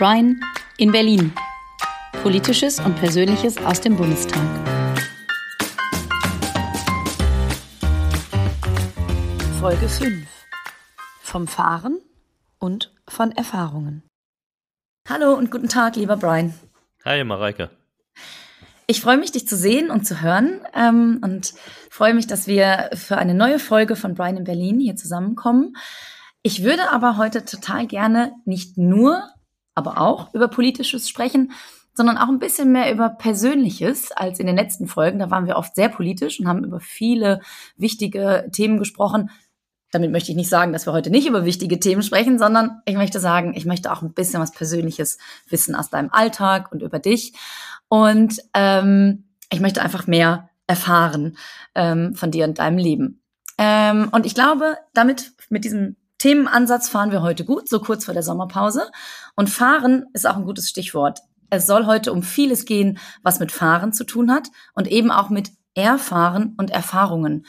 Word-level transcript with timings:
Brian 0.00 0.40
in 0.78 0.92
Berlin. 0.92 1.30
Politisches 2.22 2.80
und 2.80 2.96
Persönliches 2.96 3.58
aus 3.58 3.82
dem 3.82 3.98
Bundestag. 3.98 4.40
Folge 9.60 9.86
5. 9.90 10.26
Vom 11.20 11.46
Fahren 11.46 12.00
und 12.58 12.94
von 13.06 13.30
Erfahrungen. 13.32 14.02
Hallo 15.06 15.34
und 15.34 15.50
guten 15.50 15.68
Tag, 15.68 15.96
lieber 15.96 16.16
Brian. 16.16 16.54
Hi, 17.04 17.22
Mareike. 17.22 17.68
Ich 18.86 19.02
freue 19.02 19.18
mich, 19.18 19.32
dich 19.32 19.46
zu 19.46 19.54
sehen 19.54 19.90
und 19.90 20.06
zu 20.06 20.22
hören 20.22 20.62
ähm, 20.72 21.20
und 21.22 21.52
freue 21.90 22.14
mich, 22.14 22.26
dass 22.26 22.46
wir 22.46 22.88
für 22.94 23.18
eine 23.18 23.34
neue 23.34 23.58
Folge 23.58 23.96
von 23.96 24.14
Brian 24.14 24.38
in 24.38 24.44
Berlin 24.44 24.80
hier 24.80 24.96
zusammenkommen. 24.96 25.76
Ich 26.40 26.64
würde 26.64 26.90
aber 26.90 27.18
heute 27.18 27.44
total 27.44 27.86
gerne 27.86 28.32
nicht 28.46 28.78
nur, 28.78 29.28
aber 29.74 30.00
auch 30.00 30.34
über 30.34 30.48
Politisches 30.48 31.08
sprechen, 31.08 31.52
sondern 31.94 32.18
auch 32.18 32.28
ein 32.28 32.38
bisschen 32.38 32.72
mehr 32.72 32.92
über 32.92 33.10
Persönliches 33.10 34.12
als 34.12 34.38
in 34.38 34.46
den 34.46 34.56
letzten 34.56 34.86
Folgen. 34.86 35.18
Da 35.18 35.30
waren 35.30 35.46
wir 35.46 35.56
oft 35.56 35.74
sehr 35.74 35.88
politisch 35.88 36.40
und 36.40 36.48
haben 36.48 36.64
über 36.64 36.80
viele 36.80 37.40
wichtige 37.76 38.48
Themen 38.52 38.78
gesprochen. 38.78 39.30
Damit 39.90 40.12
möchte 40.12 40.30
ich 40.30 40.36
nicht 40.36 40.48
sagen, 40.48 40.72
dass 40.72 40.86
wir 40.86 40.92
heute 40.92 41.10
nicht 41.10 41.26
über 41.26 41.44
wichtige 41.44 41.80
Themen 41.80 42.02
sprechen, 42.02 42.38
sondern 42.38 42.80
ich 42.86 42.96
möchte 42.96 43.18
sagen, 43.18 43.54
ich 43.56 43.66
möchte 43.66 43.90
auch 43.92 44.02
ein 44.02 44.12
bisschen 44.12 44.40
was 44.40 44.52
Persönliches 44.52 45.18
wissen 45.48 45.74
aus 45.74 45.90
deinem 45.90 46.10
Alltag 46.10 46.70
und 46.72 46.82
über 46.82 47.00
dich. 47.00 47.34
Und 47.88 48.40
ähm, 48.54 49.24
ich 49.52 49.60
möchte 49.60 49.82
einfach 49.82 50.06
mehr 50.06 50.48
erfahren 50.68 51.36
ähm, 51.74 52.14
von 52.14 52.30
dir 52.30 52.44
und 52.44 52.60
deinem 52.60 52.78
Leben. 52.78 53.20
Ähm, 53.58 54.08
und 54.12 54.24
ich 54.26 54.34
glaube, 54.34 54.78
damit, 54.94 55.32
mit 55.50 55.64
diesem 55.64 55.96
Themenansatz 56.20 56.90
fahren 56.90 57.12
wir 57.12 57.22
heute 57.22 57.46
gut, 57.46 57.68
so 57.68 57.80
kurz 57.80 58.04
vor 58.04 58.12
der 58.14 58.22
Sommerpause. 58.22 58.90
Und 59.36 59.48
fahren 59.48 60.04
ist 60.12 60.28
auch 60.28 60.36
ein 60.36 60.44
gutes 60.44 60.68
Stichwort. 60.68 61.20
Es 61.48 61.66
soll 61.66 61.86
heute 61.86 62.12
um 62.12 62.22
vieles 62.22 62.66
gehen, 62.66 62.98
was 63.22 63.40
mit 63.40 63.50
Fahren 63.50 63.92
zu 63.94 64.04
tun 64.04 64.30
hat 64.30 64.48
und 64.74 64.86
eben 64.86 65.10
auch 65.10 65.30
mit 65.30 65.50
Erfahren 65.74 66.54
und 66.58 66.70
Erfahrungen. 66.70 67.46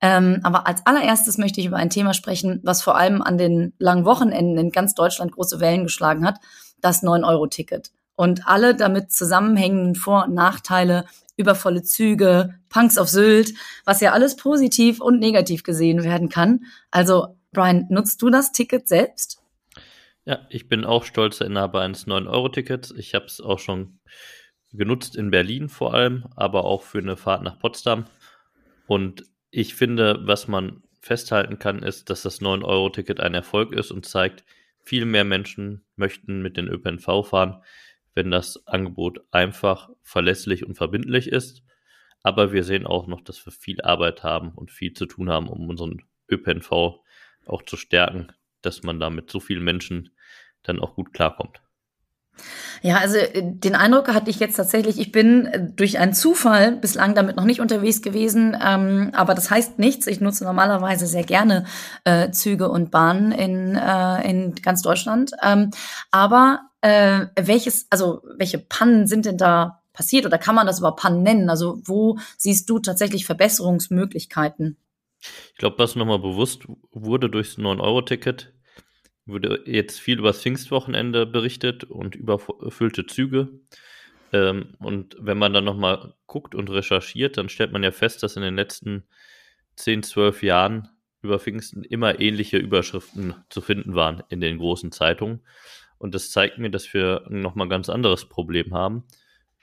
Ähm, 0.00 0.40
aber 0.42 0.66
als 0.66 0.84
allererstes 0.86 1.38
möchte 1.38 1.60
ich 1.60 1.66
über 1.66 1.76
ein 1.76 1.88
Thema 1.88 2.12
sprechen, 2.12 2.60
was 2.64 2.82
vor 2.82 2.96
allem 2.96 3.22
an 3.22 3.38
den 3.38 3.74
langen 3.78 4.04
Wochenenden 4.04 4.58
in 4.58 4.72
ganz 4.72 4.94
Deutschland 4.94 5.30
große 5.30 5.60
Wellen 5.60 5.84
geschlagen 5.84 6.26
hat, 6.26 6.40
das 6.80 7.04
9-Euro-Ticket. 7.04 7.92
Und 8.16 8.48
alle 8.48 8.74
damit 8.74 9.12
zusammenhängenden 9.12 9.94
Vor- 9.94 10.24
und 10.24 10.34
Nachteile, 10.34 11.04
übervolle 11.36 11.84
Züge, 11.84 12.56
Punks 12.70 12.98
auf 12.98 13.08
Sylt, 13.08 13.54
was 13.84 14.00
ja 14.00 14.12
alles 14.12 14.34
positiv 14.34 15.00
und 15.00 15.20
negativ 15.20 15.62
gesehen 15.62 16.02
werden 16.02 16.28
kann. 16.28 16.64
Also 16.90 17.36
Brian, 17.52 17.86
nutzt 17.90 18.22
du 18.22 18.30
das 18.30 18.52
Ticket 18.52 18.86
selbst? 18.86 19.42
Ja, 20.24 20.46
ich 20.50 20.68
bin 20.68 20.84
auch 20.84 21.04
stolzer 21.04 21.46
Inhaber 21.46 21.80
eines 21.80 22.06
9-Euro-Tickets. 22.06 22.92
Ich 22.92 23.14
habe 23.14 23.24
es 23.24 23.40
auch 23.40 23.58
schon 23.58 23.98
genutzt 24.72 25.16
in 25.16 25.30
Berlin 25.30 25.68
vor 25.68 25.94
allem, 25.94 26.26
aber 26.36 26.64
auch 26.64 26.82
für 26.82 26.98
eine 26.98 27.16
Fahrt 27.16 27.42
nach 27.42 27.58
Potsdam. 27.58 28.06
Und 28.86 29.24
ich 29.50 29.74
finde, 29.74 30.20
was 30.26 30.46
man 30.46 30.82
festhalten 31.00 31.58
kann, 31.58 31.82
ist, 31.82 32.10
dass 32.10 32.22
das 32.22 32.40
9-Euro-Ticket 32.40 33.18
ein 33.18 33.34
Erfolg 33.34 33.72
ist 33.72 33.90
und 33.90 34.06
zeigt, 34.06 34.44
viel 34.84 35.04
mehr 35.04 35.24
Menschen 35.24 35.84
möchten 35.96 36.42
mit 36.42 36.56
den 36.56 36.68
ÖPNV 36.68 37.26
fahren, 37.26 37.62
wenn 38.14 38.30
das 38.30 38.66
Angebot 38.66 39.20
einfach, 39.30 39.90
verlässlich 40.02 40.64
und 40.64 40.74
verbindlich 40.74 41.28
ist. 41.28 41.64
Aber 42.22 42.52
wir 42.52 42.64
sehen 42.64 42.86
auch 42.86 43.06
noch, 43.06 43.22
dass 43.22 43.44
wir 43.46 43.52
viel 43.52 43.80
Arbeit 43.80 44.22
haben 44.22 44.52
und 44.52 44.70
viel 44.70 44.92
zu 44.92 45.06
tun 45.06 45.30
haben, 45.30 45.48
um 45.48 45.68
unseren 45.68 46.02
ÖPNV 46.30 47.00
auch 47.50 47.62
zu 47.62 47.76
stärken, 47.76 48.28
dass 48.62 48.82
man 48.82 49.00
da 49.00 49.10
mit 49.10 49.30
so 49.30 49.40
vielen 49.40 49.64
Menschen 49.64 50.10
dann 50.62 50.80
auch 50.80 50.94
gut 50.94 51.12
klarkommt. 51.12 51.60
Ja, 52.82 52.98
also 52.98 53.16
äh, 53.16 53.42
den 53.44 53.74
Eindruck 53.74 54.08
hatte 54.08 54.30
ich 54.30 54.40
jetzt 54.40 54.56
tatsächlich, 54.56 54.98
ich 54.98 55.12
bin 55.12 55.46
äh, 55.46 55.70
durch 55.76 55.98
einen 55.98 56.14
Zufall 56.14 56.72
bislang 56.72 57.14
damit 57.14 57.36
noch 57.36 57.44
nicht 57.44 57.60
unterwegs 57.60 58.00
gewesen, 58.00 58.56
ähm, 58.62 59.10
aber 59.12 59.34
das 59.34 59.50
heißt 59.50 59.78
nichts. 59.78 60.06
Ich 60.06 60.20
nutze 60.20 60.44
normalerweise 60.44 61.06
sehr 61.06 61.24
gerne 61.24 61.66
äh, 62.04 62.30
Züge 62.30 62.70
und 62.70 62.90
Bahnen 62.90 63.32
in, 63.32 63.76
äh, 63.76 64.28
in 64.28 64.54
ganz 64.54 64.82
Deutschland. 64.82 65.32
Ähm, 65.42 65.70
aber 66.10 66.60
äh, 66.80 67.26
welches, 67.38 67.86
also 67.90 68.22
welche 68.36 68.58
Pannen 68.58 69.06
sind 69.06 69.26
denn 69.26 69.36
da 69.36 69.82
passiert 69.92 70.24
oder 70.24 70.38
kann 70.38 70.54
man 70.54 70.66
das 70.66 70.78
überhaupt 70.78 71.00
Pannen 71.00 71.22
nennen? 71.22 71.50
Also 71.50 71.80
wo 71.84 72.18
siehst 72.38 72.70
du 72.70 72.78
tatsächlich 72.78 73.26
Verbesserungsmöglichkeiten? 73.26 74.78
Ich 75.20 75.58
glaube, 75.58 75.78
was 75.78 75.96
nochmal 75.96 76.18
bewusst 76.18 76.66
wurde 76.90 77.28
durchs 77.28 77.58
9-Euro-Ticket, 77.58 78.54
wurde 79.26 79.62
jetzt 79.66 80.00
viel 80.00 80.18
über 80.18 80.28
das 80.28 80.42
Pfingstwochenende 80.42 81.26
berichtet 81.26 81.84
und 81.84 82.16
überfüllte 82.16 83.06
Züge. 83.06 83.60
Ähm, 84.32 84.74
und 84.78 85.16
wenn 85.18 85.38
man 85.38 85.52
dann 85.52 85.64
nochmal 85.64 86.14
guckt 86.26 86.54
und 86.54 86.70
recherchiert, 86.70 87.36
dann 87.36 87.48
stellt 87.48 87.72
man 87.72 87.82
ja 87.82 87.92
fest, 87.92 88.22
dass 88.22 88.36
in 88.36 88.42
den 88.42 88.56
letzten 88.56 89.04
10, 89.76 90.02
12 90.02 90.42
Jahren 90.42 90.88
über 91.22 91.38
Pfingsten 91.38 91.84
immer 91.84 92.20
ähnliche 92.20 92.56
Überschriften 92.56 93.34
zu 93.50 93.60
finden 93.60 93.94
waren 93.94 94.22
in 94.28 94.40
den 94.40 94.58
großen 94.58 94.92
Zeitungen. 94.92 95.40
Und 95.98 96.14
das 96.14 96.30
zeigt 96.30 96.58
mir, 96.58 96.70
dass 96.70 96.92
wir 96.94 97.26
nochmal 97.28 97.66
ein 97.66 97.70
ganz 97.70 97.90
anderes 97.90 98.24
Problem 98.24 98.72
haben, 98.72 99.04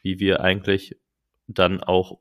wie 0.04 0.20
wir 0.20 0.42
eigentlich 0.42 1.00
dann 1.48 1.82
auch 1.82 2.20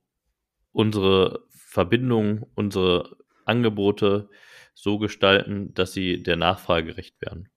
unsere 0.73 1.45
Verbindungen, 1.51 2.47
unsere 2.55 3.17
Angebote 3.47 4.29
so 4.75 4.99
gestalten, 4.99 5.73
dass 5.75 5.93
sie 5.93 6.23
der 6.23 6.37
Nachfrage 6.37 6.89
gerecht 6.89 7.21
werden. 7.21 7.49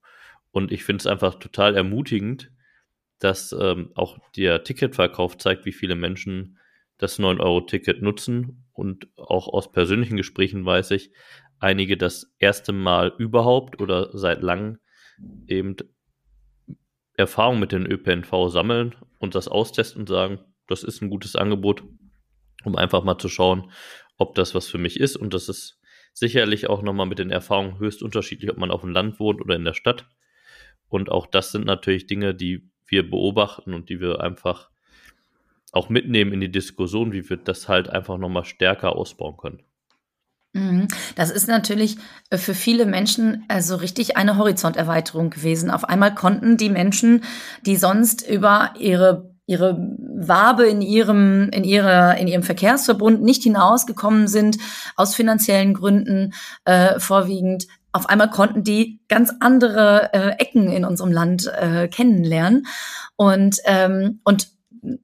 Und 0.51 0.71
ich 0.71 0.83
finde 0.83 1.01
es 1.01 1.07
einfach 1.07 1.35
total 1.35 1.75
ermutigend, 1.75 2.51
dass 3.19 3.51
ähm, 3.51 3.91
auch 3.95 4.17
der 4.35 4.63
Ticketverkauf 4.63 5.37
zeigt, 5.37 5.65
wie 5.65 5.73
viele 5.73 5.95
Menschen 5.95 6.57
das 6.97 7.19
9-Euro-Ticket 7.19 8.01
nutzen. 8.01 8.65
Und 8.73 9.09
auch 9.17 9.47
aus 9.47 9.71
persönlichen 9.71 10.17
Gesprächen 10.17 10.65
weiß 10.65 10.91
ich, 10.91 11.11
einige 11.59 11.97
das 11.97 12.33
erste 12.39 12.71
Mal 12.71 13.13
überhaupt 13.17 13.81
oder 13.81 14.17
seit 14.17 14.41
langem 14.41 14.79
eben 15.47 15.75
Erfahrung 17.15 17.59
mit 17.59 17.73
den 17.73 17.85
ÖPNV 17.85 18.47
sammeln 18.47 18.95
und 19.17 19.35
das 19.35 19.49
austesten 19.49 20.01
und 20.01 20.07
sagen, 20.07 20.39
das 20.67 20.83
ist 20.83 21.01
ein 21.01 21.09
gutes 21.09 21.35
Angebot, 21.35 21.83
um 22.63 22.77
einfach 22.77 23.03
mal 23.03 23.17
zu 23.17 23.27
schauen, 23.27 23.71
ob 24.17 24.35
das 24.35 24.55
was 24.55 24.67
für 24.67 24.77
mich 24.77 24.99
ist. 24.99 25.17
Und 25.17 25.33
das 25.33 25.49
ist 25.49 25.78
Sicherlich 26.19 26.67
auch 26.67 26.81
nochmal 26.81 27.05
mit 27.05 27.17
den 27.17 27.31
Erfahrungen 27.31 27.79
höchst 27.79 28.03
unterschiedlich, 28.03 28.51
ob 28.51 28.57
man 28.57 28.71
auf 28.71 28.81
dem 28.81 28.89
Land 28.89 29.21
wohnt 29.21 29.39
oder 29.39 29.55
in 29.55 29.63
der 29.63 29.73
Stadt. 29.73 30.05
Und 30.89 31.09
auch 31.09 31.25
das 31.25 31.53
sind 31.53 31.65
natürlich 31.65 32.07
Dinge, 32.07 32.35
die 32.35 32.69
wir 32.87 33.09
beobachten 33.09 33.73
und 33.73 33.87
die 33.87 34.01
wir 34.01 34.19
einfach 34.19 34.69
auch 35.71 35.87
mitnehmen 35.87 36.33
in 36.33 36.41
die 36.41 36.51
Diskussion, 36.51 37.13
wie 37.13 37.29
wir 37.29 37.37
das 37.37 37.69
halt 37.69 37.87
einfach 37.87 38.17
nochmal 38.17 38.43
stärker 38.43 38.97
ausbauen 38.97 39.37
können. 39.37 39.63
Mhm. 40.51 40.89
Das 41.15 41.31
ist 41.31 41.47
natürlich 41.47 41.95
äh, 42.31 42.37
für 42.37 42.53
viele 42.53 42.85
Menschen 42.85 43.45
so 43.47 43.53
also 43.53 43.75
richtig 43.77 44.17
eine 44.17 44.35
Horizonterweiterung 44.35 45.29
gewesen. 45.29 45.71
Auf 45.71 45.85
einmal 45.85 46.13
konnten 46.13 46.57
die 46.57 46.69
Menschen, 46.69 47.23
die 47.65 47.77
sonst 47.77 48.27
über 48.27 48.73
ihre 48.77 49.28
ihre 49.49 49.77
Wabe 49.97 50.67
in 50.67 50.81
ihrem, 50.81 51.49
in 51.49 51.63
ihrer, 51.63 52.17
in 52.17 52.27
ihrem 52.27 52.43
Verkehrsverbund 52.43 53.23
nicht 53.23 53.41
hinausgekommen 53.41 54.27
sind, 54.27 54.59
aus 54.95 55.15
finanziellen 55.15 55.73
Gründen 55.73 56.33
äh, 56.65 56.99
vorwiegend. 56.99 57.65
Auf 57.91 58.07
einmal 58.07 58.29
konnten 58.29 58.63
die 58.63 59.01
ganz 59.07 59.33
andere 59.39 60.13
äh, 60.13 60.29
Ecken 60.37 60.69
in 60.69 60.85
unserem 60.85 61.11
Land 61.11 61.47
äh, 61.47 61.87
kennenlernen. 61.87 62.67
Und, 63.15 63.57
ähm, 63.65 64.19
und 64.23 64.49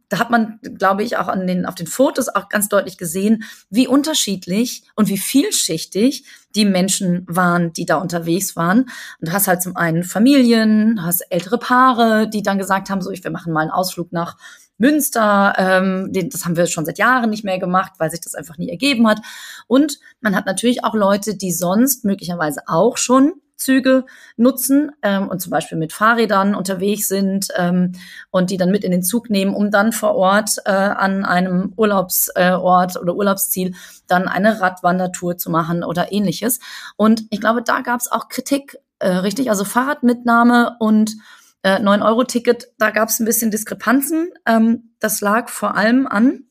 da 0.10 0.20
hat 0.20 0.30
man, 0.30 0.60
glaube 0.62 1.04
ich, 1.04 1.18
auch 1.18 1.28
an 1.28 1.48
den, 1.48 1.66
auf 1.66 1.76
den 1.76 1.88
Fotos 1.88 2.30
auch 2.30 2.50
ganz 2.50 2.70
deutlich 2.70 2.98
gesehen, 2.98 3.44
wie 3.70 3.88
unterschiedlich 3.88 4.84
und 4.96 5.10
wie 5.10 5.18
vielschichtig 5.18 6.26
die 6.56 6.66
Menschen 6.66 7.26
waren, 7.28 7.74
die 7.74 7.86
da 7.86 7.98
unterwegs 7.98 8.56
waren. 8.56 8.82
Und 9.20 9.30
du 9.30 9.32
hast 9.34 9.48
halt 9.48 9.62
zum 9.62 9.76
einen 9.76 10.04
Familien, 10.04 11.04
hast 11.04 11.22
ältere 11.30 11.58
Paare, 11.58 12.30
die 12.30 12.44
dann 12.44 12.58
gesagt 12.58 12.90
haben, 12.90 13.02
so, 13.02 13.12
ich, 13.12 13.24
wir 13.24 13.32
machen 13.32 13.54
mal 13.54 13.62
einen 13.62 13.72
Ausflug 13.72 14.12
nach 14.12 14.38
Münster. 14.78 15.54
Ähm, 15.58 16.12
das 16.12 16.46
haben 16.46 16.58
wir 16.58 16.68
schon 16.68 16.86
seit 16.86 16.98
Jahren 16.98 17.30
nicht 17.30 17.44
mehr 17.44 17.60
gemacht, 17.60 17.94
weil 17.98 18.12
sich 18.12 18.22
das 18.22 18.36
einfach 18.36 18.58
nie 18.58 18.70
ergeben 18.70 19.08
hat. 19.08 19.22
Und 19.68 20.00
man 20.22 20.36
hat 20.36 20.46
natürlich 20.46 20.84
auch 20.84 20.94
Leute, 20.94 21.36
die 21.36 21.52
sonst 21.52 22.06
möglicherweise 22.06 22.62
auch 22.68 22.98
schon 22.98 23.34
Züge 23.58 24.06
nutzen 24.38 24.92
ähm, 25.02 25.28
und 25.28 25.40
zum 25.40 25.52
Beispiel 25.52 25.78
mit 25.78 25.94
Fahrrädern 25.94 26.56
unterwegs 26.56 27.08
sind 27.08 27.48
ähm, 27.56 27.94
und 28.32 28.50
die 28.50 28.58
dann 28.58 28.72
mit 28.72 28.84
in 28.84 28.92
den 28.92 29.04
Zug 29.04 29.30
nehmen, 29.30 29.54
um 29.54 29.72
dann 29.72 29.92
vor 29.92 30.16
Ort 30.16 30.58
äh, 30.66 30.72
an 30.72 31.26
einem 31.26 31.74
Urlaubsort 31.76 32.36
äh, 32.36 33.00
oder 33.00 33.16
Urlaubsziel 33.16 33.74
dann 34.08 34.28
eine 34.28 34.62
Radwandertour 34.62 35.38
zu 35.38 35.50
machen 35.50 35.84
oder 35.84 36.12
ähnliches. 36.12 36.60
Und 36.98 37.24
ich 37.30 37.40
glaube, 37.40 37.62
da 37.64 37.82
gab 37.82 38.00
es 38.00 38.12
auch 38.12 38.30
Kritik, 38.30 38.78
äh, 39.00 39.10
richtig? 39.10 39.50
Also 39.50 39.64
Fahrradmitnahme 39.64 40.76
und 40.80 41.16
äh, 41.64 41.80
9-Euro-Ticket, 41.80 42.74
da 42.78 42.92
gab 42.92 43.10
es 43.10 43.20
ein 43.20 43.26
bisschen 43.26 43.52
Diskrepanzen. 43.52 44.30
Ähm, 44.46 44.92
das 45.00 45.22
lag 45.22 45.50
vor 45.50 45.76
allem 45.76 46.08
an. 46.08 46.44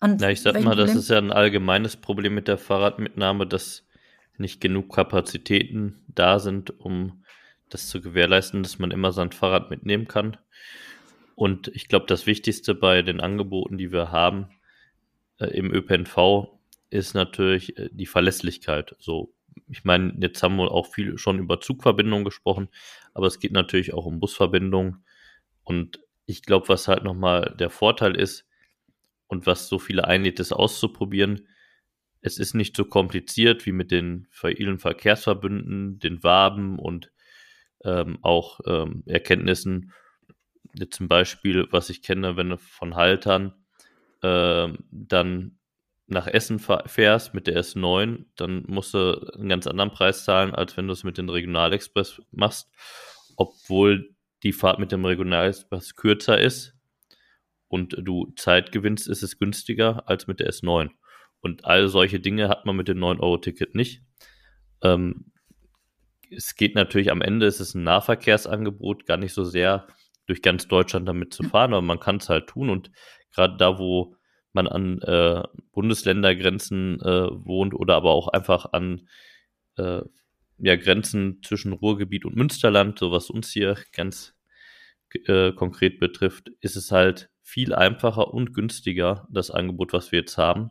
an 0.00 0.18
ja, 0.18 0.30
ich 0.30 0.40
sag 0.40 0.54
mal, 0.54 0.70
Problem? 0.70 0.86
das 0.86 0.96
ist 0.96 1.10
ja 1.10 1.18
ein 1.18 1.32
allgemeines 1.32 1.96
Problem 1.96 2.34
mit 2.34 2.48
der 2.48 2.58
Fahrradmitnahme, 2.58 3.46
dass 3.46 3.84
nicht 4.38 4.60
genug 4.60 4.94
Kapazitäten 4.94 6.04
da 6.08 6.38
sind, 6.38 6.78
um 6.78 7.24
das 7.68 7.88
zu 7.88 8.00
gewährleisten, 8.00 8.62
dass 8.62 8.78
man 8.78 8.90
immer 8.90 9.12
sein 9.12 9.32
Fahrrad 9.32 9.70
mitnehmen 9.70 10.06
kann. 10.06 10.36
Und 11.34 11.68
ich 11.68 11.88
glaube, 11.88 12.06
das 12.06 12.26
Wichtigste 12.26 12.74
bei 12.74 13.02
den 13.02 13.20
Angeboten, 13.20 13.78
die 13.78 13.92
wir 13.92 14.12
haben 14.12 14.48
äh, 15.38 15.46
im 15.46 15.72
ÖPNV, 15.72 16.48
ist 16.90 17.14
natürlich 17.14 17.78
äh, 17.78 17.88
die 17.90 18.06
Verlässlichkeit. 18.06 18.94
So, 18.98 19.32
ich 19.68 19.84
meine, 19.84 20.14
jetzt 20.20 20.42
haben 20.42 20.56
wir 20.56 20.70
auch 20.70 20.86
viel 20.86 21.16
schon 21.18 21.38
über 21.38 21.60
Zugverbindungen 21.60 22.24
gesprochen, 22.24 22.68
aber 23.14 23.26
es 23.26 23.40
geht 23.40 23.52
natürlich 23.52 23.94
auch 23.94 24.04
um 24.04 24.20
Busverbindungen. 24.20 25.04
Und 25.64 26.00
ich 26.26 26.42
glaube, 26.42 26.68
was 26.68 26.88
halt 26.88 27.04
nochmal 27.04 27.54
der 27.58 27.70
Vorteil 27.70 28.16
ist 28.16 28.46
und 29.26 29.46
was 29.46 29.68
so 29.68 29.78
viele 29.78 30.06
einlädt, 30.06 30.40
ist 30.40 30.52
auszuprobieren, 30.52 31.48
es 32.22 32.38
ist 32.38 32.54
nicht 32.54 32.76
so 32.76 32.84
kompliziert 32.84 33.66
wie 33.66 33.72
mit 33.72 33.90
den 33.90 34.28
vielen 34.30 34.78
Verkehrsverbünden, 34.78 35.98
den 35.98 36.22
Waben 36.22 36.78
und 36.78 37.12
ähm, 37.84 38.18
auch 38.22 38.60
ähm, 38.66 39.02
Erkenntnissen. 39.06 39.92
Jetzt 40.74 40.96
zum 40.96 41.08
Beispiel, 41.08 41.66
was 41.70 41.90
ich 41.90 42.00
kenne, 42.00 42.36
wenn 42.36 42.50
du 42.50 42.58
von 42.58 42.94
Haltern 42.94 43.52
äh, 44.22 44.68
dann 44.90 45.58
nach 46.06 46.26
Essen 46.26 46.58
fährst 46.58 47.34
mit 47.34 47.46
der 47.46 47.60
S9, 47.62 48.26
dann 48.36 48.64
musst 48.66 48.94
du 48.94 49.32
einen 49.34 49.48
ganz 49.48 49.66
anderen 49.66 49.90
Preis 49.90 50.24
zahlen, 50.24 50.54
als 50.54 50.76
wenn 50.76 50.86
du 50.86 50.92
es 50.92 51.04
mit 51.04 51.18
dem 51.18 51.28
Regionalexpress 51.28 52.22
machst, 52.30 52.70
obwohl 53.36 54.14
die 54.42 54.52
Fahrt 54.52 54.78
mit 54.78 54.92
dem 54.92 55.04
Regionalexpress 55.04 55.96
kürzer 55.96 56.38
ist 56.38 56.74
und 57.68 57.96
du 57.98 58.32
Zeit 58.36 58.72
gewinnst, 58.72 59.08
ist 59.08 59.22
es 59.22 59.38
günstiger 59.38 60.08
als 60.08 60.26
mit 60.26 60.40
der 60.40 60.50
S9. 60.50 60.90
Und 61.42 61.64
all 61.64 61.88
solche 61.88 62.20
Dinge 62.20 62.48
hat 62.48 62.64
man 62.64 62.76
mit 62.76 62.88
dem 62.88 62.98
9-Euro-Ticket 62.98 63.74
nicht. 63.74 64.02
Ähm, 64.82 65.32
es 66.30 66.54
geht 66.54 66.74
natürlich 66.74 67.10
am 67.10 67.20
Ende, 67.20 67.46
ist 67.46 67.60
es 67.60 67.74
ein 67.74 67.82
Nahverkehrsangebot, 67.82 69.04
gar 69.06 69.18
nicht 69.18 69.34
so 69.34 69.44
sehr 69.44 69.86
durch 70.26 70.40
ganz 70.40 70.68
Deutschland 70.68 71.06
damit 71.06 71.34
zu 71.34 71.42
fahren, 71.42 71.74
aber 71.74 71.82
man 71.82 72.00
kann 72.00 72.16
es 72.16 72.28
halt 72.28 72.46
tun. 72.46 72.70
Und 72.70 72.90
gerade 73.34 73.56
da, 73.58 73.78
wo 73.78 74.16
man 74.52 74.68
an 74.68 75.00
äh, 75.02 75.42
Bundesländergrenzen 75.72 77.00
äh, 77.00 77.28
wohnt 77.30 77.74
oder 77.74 77.96
aber 77.96 78.12
auch 78.12 78.28
einfach 78.28 78.72
an 78.72 79.08
äh, 79.76 80.02
ja, 80.58 80.76
Grenzen 80.76 81.40
zwischen 81.42 81.72
Ruhrgebiet 81.72 82.24
und 82.24 82.36
Münsterland, 82.36 82.98
so 82.98 83.10
was 83.10 83.30
uns 83.30 83.50
hier 83.50 83.76
ganz 83.92 84.34
äh, 85.26 85.52
konkret 85.52 85.98
betrifft, 85.98 86.50
ist 86.60 86.76
es 86.76 86.92
halt 86.92 87.30
viel 87.42 87.74
einfacher 87.74 88.32
und 88.32 88.54
günstiger, 88.54 89.26
das 89.30 89.50
Angebot, 89.50 89.92
was 89.92 90.12
wir 90.12 90.20
jetzt 90.20 90.38
haben, 90.38 90.70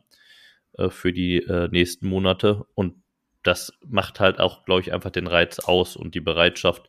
äh, 0.78 0.90
für 0.90 1.12
die 1.12 1.38
äh, 1.38 1.68
nächsten 1.70 2.08
Monate. 2.08 2.64
Und 2.74 3.02
das 3.42 3.72
macht 3.86 4.20
halt 4.20 4.40
auch, 4.40 4.64
glaube 4.64 4.82
ich, 4.82 4.92
einfach 4.92 5.10
den 5.10 5.26
Reiz 5.26 5.58
aus 5.58 5.96
und 5.96 6.14
die 6.14 6.20
Bereitschaft, 6.20 6.88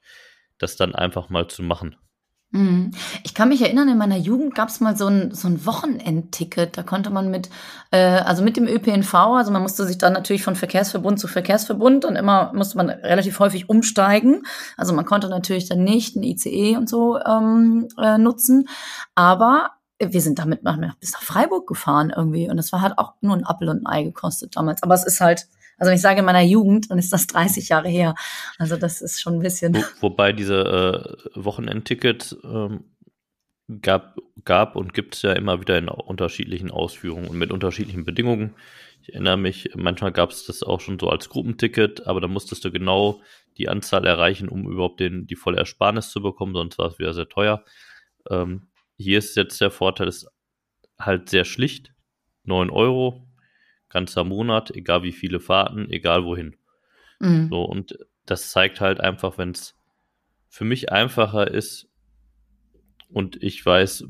das 0.58 0.76
dann 0.76 0.96
einfach 0.96 1.30
mal 1.30 1.48
zu 1.48 1.64
machen. 1.64 1.96
Mhm. 2.54 2.92
Ich 3.24 3.34
kann 3.34 3.50
mich 3.50 3.64
erinnern, 3.64 3.90
in 3.90 3.98
meiner 3.98 4.16
Jugend 4.16 4.54
gab 4.54 4.70
es 4.70 4.80
mal 4.80 4.96
so 4.96 5.08
ein, 5.08 5.34
so 5.34 5.48
ein 5.48 5.66
Wochenendticket. 5.66 6.78
Da 6.78 6.84
konnte 6.84 7.10
man 7.10 7.32
mit, 7.32 7.50
äh, 7.90 7.98
also 7.98 8.44
mit 8.44 8.58
dem 8.58 8.68
ÖPNV, 8.68 9.12
also 9.16 9.52
man 9.52 9.64
musste 9.64 9.88
sich 9.88 9.98
dann 9.98 10.14
natürlich 10.14 10.44
von 10.44 10.56
Verkehrsverbund 10.56 11.20
zu 11.20 11.28
Verkehrsverbund 11.28 12.06
und 12.06 12.16
immer 12.16 12.54
musste 12.54 12.78
man 12.78 12.92
relativ 12.92 13.40
häufig 13.40 13.70
umsteigen. 13.70 14.44
Also 14.78 14.94
man 14.94 15.06
konnte 15.06 15.30
natürlich 15.30 15.68
dann 15.68 15.84
nicht 15.84 16.16
ein 16.16 16.22
ICE 16.22 16.78
und 16.78 16.88
so 16.88 17.18
ähm, 17.20 17.88
äh, 18.00 18.20
nutzen. 18.20 18.70
Aber 19.16 19.72
wir 20.12 20.22
sind 20.22 20.40
damit 20.40 20.62
bis 21.00 21.14
nach 21.14 21.22
Freiburg 21.22 21.68
gefahren 21.68 22.12
irgendwie 22.16 22.50
und 22.50 22.58
das 22.58 22.74
war 22.74 22.82
halt 22.82 22.98
auch 22.98 23.14
nur 23.22 23.36
ein 23.36 23.46
Appel 23.46 23.70
und 23.70 23.86
ein 23.86 23.88
Ei 23.88 24.04
gekostet 24.04 24.56
damals. 24.58 24.84
Aber 24.84 24.96
es 24.96 25.06
ist 25.06 25.22
halt, 25.22 25.48
also 25.78 25.92
ich 25.92 26.02
sage 26.02 26.20
in 26.20 26.26
meiner 26.26 26.42
Jugend, 26.42 26.92
dann 26.92 26.98
ist 26.98 27.14
das 27.14 27.28
30 27.28 27.70
Jahre 27.70 27.90
her. 27.90 28.16
Also 28.58 28.76
das 28.76 29.02
ist 29.02 29.22
schon 29.22 29.36
ein 29.36 29.42
bisschen. 29.42 29.76
Wo, 29.76 30.10
wobei 30.10 30.34
diese 30.34 31.18
äh, 31.36 31.42
Wochenendtickets 31.44 32.36
ähm, 32.44 32.86
gab, 33.82 34.18
gab 34.44 34.76
und 34.76 34.94
gibt 34.94 35.16
es 35.16 35.22
ja 35.22 35.34
immer 35.34 35.62
wieder 35.62 35.78
in 35.78 35.90
unterschiedlichen 35.90 36.72
Ausführungen 36.72 37.28
und 37.28 37.38
mit 37.38 37.52
unterschiedlichen 37.52 38.06
Bedingungen. 38.06 38.56
Ich 39.02 39.14
erinnere 39.14 39.38
mich, 39.38 39.72
manchmal 39.76 40.12
gab 40.12 40.32
es 40.32 40.46
das 40.46 40.64
auch 40.64 40.80
schon 40.80 40.98
so 41.00 41.10
als 41.10 41.30
Gruppenticket, 41.30 42.08
aber 42.08 42.22
da 42.22 42.28
musstest 42.28 42.64
du 42.64 42.72
genau 42.72 43.22
die 43.58 43.70
Anzahl 43.70 44.06
erreichen, 44.06 44.50
um 44.50 44.70
überhaupt 44.70 45.00
den, 45.00 45.28
die 45.28 45.36
volle 45.36 45.58
Ersparnis 45.58 46.10
zu 46.10 46.22
bekommen, 46.22 46.54
sonst 46.54 46.78
war 46.78 46.88
es 46.88 47.00
wieder 47.00 47.14
sehr 47.14 47.28
teuer. 47.28 47.64
Ähm, 48.30 48.68
hier 49.04 49.20
ist 49.20 49.36
jetzt 49.36 49.60
der 49.62 49.72
Vorteil, 49.72 50.08
ist 50.08 50.28
halt 50.98 51.30
sehr 51.30 51.46
schlicht. 51.46 51.94
9 52.46 52.70
Euro, 52.70 53.28
ganzer 53.90 54.24
Monat, 54.24 54.72
egal 54.72 55.04
wie 55.04 55.12
viele 55.12 55.40
Fahrten, 55.40 55.90
egal 55.90 56.26
wohin. 56.26 56.58
Mhm. 57.20 57.50
So, 57.50 57.64
und 57.64 57.98
das 58.26 58.50
zeigt 58.52 58.82
halt 58.82 59.00
einfach, 59.00 59.38
wenn 59.38 59.52
es 59.52 59.78
für 60.50 60.66
mich 60.66 60.92
einfacher 60.92 61.50
ist 61.50 61.90
und 63.10 63.42
ich 63.42 63.66
weiß, 63.66 64.06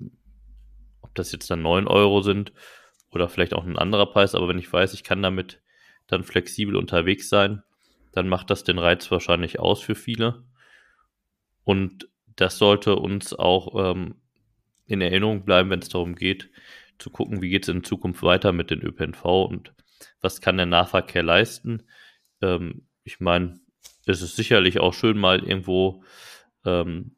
ob 1.01 1.15
das 1.15 1.31
jetzt 1.31 1.49
dann 1.51 1.61
9 1.61 1.87
Euro 1.87 2.21
sind 2.21 2.53
oder 3.11 3.29
vielleicht 3.29 3.53
auch 3.53 3.65
ein 3.65 3.77
anderer 3.77 4.07
Preis, 4.07 4.35
aber 4.35 4.47
wenn 4.47 4.59
ich 4.59 4.71
weiß, 4.71 4.93
ich 4.93 5.03
kann 5.03 5.21
damit 5.21 5.61
dann 6.07 6.23
flexibel 6.23 6.75
unterwegs 6.75 7.29
sein, 7.29 7.63
dann 8.11 8.27
macht 8.27 8.49
das 8.49 8.63
den 8.63 8.79
Reiz 8.79 9.09
wahrscheinlich 9.11 9.59
aus 9.59 9.81
für 9.81 9.95
viele. 9.95 10.43
Und 11.63 12.09
das 12.35 12.57
sollte 12.57 12.95
uns 12.95 13.33
auch 13.33 13.91
ähm, 13.91 14.15
in 14.85 15.01
Erinnerung 15.01 15.45
bleiben, 15.45 15.69
wenn 15.69 15.79
es 15.79 15.89
darum 15.89 16.15
geht, 16.15 16.49
zu 16.99 17.09
gucken, 17.09 17.41
wie 17.41 17.49
geht 17.49 17.63
es 17.63 17.69
in 17.69 17.83
Zukunft 17.83 18.23
weiter 18.23 18.51
mit 18.51 18.69
den 18.69 18.81
ÖPNV 18.81 19.23
und 19.25 19.73
was 20.21 20.41
kann 20.41 20.57
der 20.57 20.65
Nahverkehr 20.65 21.23
leisten. 21.23 21.83
Ähm, 22.41 22.87
ich 23.03 23.19
meine, 23.19 23.59
es 24.05 24.21
ist 24.21 24.35
sicherlich 24.35 24.79
auch 24.79 24.93
schön 24.93 25.17
mal 25.17 25.43
irgendwo, 25.43 26.03
ähm, 26.65 27.15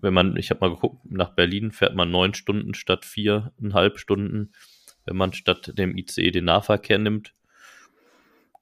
wenn 0.00 0.14
man, 0.14 0.36
ich 0.36 0.50
habe 0.50 0.60
mal 0.60 0.74
geguckt, 0.74 1.04
nach 1.10 1.34
Berlin 1.34 1.72
fährt 1.72 1.94
man 1.94 2.10
neun 2.10 2.34
Stunden 2.34 2.74
statt 2.74 3.04
viereinhalb 3.04 3.98
Stunden, 3.98 4.52
wenn 5.04 5.16
man 5.16 5.32
statt 5.32 5.72
dem 5.78 5.96
ICE 5.96 6.30
den 6.30 6.44
Nahverkehr 6.44 6.98
nimmt. 6.98 7.34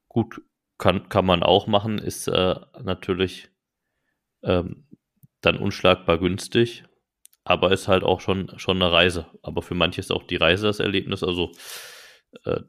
Gut, 0.08 0.40
kann, 0.78 1.08
kann 1.08 1.26
man 1.26 1.42
auch 1.42 1.66
machen, 1.66 1.98
ist 1.98 2.28
äh, 2.28 2.54
natürlich 2.82 3.50
ähm, 4.42 4.86
dann 5.40 5.56
unschlagbar 5.56 6.18
günstig 6.18 6.84
aber 7.44 7.70
ist 7.72 7.88
halt 7.88 8.02
auch 8.02 8.20
schon, 8.20 8.58
schon 8.58 8.82
eine 8.82 8.90
Reise. 8.90 9.26
Aber 9.42 9.62
für 9.62 9.74
manche 9.74 10.00
ist 10.00 10.10
auch 10.10 10.24
die 10.24 10.36
Reise 10.36 10.66
das 10.66 10.80
Erlebnis. 10.80 11.22
Also 11.22 11.52
äh, 12.44 12.60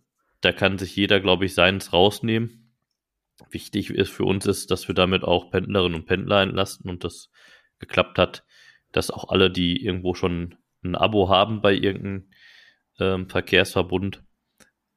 da 0.42 0.52
kann 0.52 0.78
sich 0.78 0.96
jeder, 0.96 1.20
glaube 1.22 1.46
ich, 1.46 1.56
seins 1.56 1.94
rausnehmen. 1.94 2.74
Wichtig 3.50 3.90
ist 3.90 4.12
für 4.12 4.26
uns 4.26 4.46
ist, 4.46 4.72
dass 4.72 4.88
wir 4.88 4.96
damit 4.96 5.24
auch 5.24 5.50
Pendlerinnen 5.50 5.96
und 5.96 6.06
Pendler 6.06 6.42
entlasten 6.42 6.90
und 6.90 7.04
das 7.04 7.30
geklappt 7.80 8.18
hat, 8.18 8.46
dass 8.92 9.12
auch 9.12 9.30
alle, 9.30 9.50
die 9.50 9.84
irgendwo 9.84 10.14
schon 10.14 10.56
ein 10.84 10.96
Abo 10.96 11.30
haben 11.30 11.62
bei 11.62 11.74
irgendeinem 11.74 12.30
ähm, 13.00 13.30
Verkehrsverbund, 13.30 14.24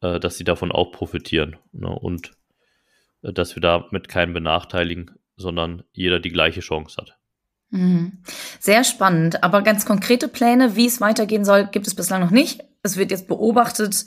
äh, 0.01 0.21
dass 0.21 0.37
sie 0.37 0.45
davon 0.45 0.71
auch 0.73 0.93
profitieren. 0.93 1.57
Ne? 1.73 1.89
Und 1.89 2.33
äh, 3.23 3.33
dass 3.33 3.57
wir 3.57 3.61
damit 3.61 4.09
keinen 4.09 4.33
benachteiligen, 4.33 5.19
sondern 5.37 5.85
jeder 5.93 6.21
die 6.21 6.31
gleiche 6.31 6.61
Chance 6.61 7.01
hat. 7.01 7.18
Mhm. 7.71 8.13
Sehr 8.61 8.85
spannend, 8.85 9.45
aber 9.45 9.63
ganz 9.63 9.85
konkrete 9.85 10.29
Pläne, 10.29 10.77
wie 10.77 10.87
es 10.87 11.01
weitergehen 11.01 11.45
soll, 11.45 11.67
gibt 11.67 11.87
es 11.87 11.95
bislang 11.95 12.21
noch 12.21 12.31
nicht. 12.31 12.65
Es 12.83 12.97
wird 12.97 13.11
jetzt 13.11 13.29
beobachtet 13.29 14.07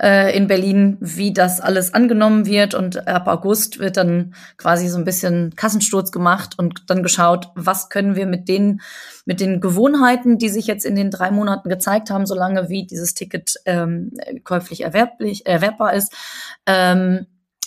äh, 0.00 0.36
in 0.36 0.46
Berlin, 0.46 0.96
wie 1.00 1.32
das 1.32 1.60
alles 1.60 1.92
angenommen 1.92 2.46
wird 2.46 2.74
und 2.74 3.08
ab 3.08 3.26
August 3.26 3.78
wird 3.78 3.96
dann 3.96 4.34
quasi 4.56 4.88
so 4.88 4.96
ein 4.96 5.04
bisschen 5.04 5.54
Kassensturz 5.56 6.12
gemacht 6.12 6.58
und 6.58 6.88
dann 6.88 7.02
geschaut, 7.02 7.48
was 7.54 7.88
können 7.88 8.14
wir 8.14 8.26
mit 8.26 8.48
den 8.48 8.80
mit 9.26 9.40
den 9.40 9.60
Gewohnheiten, 9.60 10.38
die 10.38 10.48
sich 10.48 10.66
jetzt 10.66 10.84
in 10.84 10.96
den 10.96 11.10
drei 11.10 11.30
Monaten 11.30 11.68
gezeigt 11.68 12.10
haben, 12.10 12.26
solange 12.26 12.68
wie 12.68 12.86
dieses 12.86 13.14
Ticket 13.14 13.56
ähm, 13.66 14.12
käuflich 14.44 14.82
erwerblich 14.82 15.46
erwerbbar 15.46 15.94
ist, 15.94 16.14
ähm, 16.66 17.26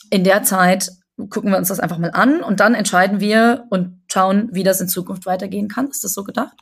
in 0.10 0.24
der 0.24 0.44
Zeit 0.44 0.90
gucken 1.30 1.52
wir 1.52 1.58
uns 1.58 1.68
das 1.68 1.80
einfach 1.80 1.98
mal 1.98 2.12
an 2.12 2.42
und 2.42 2.60
dann 2.60 2.76
entscheiden 2.76 3.20
wir 3.20 3.66
und 3.70 4.02
schauen, 4.12 4.50
wie 4.52 4.64
das 4.64 4.82
in 4.82 4.88
Zukunft 4.88 5.26
weitergehen 5.26 5.68
kann. 5.68 5.88
Ist 5.88 6.04
das 6.04 6.14
so 6.14 6.24
gedacht? 6.24 6.56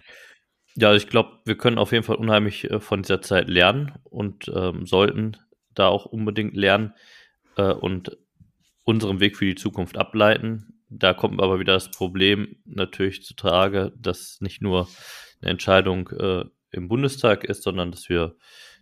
Ja, 0.76 0.94
ich 0.94 1.10
glaube, 1.10 1.40
wir 1.46 1.58
können 1.58 1.78
auf 1.78 1.92
jeden 1.92 2.04
Fall 2.04 2.16
unheimlich 2.16 2.70
äh, 2.70 2.80
von 2.80 3.02
dieser 3.02 3.22
Zeit 3.22 3.50
lernen 3.50 3.94
und 4.04 4.52
ähm, 4.54 4.86
sollten 4.86 5.38
da 5.74 5.88
auch 5.88 6.06
unbedingt 6.06 6.56
lernen 6.56 6.94
äh, 7.58 7.74
und 7.74 8.18
unseren 8.84 9.20
Weg 9.20 9.38
für 9.38 9.46
die 9.46 9.56
Zukunft 9.56 9.98
ableiten. 9.98 10.82
Da 10.90 11.14
kommt 11.14 11.42
aber 11.42 11.60
wieder 11.60 11.74
das 11.74 11.92
Problem 11.92 12.58
natürlich 12.66 13.24
zu 13.24 13.36
Trage, 13.36 13.94
dass 13.98 14.40
nicht 14.42 14.62
nur 14.62 14.88
eine 15.42 15.52
Entscheidung 15.52 16.10
äh, 16.10 16.46
im 16.72 16.88
Bundestag 16.88 17.44
ist, 17.44 17.64
sondern 17.64 17.92
dass 17.92 18.10
wir 18.10 18.36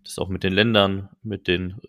das 0.04 0.20
auch 0.20 0.30
mit 0.30 0.44
den 0.44 0.54
Ländern, 0.54 1.10
mit 1.22 1.48
den 1.48 1.80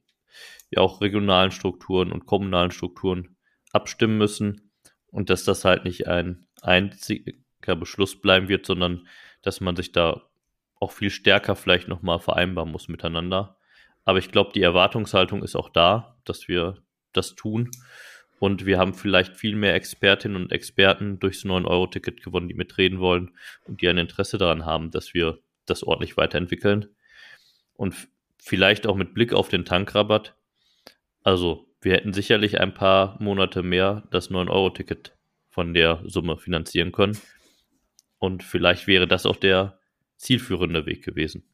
ja 0.70 0.80
auch 0.80 1.00
regionalen 1.00 1.50
Strukturen 1.50 2.12
und 2.12 2.26
kommunalen 2.26 2.70
Strukturen 2.70 3.36
abstimmen 3.72 4.18
müssen 4.18 4.70
und 5.10 5.30
dass 5.30 5.44
das 5.44 5.64
halt 5.64 5.84
nicht 5.84 6.08
ein 6.08 6.46
einziger 6.62 7.76
Beschluss 7.76 8.20
bleiben 8.20 8.48
wird, 8.48 8.66
sondern 8.66 9.06
dass 9.42 9.60
man 9.60 9.76
sich 9.76 9.92
da 9.92 10.22
auch 10.76 10.92
viel 10.92 11.10
stärker 11.10 11.56
vielleicht 11.56 11.88
nochmal 11.88 12.18
vereinbaren 12.18 12.70
muss 12.70 12.88
miteinander. 12.88 13.56
Aber 14.04 14.18
ich 14.18 14.30
glaube, 14.30 14.52
die 14.54 14.62
Erwartungshaltung 14.62 15.42
ist 15.42 15.56
auch 15.56 15.68
da, 15.68 16.16
dass 16.24 16.48
wir 16.48 16.82
das 17.12 17.34
tun. 17.34 17.70
Und 18.38 18.64
wir 18.64 18.78
haben 18.78 18.94
vielleicht 18.94 19.36
viel 19.36 19.54
mehr 19.54 19.74
Expertinnen 19.74 20.42
und 20.42 20.52
Experten 20.52 21.18
durchs 21.18 21.44
9-Euro-Ticket 21.44 22.22
gewonnen, 22.22 22.48
die 22.48 22.54
mitreden 22.54 22.98
wollen 22.98 23.36
und 23.64 23.82
die 23.82 23.88
ein 23.88 23.98
Interesse 23.98 24.38
daran 24.38 24.64
haben, 24.64 24.90
dass 24.90 25.12
wir 25.12 25.40
das 25.66 25.82
ordentlich 25.82 26.16
weiterentwickeln. 26.16 26.88
Und 27.74 27.94
vielleicht 28.38 28.86
auch 28.86 28.96
mit 28.96 29.12
Blick 29.12 29.34
auf 29.34 29.48
den 29.48 29.66
Tankrabatt. 29.66 30.34
Also, 31.22 31.69
wir 31.80 31.92
hätten 31.92 32.12
sicherlich 32.12 32.60
ein 32.60 32.74
paar 32.74 33.16
Monate 33.20 33.62
mehr 33.62 34.02
das 34.10 34.30
9-Euro-Ticket 34.30 35.16
von 35.48 35.74
der 35.74 36.02
Summe 36.04 36.36
finanzieren 36.36 36.92
können. 36.92 37.18
Und 38.18 38.42
vielleicht 38.42 38.86
wäre 38.86 39.08
das 39.08 39.26
auch 39.26 39.36
der 39.36 39.78
zielführende 40.16 40.84
Weg 40.86 41.02
gewesen. 41.02 41.49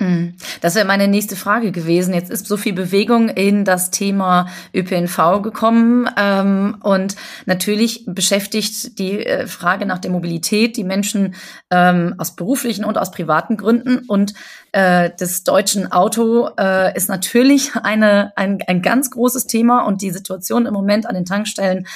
Mhm. 0.00 0.34
Das 0.60 0.74
wäre 0.74 0.86
meine 0.86 1.06
nächste 1.06 1.36
Frage 1.36 1.70
gewesen. 1.70 2.14
Jetzt 2.14 2.28
ist 2.28 2.48
so 2.48 2.56
viel 2.56 2.72
Bewegung 2.72 3.28
in 3.28 3.64
das 3.64 3.92
Thema 3.92 4.48
ÖPNV 4.74 5.40
gekommen 5.40 6.10
ähm, 6.16 6.78
und 6.82 7.14
natürlich 7.46 8.02
beschäftigt 8.04 8.98
die 8.98 9.24
äh, 9.24 9.46
Frage 9.46 9.86
nach 9.86 10.00
der 10.00 10.10
Mobilität 10.10 10.76
die 10.76 10.82
Menschen 10.82 11.36
ähm, 11.70 12.16
aus 12.18 12.34
beruflichen 12.34 12.84
und 12.84 12.98
aus 12.98 13.12
privaten 13.12 13.56
Gründen 13.56 14.00
und 14.08 14.34
äh, 14.72 15.10
das 15.16 15.44
deutschen 15.44 15.92
Auto 15.92 16.48
äh, 16.58 16.96
ist 16.96 17.08
natürlich 17.08 17.76
eine, 17.76 18.32
ein, 18.36 18.58
ein 18.66 18.82
ganz 18.82 19.12
großes 19.12 19.46
Thema 19.46 19.86
und 19.86 20.02
die 20.02 20.10
Situation 20.10 20.66
im 20.66 20.74
Moment 20.74 21.06
an 21.06 21.14
den 21.14 21.24
Tankstellen 21.24 21.86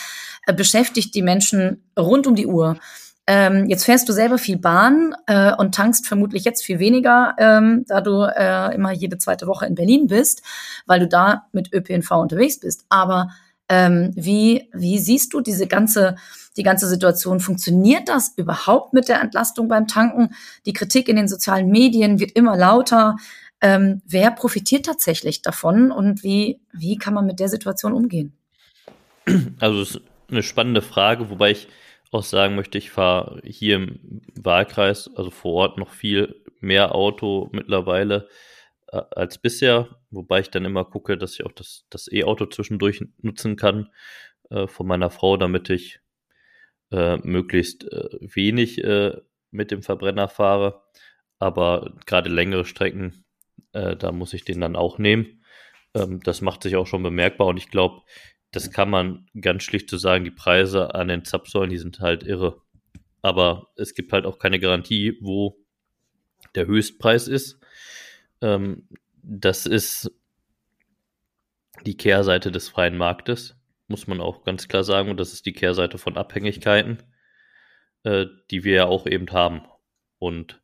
äh, 0.47 0.53
beschäftigt 0.53 1.17
die 1.17 1.23
Menschen 1.23 1.83
rund 1.99 2.29
um 2.29 2.37
die 2.37 2.47
Uhr. 2.47 2.77
Ähm, 3.31 3.67
jetzt 3.69 3.85
fährst 3.85 4.09
du 4.09 4.15
selber 4.15 4.39
viel 4.39 4.57
Bahn 4.57 5.15
äh, 5.27 5.53
und 5.55 5.75
tankst 5.75 6.07
vermutlich 6.07 6.45
jetzt 6.45 6.65
viel 6.65 6.79
weniger, 6.79 7.37
ähm, 7.37 7.85
da 7.87 8.01
du 8.01 8.23
äh, 8.23 8.75
immer 8.75 8.91
jede 8.91 9.19
zweite 9.19 9.47
Woche 9.47 9.67
in 9.67 9.75
Berlin 9.75 10.07
bist, 10.07 10.41
weil 10.87 11.01
du 11.01 11.09
da 11.09 11.47
mit 11.53 11.71
ÖPNV 11.75 12.11
unterwegs 12.13 12.59
bist. 12.59 12.87
Aber 12.89 13.29
ähm, 13.69 14.13
wie, 14.15 14.71
wie 14.73 14.99
siehst 14.99 15.35
du 15.35 15.43
diese 15.43 15.67
ganze, 15.67 16.17
die 16.57 16.63
ganze 16.63 16.89
Situation? 16.89 17.41
Funktioniert 17.41 18.09
das 18.09 18.33
überhaupt 18.35 18.95
mit 18.95 19.11
der 19.11 19.21
Entlastung 19.21 19.69
beim 19.69 19.87
Tanken? 19.87 20.35
Die 20.65 20.73
Kritik 20.73 21.07
in 21.07 21.17
den 21.17 21.29
sozialen 21.29 21.69
Medien 21.69 22.21
wird 22.21 22.33
immer 22.33 22.57
lauter. 22.57 23.17
Ähm, 23.61 24.01
wer 24.07 24.31
profitiert 24.31 24.87
tatsächlich 24.87 25.43
davon 25.43 25.93
und 25.93 26.23
wie, 26.23 26.61
wie 26.73 26.97
kann 26.97 27.13
man 27.13 27.27
mit 27.27 27.41
der 27.41 27.51
Situation 27.51 27.93
umgehen? 27.93 28.33
Also, 29.61 29.83
es 29.83 29.91
ist 29.97 30.01
eine 30.31 30.43
spannende 30.43 30.81
Frage, 30.81 31.29
wobei 31.29 31.51
ich 31.51 31.69
auch 32.11 32.23
sagen 32.23 32.55
möchte, 32.55 32.79
ich 32.79 32.91
fahre 32.91 33.41
hier 33.45 33.77
im 33.77 34.23
Wahlkreis, 34.35 35.11
also 35.15 35.31
vor 35.31 35.55
Ort, 35.55 35.79
noch 35.79 35.93
viel 35.93 36.43
mehr 36.61 36.95
Auto 36.95 37.49
mittlerweile 37.53 38.29
äh, 38.89 39.03
als 39.11 39.39
bisher, 39.39 39.89
wobei 40.11 40.41
ich 40.41 40.51
dann 40.51 40.65
immer 40.65 40.85
gucke, 40.85 41.19
dass 41.19 41.35
ich 41.35 41.45
auch 41.45 41.53
das, 41.53 41.85
das 41.91 42.11
E-Auto 42.11 42.47
zwischendurch 42.47 43.05
nutzen 43.21 43.57
kann 43.57 43.91
äh, 44.51 44.67
von 44.67 44.87
meiner 44.87 45.11
Frau, 45.11 45.37
damit 45.37 45.71
ich 45.71 46.01
äh, 46.91 47.17
möglichst 47.19 47.85
äh, 47.85 48.09
wenig 48.21 48.83
äh, 48.83 49.17
mit 49.51 49.71
dem 49.71 49.83
Verbrenner 49.83 50.29
fahre. 50.29 50.83
Aber 51.39 51.95
gerade 52.07 52.31
längere 52.31 52.65
Strecken, 52.65 53.25
äh, 53.73 53.97
da 53.97 54.13
muss 54.13 54.33
ich 54.33 54.45
den 54.45 54.61
dann 54.61 54.77
auch 54.77 54.99
nehmen. 54.99 55.45
Ähm, 55.95 56.21
das 56.23 56.41
macht 56.41 56.63
sich 56.63 56.77
auch 56.77 56.87
schon 56.87 57.03
bemerkbar 57.03 57.49
und 57.49 57.57
ich 57.59 57.71
glaube, 57.71 58.03
das 58.51 58.71
kann 58.71 58.89
man 58.91 59.27
ganz 59.41 59.63
schlicht 59.63 59.91
so 59.91 59.99
sagen, 59.99 60.25
die 60.25 60.31
Preise 60.31 60.95
an 60.95 61.09
den 61.09 61.25
Zapfsäulen, 61.25 61.71
die 61.71 61.79
sind 61.79 62.01
halt 62.01 62.23
irre. 62.23 62.63
Aber 63.21 63.69
es 63.77 63.95
gibt 63.95 64.13
halt 64.13 64.25
auch 64.25 64.39
keine 64.39 64.59
Garantie, 64.59 65.19
wo 65.21 65.59
der 66.55 66.67
Höchstpreis 66.67 67.29
ist. 67.29 67.61
Ähm, 68.41 68.89
das 69.23 69.67
ist 69.67 70.11
die 71.85 71.97
Kehrseite 71.97 72.51
des 72.51 72.69
freien 72.69 72.97
Marktes, 72.97 73.57
muss 73.87 74.07
man 74.07 74.21
auch 74.21 74.45
ganz 74.45 74.69
klar 74.69 74.85
sagen. 74.85 75.11
Und 75.11 75.19
das 75.19 75.33
ist 75.33 75.45
die 75.45 75.53
Kehrseite 75.53 75.99
von 75.99 76.17
Abhängigkeiten, 76.17 77.03
äh, 78.05 78.27
die 78.51 78.65
wir 78.65 78.75
ja 78.75 78.87
auch 78.87 79.07
eben 79.07 79.31
haben. 79.31 79.63
Und 80.19 80.63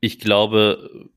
ich 0.00 0.20
glaube, 0.20 1.10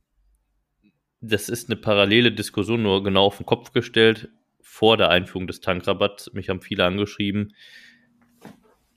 das 1.21 1.49
ist 1.49 1.69
eine 1.69 1.77
parallele 1.77 2.31
Diskussion, 2.31 2.81
nur 2.81 3.03
genau 3.03 3.25
auf 3.25 3.37
den 3.37 3.45
Kopf 3.45 3.71
gestellt 3.71 4.29
vor 4.75 4.97
der 4.97 5.09
Einführung 5.09 5.47
des 5.47 5.61
Tankrabatts, 5.61 6.33
mich 6.33 6.49
haben 6.49 6.59
viele 6.59 6.83
angeschrieben, 6.83 7.55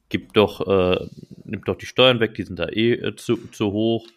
gibt 0.09 0.37
doch, 0.37 0.67
äh, 0.67 1.07
nimmt 1.45 1.69
doch 1.69 1.77
die 1.77 1.87
Steuern 1.87 2.19
weg, 2.19 2.35
die 2.35 2.43
sind 2.43 2.59
da 2.59 2.69
eh 2.69 2.95
äh, 2.95 3.15
zu, 3.15 3.37
zu 3.53 3.71
hoch. 3.71 4.09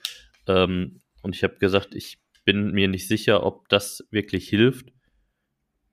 Ähm, 0.47 1.01
und 1.21 1.35
ich 1.35 1.43
habe 1.43 1.57
gesagt, 1.59 1.93
ich 1.93 2.17
bin 2.45 2.71
mir 2.71 2.87
nicht 2.87 3.07
sicher, 3.07 3.45
ob 3.45 3.69
das 3.69 4.03
wirklich 4.09 4.49
hilft, 4.49 4.91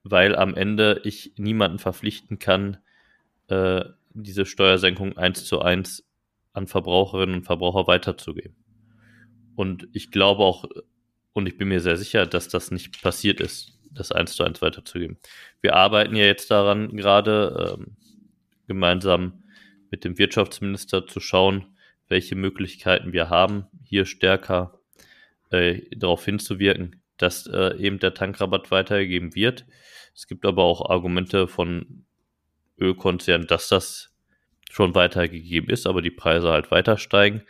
weil 0.04 0.36
am 0.36 0.54
Ende 0.54 1.02
ich 1.04 1.34
niemanden 1.36 1.78
verpflichten 1.78 2.38
kann, 2.38 2.78
äh, 3.48 3.84
diese 4.14 4.46
Steuersenkung 4.46 5.18
eins 5.18 5.44
zu 5.44 5.60
eins 5.60 6.02
an 6.54 6.66
Verbraucherinnen 6.66 7.34
und 7.34 7.44
Verbraucher 7.44 7.86
weiterzugeben. 7.86 8.56
Und 9.54 9.86
ich 9.92 10.10
glaube 10.10 10.44
auch, 10.44 10.64
und 11.34 11.46
ich 11.46 11.58
bin 11.58 11.68
mir 11.68 11.80
sehr 11.80 11.98
sicher, 11.98 12.24
dass 12.24 12.48
das 12.48 12.70
nicht 12.70 13.02
passiert 13.02 13.42
ist 13.42 13.77
das 13.90 14.12
eins 14.12 14.34
zu 14.34 14.44
eins 14.44 14.62
weiterzugeben. 14.62 15.18
Wir 15.60 15.74
arbeiten 15.74 16.16
ja 16.16 16.24
jetzt 16.24 16.50
daran, 16.50 16.96
gerade 16.96 17.76
ähm, 17.78 17.96
gemeinsam 18.66 19.42
mit 19.90 20.04
dem 20.04 20.18
Wirtschaftsminister 20.18 21.06
zu 21.06 21.20
schauen, 21.20 21.66
welche 22.08 22.36
Möglichkeiten 22.36 23.12
wir 23.12 23.30
haben, 23.30 23.66
hier 23.84 24.04
stärker 24.04 24.80
äh, 25.50 25.82
darauf 25.96 26.24
hinzuwirken, 26.24 27.02
dass 27.16 27.46
äh, 27.46 27.76
eben 27.78 27.98
der 27.98 28.14
Tankrabatt 28.14 28.70
weitergegeben 28.70 29.34
wird. 29.34 29.66
Es 30.14 30.26
gibt 30.26 30.44
aber 30.44 30.64
auch 30.64 30.88
Argumente 30.90 31.48
von 31.48 32.04
Ölkonzernen, 32.78 33.46
dass 33.46 33.68
das 33.68 34.14
schon 34.70 34.94
weitergegeben 34.94 35.70
ist, 35.70 35.86
aber 35.86 36.02
die 36.02 36.10
Preise 36.10 36.50
halt 36.50 36.70
weiter 36.70 36.98
steigen. 36.98 37.42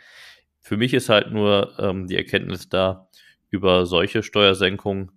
Für 0.61 0.77
mich 0.77 0.93
ist 0.93 1.09
halt 1.09 1.31
nur 1.31 1.77
ähm, 1.79 2.07
die 2.07 2.15
Erkenntnis 2.15 2.69
da, 2.69 3.09
über 3.49 3.85
solche 3.85 4.23
Steuersenkungen 4.23 5.11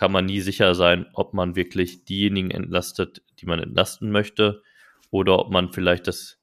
kann 0.00 0.12
man 0.12 0.24
nie 0.24 0.40
sicher 0.40 0.74
sein, 0.74 1.04
ob 1.12 1.34
man 1.34 1.56
wirklich 1.56 2.06
diejenigen 2.06 2.50
entlastet, 2.50 3.20
die 3.38 3.44
man 3.44 3.58
entlasten 3.58 4.10
möchte, 4.10 4.62
oder 5.10 5.38
ob 5.38 5.50
man 5.50 5.74
vielleicht 5.74 6.06
das, 6.06 6.38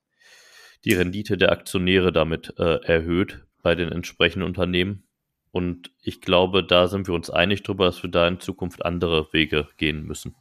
die 0.86 0.94
Rendite 0.94 1.40
der 1.40 1.52
Aktionäre 1.52 2.12
damit 2.12 2.54
äh, 2.60 2.76
erhöht 2.84 3.48
bei 3.64 3.74
den 3.74 3.92
entsprechenden 3.92 4.46
Unternehmen. 4.46 5.08
Und 5.50 5.90
ich 6.04 6.22
glaube, 6.22 6.64
da 6.64 6.88
sind 6.88 7.08
wir 7.08 7.16
uns 7.16 7.32
einig 7.32 7.64
darüber, 7.64 7.86
dass 7.86 8.04
wir 8.04 8.12
da 8.12 8.28
in 8.28 8.40
Zukunft 8.40 8.86
andere 8.86 9.34
Wege 9.34 9.68
gehen 9.78 10.04
müssen. 10.04 10.36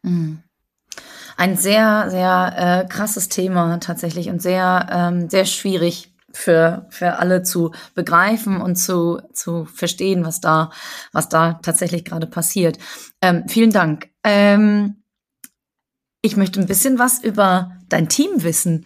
Mhm. 0.00 0.42
Ein 1.36 1.58
sehr, 1.58 2.08
sehr 2.08 2.54
äh, 2.56 2.88
krasses 2.88 3.28
Thema 3.28 3.76
tatsächlich 3.80 4.30
und 4.30 4.40
sehr, 4.40 4.86
ähm, 4.90 5.28
sehr 5.28 5.44
schwierig 5.44 6.11
für, 6.32 6.86
für 6.90 7.18
alle 7.18 7.42
zu 7.42 7.72
begreifen 7.94 8.60
und 8.60 8.76
zu, 8.76 9.20
zu 9.32 9.64
verstehen, 9.64 10.24
was 10.24 10.40
da, 10.40 10.70
was 11.12 11.28
da 11.28 11.54
tatsächlich 11.62 12.04
gerade 12.04 12.26
passiert. 12.26 12.78
Ähm, 13.20 13.44
vielen 13.48 13.70
Dank. 13.70 14.08
Ähm, 14.24 15.02
ich 16.22 16.36
möchte 16.36 16.60
ein 16.60 16.66
bisschen 16.66 16.98
was 16.98 17.22
über 17.22 17.72
dein 17.88 18.08
Team 18.08 18.44
wissen. 18.44 18.84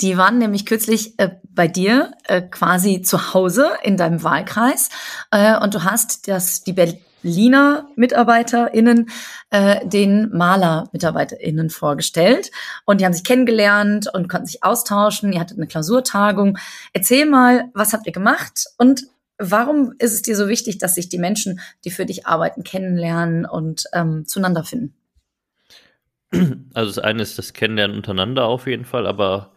Die 0.00 0.16
waren 0.16 0.38
nämlich 0.38 0.64
kürzlich 0.64 1.18
äh, 1.18 1.30
bei 1.50 1.66
dir 1.66 2.12
äh, 2.24 2.40
quasi 2.40 3.02
zu 3.02 3.34
Hause 3.34 3.70
in 3.82 3.96
deinem 3.96 4.22
Wahlkreis 4.22 4.88
äh, 5.32 5.58
und 5.58 5.74
du 5.74 5.84
hast 5.84 6.28
das, 6.28 6.62
die 6.62 6.72
Berliner 6.72 7.07
MitarbeiterInnen 7.22 9.10
äh, 9.50 9.86
den 9.86 10.30
Maler-MitarbeiterInnen 10.30 11.70
vorgestellt. 11.70 12.50
Und 12.84 13.00
die 13.00 13.04
haben 13.04 13.12
sich 13.12 13.24
kennengelernt 13.24 14.08
und 14.12 14.28
konnten 14.28 14.46
sich 14.46 14.62
austauschen. 14.62 15.32
Ihr 15.32 15.40
hattet 15.40 15.58
eine 15.58 15.66
Klausurtagung. 15.66 16.58
Erzähl 16.92 17.26
mal, 17.26 17.70
was 17.74 17.92
habt 17.92 18.06
ihr 18.06 18.12
gemacht 18.12 18.64
und 18.76 19.04
warum 19.38 19.94
ist 19.98 20.12
es 20.12 20.22
dir 20.22 20.36
so 20.36 20.48
wichtig, 20.48 20.78
dass 20.78 20.94
sich 20.96 21.08
die 21.08 21.18
Menschen, 21.18 21.60
die 21.84 21.90
für 21.90 22.06
dich 22.06 22.26
arbeiten, 22.26 22.64
kennenlernen 22.64 23.46
und 23.46 23.84
ähm, 23.92 24.26
zueinander 24.26 24.64
finden? 24.64 24.94
Also 26.74 26.94
das 26.94 26.98
eine 26.98 27.22
ist 27.22 27.38
das 27.38 27.54
Kennenlernen 27.54 27.96
untereinander 27.96 28.44
auf 28.44 28.66
jeden 28.66 28.84
Fall, 28.84 29.06
aber 29.06 29.52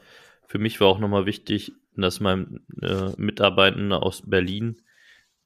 für 0.48 0.58
mich 0.58 0.80
war 0.80 0.88
auch 0.88 1.00
nochmal 1.00 1.26
wichtig, 1.26 1.74
dass 1.98 2.22
mein 2.22 2.62
äh, 2.82 3.10
Mitarbeitende 3.18 4.02
aus 4.02 4.24
Berlin 4.26 4.82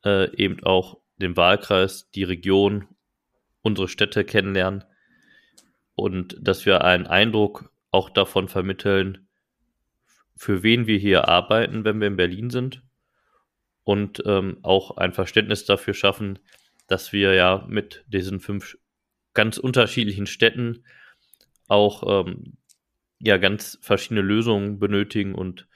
äh, 0.04 0.30
eben 0.36 0.64
auch 0.64 0.98
den 1.18 1.38
Wahlkreis, 1.38 2.10
die 2.12 2.24
Region, 2.24 2.88
unsere 3.62 3.88
Städte 3.88 4.26
kennenlernen 4.26 4.84
und 5.96 6.38
dass 6.40 6.66
wir 6.66 6.84
einen 6.84 7.08
Eindruck 7.08 7.72
auch 7.92 8.10
davon 8.10 8.48
vermitteln, 8.48 9.28
für 10.36 10.64
wen 10.64 10.86
wir 10.86 10.98
hier 10.98 11.28
arbeiten, 11.28 11.86
wenn 11.86 12.00
wir 12.00 12.08
in 12.08 12.18
Berlin 12.18 12.50
sind 12.50 12.84
und 13.84 14.22
ähm, 14.26 14.58
auch 14.62 14.98
ein 14.98 15.14
Verständnis 15.14 15.66
dafür 15.66 15.94
schaffen, 15.94 16.40
dass 16.88 17.14
wir 17.14 17.34
ja 17.34 17.66
mit 17.68 18.04
diesen 18.08 18.40
fünf 18.40 18.78
ganz 19.34 19.58
unterschiedlichen 19.58 20.28
Städten 20.28 20.84
auch 21.68 22.26
ähm, 22.28 22.58
ja 23.20 23.38
ganz 23.38 23.80
verschiedene 23.82 24.22
Lösungen 24.22 24.78
benötigen 24.78 25.34
und 25.34 25.68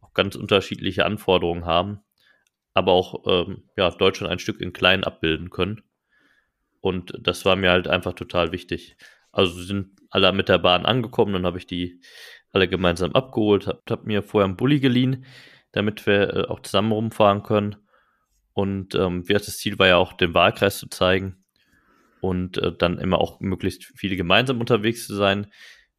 auch 0.00 0.14
ganz 0.14 0.34
unterschiedliche 0.34 1.04
Anforderungen 1.04 1.66
haben 1.66 2.00
aber 2.76 2.92
auch 2.92 3.24
ähm, 3.26 3.62
ja, 3.78 3.88
Deutschland 3.90 4.30
ein 4.30 4.38
Stück 4.38 4.60
in 4.60 4.74
klein 4.74 5.02
abbilden 5.02 5.48
können. 5.48 5.80
Und 6.82 7.14
das 7.18 7.46
war 7.46 7.56
mir 7.56 7.70
halt 7.70 7.88
einfach 7.88 8.12
total 8.12 8.52
wichtig. 8.52 8.98
Also 9.32 9.62
sind 9.62 9.98
alle 10.10 10.30
mit 10.34 10.50
der 10.50 10.58
Bahn 10.58 10.84
angekommen, 10.84 11.32
dann 11.32 11.46
habe 11.46 11.56
ich 11.56 11.66
die 11.66 12.02
alle 12.52 12.68
gemeinsam 12.68 13.12
abgeholt, 13.12 13.66
habe 13.66 13.80
hab 13.88 14.04
mir 14.04 14.22
vorher 14.22 14.44
einen 14.44 14.58
Bulli 14.58 14.78
geliehen, 14.78 15.24
damit 15.72 16.06
wir 16.06 16.34
äh, 16.34 16.48
auch 16.48 16.60
zusammen 16.60 16.92
rumfahren 16.92 17.42
können. 17.42 17.76
Und 18.52 18.94
ähm, 18.94 19.24
das 19.26 19.56
Ziel 19.56 19.78
war 19.78 19.86
ja 19.86 19.96
auch, 19.96 20.12
den 20.12 20.34
Wahlkreis 20.34 20.76
zu 20.76 20.88
zeigen 20.88 21.46
und 22.20 22.58
äh, 22.58 22.76
dann 22.76 22.98
immer 22.98 23.22
auch 23.22 23.40
möglichst 23.40 23.84
viele 23.96 24.16
gemeinsam 24.16 24.60
unterwegs 24.60 25.06
zu 25.06 25.14
sein. 25.14 25.46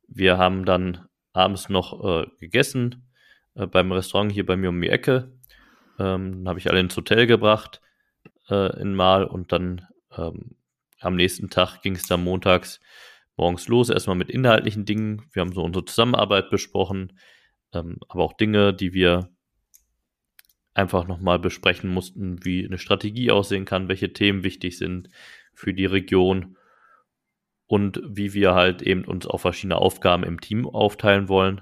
Wir 0.08 0.38
haben 0.38 0.64
dann 0.64 1.08
abends 1.34 1.70
noch 1.70 2.06
äh, 2.06 2.28
gegessen 2.40 3.10
äh, 3.56 3.66
beim 3.66 3.92
Restaurant 3.92 4.32
hier 4.32 4.46
bei 4.46 4.56
mir 4.56 4.70
um 4.70 4.80
die 4.80 4.90
Ecke. 4.90 5.37
Ähm, 6.00 6.44
dann 6.44 6.48
habe 6.48 6.60
ich 6.60 6.70
alle 6.70 6.80
ins 6.80 6.96
Hotel 6.96 7.28
gebracht 7.28 7.82
äh, 8.50 8.80
in 8.82 8.96
Mal 8.96 9.24
und 9.26 9.52
dann 9.52 9.88
ähm, 10.16 10.56
am 11.00 11.16
nächsten 11.16 11.50
Tag 11.50 11.82
ging 11.82 11.96
es 11.96 12.08
dann 12.08 12.24
montags 12.24 12.80
morgens 13.36 13.68
los, 13.68 13.90
erstmal 13.90 14.16
mit 14.16 14.30
inhaltlichen 14.30 14.86
Dingen. 14.86 15.24
Wir 15.32 15.42
haben 15.42 15.54
so 15.54 15.64
unsere 15.64 15.86
Zusammenarbeit 15.86 16.50
besprochen, 16.50 17.20
ähm, 17.74 17.98
aber 18.08 18.24
auch 18.24 18.34
Dinge, 18.34 18.74
die 18.74 18.94
wir 18.94 19.30
einfach 20.74 21.08
nochmal 21.08 21.40
besprechen 21.40 21.90
mussten, 21.90 22.44
wie 22.46 22.66
eine 22.66 22.78
Strategie 22.78 23.32
aussehen 23.32 23.66
kann, 23.66 23.88
welche 23.88 24.14
Themen 24.14 24.44
wichtig 24.44 24.78
sind 24.78 25.10
für 25.54 25.74
die 25.74 25.86
Region 25.86 26.58
und 27.66 28.02
wie 28.06 28.34
wir 28.34 28.54
halt 28.54 28.82
eben 28.82 29.04
uns 29.04 29.28
auf 29.28 29.42
verschiedene 29.42 29.78
Aufgaben 29.78 30.24
im 30.24 30.40
Team 30.40 30.68
aufteilen 30.68 31.30
wollen. 31.30 31.62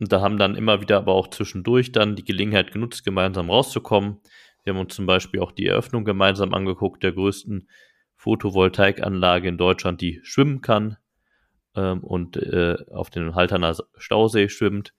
Und 0.00 0.12
da 0.12 0.20
haben 0.20 0.38
dann 0.38 0.54
immer 0.54 0.80
wieder 0.80 0.98
aber 0.98 1.12
auch 1.12 1.28
zwischendurch 1.28 1.92
dann 1.92 2.16
die 2.16 2.24
Gelegenheit 2.24 2.72
genutzt, 2.72 3.04
gemeinsam 3.04 3.50
rauszukommen. 3.50 4.18
Wir 4.62 4.74
haben 4.74 4.80
uns 4.80 4.94
zum 4.94 5.06
Beispiel 5.06 5.40
auch 5.40 5.52
die 5.52 5.66
Eröffnung 5.66 6.04
gemeinsam 6.04 6.54
angeguckt, 6.54 7.02
der 7.02 7.12
größten 7.12 7.68
Photovoltaikanlage 8.16 9.48
in 9.48 9.58
Deutschland, 9.58 10.00
die 10.00 10.20
schwimmen 10.22 10.60
kann 10.60 10.96
ähm, 11.74 12.04
und 12.04 12.36
äh, 12.36 12.76
auf 12.92 13.10
den 13.10 13.34
Halterner 13.34 13.76
Stausee 13.96 14.48
schwimmt. 14.48 14.92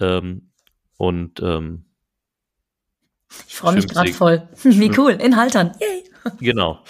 Ähm, 0.00 0.50
und 0.96 1.40
ähm, 1.40 1.84
ich 3.48 3.54
freue 3.56 3.74
mich 3.74 3.88
gerade 3.88 4.12
voll. 4.12 4.48
Wie 4.62 4.90
cool, 4.98 5.12
in 5.12 5.36
Haltern. 5.36 5.72
Yay. 5.80 6.04
Genau. 6.40 6.80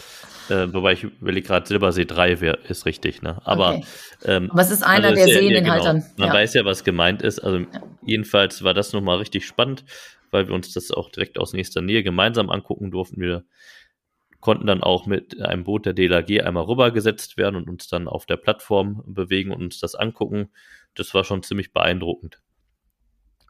Äh, 0.48 0.72
wobei 0.72 0.92
ich 0.92 1.04
überlege 1.04 1.46
gerade, 1.46 1.66
Silbersee 1.66 2.04
3 2.04 2.40
wär, 2.40 2.58
ist 2.68 2.86
richtig, 2.86 3.22
ne? 3.22 3.40
Aber, 3.44 3.76
okay. 3.76 3.84
ähm, 4.24 4.50
Aber 4.50 4.60
es 4.60 4.70
ist 4.70 4.82
einer 4.82 5.08
also 5.08 5.16
der 5.16 5.34
Seen 5.34 5.52
ja, 5.52 5.58
in 5.58 5.64
genau. 5.64 5.84
Man 5.84 6.28
ja. 6.28 6.32
weiß 6.32 6.54
ja, 6.54 6.64
was 6.64 6.84
gemeint 6.84 7.22
ist. 7.22 7.40
Also 7.40 7.58
ja. 7.58 7.66
jedenfalls 8.02 8.62
war 8.62 8.74
das 8.74 8.92
nochmal 8.92 9.18
richtig 9.18 9.46
spannend, 9.46 9.84
weil 10.30 10.48
wir 10.48 10.54
uns 10.54 10.72
das 10.72 10.90
auch 10.90 11.10
direkt 11.10 11.38
aus 11.38 11.52
nächster 11.52 11.82
Nähe 11.82 12.02
gemeinsam 12.02 12.50
angucken 12.50 12.90
durften. 12.90 13.20
Wir 13.20 13.44
konnten 14.40 14.66
dann 14.66 14.82
auch 14.82 15.06
mit 15.06 15.40
einem 15.40 15.64
Boot 15.64 15.86
der 15.86 15.92
DLAG 15.92 16.44
einmal 16.44 16.64
rübergesetzt 16.64 17.36
werden 17.36 17.56
und 17.56 17.68
uns 17.68 17.88
dann 17.88 18.06
auf 18.06 18.26
der 18.26 18.36
Plattform 18.36 19.02
bewegen 19.06 19.50
und 19.52 19.62
uns 19.62 19.80
das 19.80 19.94
angucken. 19.94 20.50
Das 20.94 21.14
war 21.14 21.24
schon 21.24 21.42
ziemlich 21.42 21.72
beeindruckend. 21.72 22.40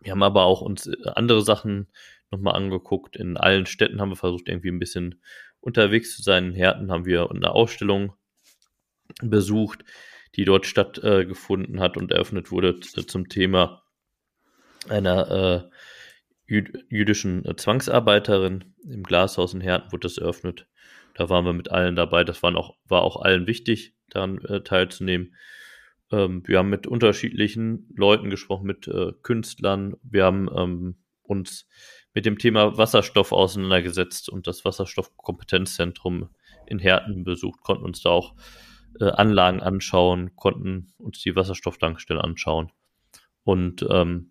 Wir 0.00 0.12
haben 0.12 0.22
aber 0.22 0.44
auch 0.44 0.62
uns 0.62 0.88
andere 1.14 1.42
Sachen 1.42 1.88
nochmal 2.30 2.54
angeguckt. 2.54 3.16
In 3.16 3.36
allen 3.36 3.66
Städten 3.66 4.00
haben 4.00 4.10
wir 4.10 4.16
versucht, 4.16 4.48
irgendwie 4.48 4.70
ein 4.70 4.78
bisschen 4.78 5.20
unterwegs 5.66 6.16
zu 6.16 6.22
sein. 6.22 6.46
In 6.46 6.54
Herten 6.54 6.90
haben 6.92 7.04
wir 7.04 7.28
eine 7.30 7.50
Ausstellung 7.50 8.14
besucht, 9.20 9.84
die 10.36 10.44
dort 10.44 10.64
stattgefunden 10.64 11.80
hat 11.80 11.96
und 11.96 12.12
eröffnet 12.12 12.52
wurde 12.52 12.78
zum 12.80 13.28
Thema 13.28 13.82
einer 14.88 15.30
äh, 15.30 15.70
jü 16.46 16.64
jüdischen 16.88 17.44
Zwangsarbeiterin. 17.56 18.76
Im 18.88 19.02
Glashaus 19.02 19.54
in 19.54 19.60
Herten 19.60 19.90
wurde 19.90 20.06
das 20.06 20.18
eröffnet. 20.18 20.68
Da 21.14 21.28
waren 21.28 21.44
wir 21.44 21.52
mit 21.52 21.70
allen 21.72 21.96
dabei. 21.96 22.22
Das 22.22 22.42
waren 22.44 22.56
auch, 22.56 22.76
war 22.84 23.02
auch 23.02 23.20
allen 23.20 23.48
wichtig, 23.48 23.96
daran 24.10 24.38
äh, 24.44 24.62
teilzunehmen. 24.62 25.34
Ähm, 26.12 26.42
wir 26.46 26.58
haben 26.58 26.70
mit 26.70 26.86
unterschiedlichen 26.86 27.92
Leuten 27.96 28.30
gesprochen, 28.30 28.66
mit 28.66 28.86
äh, 28.86 29.12
Künstlern. 29.22 29.96
Wir 30.02 30.24
haben 30.24 30.48
ähm, 30.56 31.02
uns 31.22 31.66
mit 32.16 32.24
dem 32.24 32.38
Thema 32.38 32.78
Wasserstoff 32.78 33.30
auseinandergesetzt 33.30 34.30
und 34.30 34.46
das 34.46 34.64
Wasserstoffkompetenzzentrum 34.64 36.30
in 36.66 36.78
Herten 36.78 37.24
besucht, 37.24 37.60
konnten 37.60 37.84
uns 37.84 38.00
da 38.00 38.08
auch 38.08 38.34
äh, 38.98 39.04
Anlagen 39.04 39.60
anschauen, 39.60 40.34
konnten 40.34 40.94
uns 40.96 41.20
die 41.20 41.36
Wasserstofftankstelle 41.36 42.24
anschauen 42.24 42.72
und 43.44 43.84
ähm, 43.90 44.30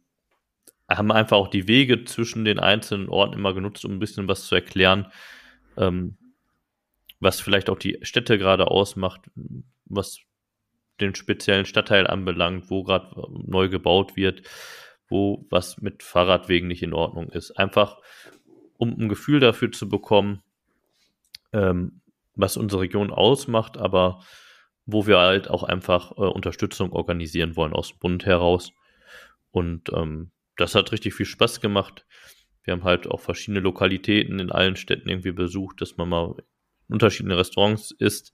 haben 0.89 1.11
einfach 1.11 1.37
auch 1.37 1.47
die 1.47 1.67
Wege 1.67 2.05
zwischen 2.05 2.43
den 2.43 2.57
einzelnen 2.57 3.07
Orten 3.07 3.35
immer 3.35 3.53
genutzt, 3.53 3.85
um 3.85 3.91
ein 3.91 3.99
bisschen 3.99 4.27
was 4.27 4.47
zu 4.47 4.55
erklären, 4.55 5.11
ähm, 5.77 6.17
was 7.19 7.39
vielleicht 7.39 7.69
auch 7.69 7.77
die 7.77 7.99
Städte 8.01 8.39
gerade 8.39 8.65
ausmacht, 8.71 9.29
was 9.85 10.21
den 10.99 11.13
speziellen 11.13 11.65
Stadtteil 11.65 12.07
anbelangt, 12.07 12.71
wo 12.71 12.83
gerade 12.83 13.15
neu 13.45 13.69
gebaut 13.69 14.15
wird 14.15 14.41
wo 15.09 15.45
was 15.49 15.81
mit 15.81 16.03
Fahrradwegen 16.03 16.67
nicht 16.67 16.83
in 16.83 16.93
Ordnung 16.93 17.29
ist. 17.29 17.51
Einfach, 17.51 17.99
um 18.77 18.89
ein 18.99 19.09
Gefühl 19.09 19.39
dafür 19.39 19.71
zu 19.71 19.87
bekommen, 19.87 20.41
ähm, 21.53 22.01
was 22.35 22.57
unsere 22.57 22.81
Region 22.81 23.11
ausmacht, 23.11 23.77
aber 23.77 24.23
wo 24.85 25.07
wir 25.07 25.19
halt 25.19 25.49
auch 25.49 25.63
einfach 25.63 26.11
äh, 26.11 26.21
Unterstützung 26.21 26.91
organisieren 26.91 27.55
wollen 27.55 27.73
aus 27.73 27.89
dem 27.89 27.99
Bund 27.99 28.25
heraus. 28.25 28.71
Und 29.51 29.91
ähm, 29.93 30.31
das 30.57 30.75
hat 30.75 30.91
richtig 30.91 31.13
viel 31.13 31.25
Spaß 31.25 31.61
gemacht. 31.61 32.05
Wir 32.63 32.73
haben 32.73 32.83
halt 32.83 33.07
auch 33.07 33.19
verschiedene 33.19 33.59
Lokalitäten 33.59 34.39
in 34.39 34.51
allen 34.51 34.75
Städten 34.75 35.09
irgendwie 35.09 35.31
besucht, 35.31 35.81
dass 35.81 35.97
man 35.97 36.09
mal 36.09 36.35
in 36.87 36.93
unterschiedlichen 36.93 37.37
Restaurants 37.37 37.91
isst 37.91 38.33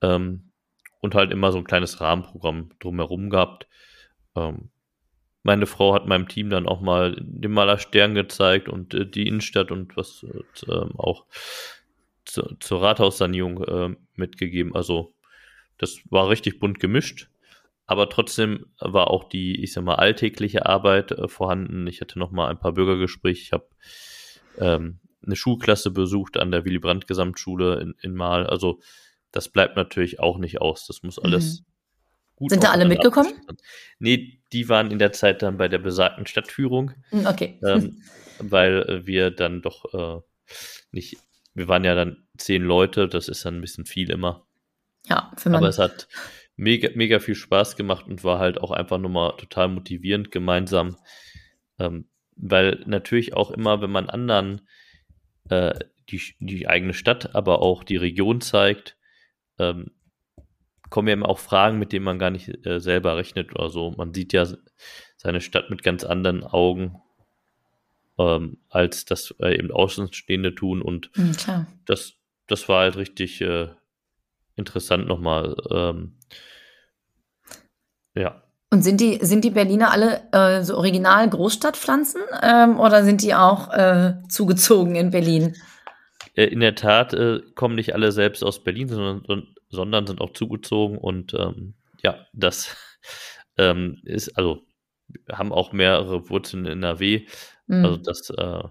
ähm, 0.00 0.52
und 1.00 1.14
halt 1.14 1.32
immer 1.32 1.52
so 1.52 1.58
ein 1.58 1.64
kleines 1.64 2.00
Rahmenprogramm 2.00 2.70
drumherum 2.80 3.30
gehabt. 3.30 3.66
Ähm, 4.34 4.70
meine 5.42 5.66
Frau 5.66 5.94
hat 5.94 6.06
meinem 6.06 6.28
Team 6.28 6.50
dann 6.50 6.66
auch 6.66 6.80
mal 6.80 7.16
den 7.18 7.52
Maler 7.52 7.78
Stern 7.78 8.14
gezeigt 8.14 8.68
und 8.68 8.94
äh, 8.94 9.06
die 9.06 9.26
Innenstadt 9.26 9.70
und 9.70 9.96
was 9.96 10.24
äh, 10.66 10.72
auch 10.96 11.26
zu, 12.24 12.56
zur 12.60 12.82
Rathaussanierung 12.82 13.64
äh, 13.64 13.96
mitgegeben. 14.14 14.74
Also 14.74 15.14
das 15.78 15.98
war 16.10 16.28
richtig 16.28 16.60
bunt 16.60 16.78
gemischt. 16.78 17.28
Aber 17.86 18.08
trotzdem 18.08 18.66
war 18.78 19.10
auch 19.10 19.24
die, 19.24 19.62
ich 19.62 19.72
sag 19.72 19.84
mal, 19.84 19.96
alltägliche 19.96 20.66
Arbeit 20.66 21.10
äh, 21.10 21.28
vorhanden. 21.28 21.86
Ich 21.88 22.00
hatte 22.00 22.18
noch 22.18 22.30
mal 22.30 22.48
ein 22.48 22.58
paar 22.58 22.72
Bürgergespräche. 22.72 23.42
Ich 23.42 23.52
habe 23.52 23.66
ähm, 24.58 25.00
eine 25.24 25.36
Schulklasse 25.36 25.90
besucht 25.90 26.36
an 26.38 26.52
der 26.52 26.64
Willy 26.64 26.78
Brandt 26.78 27.08
Gesamtschule 27.08 27.80
in, 27.80 27.94
in 28.00 28.14
Mal. 28.14 28.46
Also 28.46 28.80
das 29.32 29.48
bleibt 29.48 29.76
natürlich 29.76 30.20
auch 30.20 30.38
nicht 30.38 30.60
aus. 30.60 30.86
Das 30.86 31.02
muss 31.02 31.18
alles 31.18 31.60
mhm 31.60 31.72
gut. 32.42 32.50
Sind 32.50 32.64
da 32.64 32.70
alle 32.70 32.84
mitgekommen? 32.84 33.32
Nee, 33.98 34.38
die 34.52 34.68
waren 34.68 34.90
in 34.90 34.98
der 34.98 35.12
Zeit 35.12 35.42
dann 35.42 35.56
bei 35.56 35.68
der 35.68 35.78
besagten 35.78 36.26
Stadtführung. 36.26 36.92
Hm, 37.10 37.26
okay. 37.26 37.58
Ähm, 37.64 38.02
weil 38.38 38.82
äh, 38.82 39.06
wir 39.06 39.30
dann 39.30 39.62
doch 39.62 39.92
äh, 39.94 40.20
nicht, 40.90 41.16
wir 41.54 41.68
waren 41.68 41.84
ja 41.84 41.94
dann 41.94 42.26
zehn 42.36 42.62
Leute, 42.62 43.08
das 43.08 43.28
ist 43.28 43.44
dann 43.44 43.56
ein 43.56 43.60
bisschen 43.60 43.86
viel 43.86 44.10
immer. 44.10 44.46
Ja, 45.06 45.32
für 45.36 45.50
Aber 45.52 45.68
es 45.68 45.78
hat 45.78 46.08
mega, 46.56 46.90
mega 46.94 47.18
viel 47.18 47.34
Spaß 47.34 47.76
gemacht 47.76 48.06
und 48.06 48.24
war 48.24 48.38
halt 48.38 48.58
auch 48.58 48.70
einfach 48.70 48.98
nochmal 48.98 49.36
total 49.36 49.68
motivierend 49.68 50.30
gemeinsam. 50.30 50.96
Ähm, 51.78 52.08
weil 52.36 52.82
natürlich 52.86 53.34
auch 53.34 53.50
immer, 53.50 53.82
wenn 53.82 53.90
man 53.90 54.08
anderen 54.08 54.62
äh, 55.48 55.78
die, 56.08 56.20
die 56.38 56.68
eigene 56.68 56.94
Stadt, 56.94 57.34
aber 57.34 57.62
auch 57.62 57.84
die 57.84 57.96
Region 57.96 58.40
zeigt, 58.40 58.96
ähm, 59.58 59.92
kommen 60.92 61.08
ja 61.08 61.14
immer 61.14 61.28
auch 61.28 61.40
Fragen, 61.40 61.80
mit 61.80 61.92
denen 61.92 62.04
man 62.04 62.20
gar 62.20 62.30
nicht 62.30 62.64
äh, 62.64 62.78
selber 62.78 63.16
rechnet 63.16 63.52
oder 63.54 63.70
so. 63.70 63.90
Man 63.96 64.14
sieht 64.14 64.32
ja 64.32 64.46
seine 65.16 65.40
Stadt 65.40 65.70
mit 65.70 65.82
ganz 65.82 66.04
anderen 66.04 66.44
Augen, 66.44 67.00
ähm, 68.18 68.58
als 68.68 69.04
das 69.04 69.34
äh, 69.40 69.58
eben 69.58 69.72
Außenstehende 69.72 70.54
tun. 70.54 70.82
Und 70.82 71.10
mhm, 71.16 71.34
das, 71.86 72.12
das 72.46 72.68
war 72.68 72.82
halt 72.82 72.96
richtig 72.96 73.40
äh, 73.40 73.68
interessant 74.54 75.08
nochmal. 75.08 75.56
Ähm, 75.70 76.18
ja. 78.14 78.42
Und 78.70 78.82
sind 78.82 79.00
die, 79.00 79.18
sind 79.22 79.44
die 79.44 79.50
Berliner 79.50 79.90
alle 79.90 80.30
äh, 80.32 80.62
so 80.62 80.76
original 80.76 81.28
Großstadtpflanzen 81.28 82.20
ähm, 82.42 82.78
oder 82.78 83.02
sind 83.04 83.22
die 83.22 83.34
auch 83.34 83.72
äh, 83.72 84.14
zugezogen 84.28 84.94
in 84.94 85.10
Berlin? 85.10 85.56
Äh, 86.34 86.44
in 86.44 86.60
der 86.60 86.74
Tat 86.74 87.14
äh, 87.14 87.40
kommen 87.54 87.74
nicht 87.74 87.94
alle 87.94 88.12
selbst 88.12 88.42
aus 88.42 88.62
Berlin, 88.62 88.88
sondern, 88.88 89.46
sondern 89.68 90.06
sind 90.06 90.20
auch 90.20 90.32
zugezogen 90.32 90.98
und 90.98 91.34
ähm, 91.34 91.74
ja, 92.02 92.26
das 92.32 92.76
ähm, 93.58 94.00
ist, 94.04 94.36
also 94.36 94.62
haben 95.30 95.52
auch 95.52 95.72
mehrere 95.72 96.30
Wurzeln 96.30 96.64
in 96.64 96.78
NRW. 96.78 97.26
Mhm. 97.66 97.84
Also 97.84 97.96
das 97.98 98.30
äh, 98.30 98.62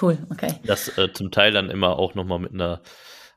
cool, 0.00 0.18
okay. 0.30 0.54
Das 0.64 0.96
äh, 0.98 1.12
zum 1.12 1.30
Teil 1.30 1.52
dann 1.52 1.70
immer 1.70 1.98
auch 1.98 2.14
nochmal 2.14 2.38
mit 2.38 2.52
einer 2.52 2.82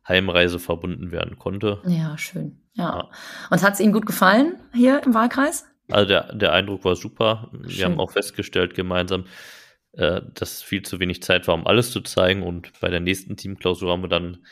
Heimreise 0.07 0.59
verbunden 0.59 1.11
werden 1.11 1.39
konnte. 1.39 1.81
Ja, 1.87 2.17
schön. 2.17 2.61
Ja. 2.73 2.97
ja. 2.97 3.09
Und 3.49 3.63
hat 3.63 3.73
es 3.73 3.79
Ihnen 3.79 3.93
gut 3.93 4.05
gefallen 4.05 4.59
hier 4.73 5.01
im 5.03 5.13
Wahlkreis? 5.13 5.65
Also 5.89 6.07
der, 6.07 6.33
der 6.33 6.53
Eindruck 6.53 6.83
war 6.85 6.95
super. 6.95 7.49
Schön. 7.51 7.69
Wir 7.69 7.85
haben 7.85 7.99
auch 7.99 8.11
festgestellt 8.11 8.75
gemeinsam, 8.75 9.25
äh, 9.97 10.21
dass 10.33 10.61
viel 10.61 10.81
zu 10.83 10.99
wenig 10.99 11.21
Zeit 11.23 11.47
war, 11.47 11.55
um 11.55 11.67
alles 11.67 11.91
zu 11.91 12.01
zeigen. 12.01 12.43
Und 12.43 12.71
bei 12.79 12.89
der 12.89 12.99
nächsten 12.99 13.37
Teamklausur 13.37 13.91
haben 13.91 14.03
wir 14.03 14.09
dann 14.09 14.45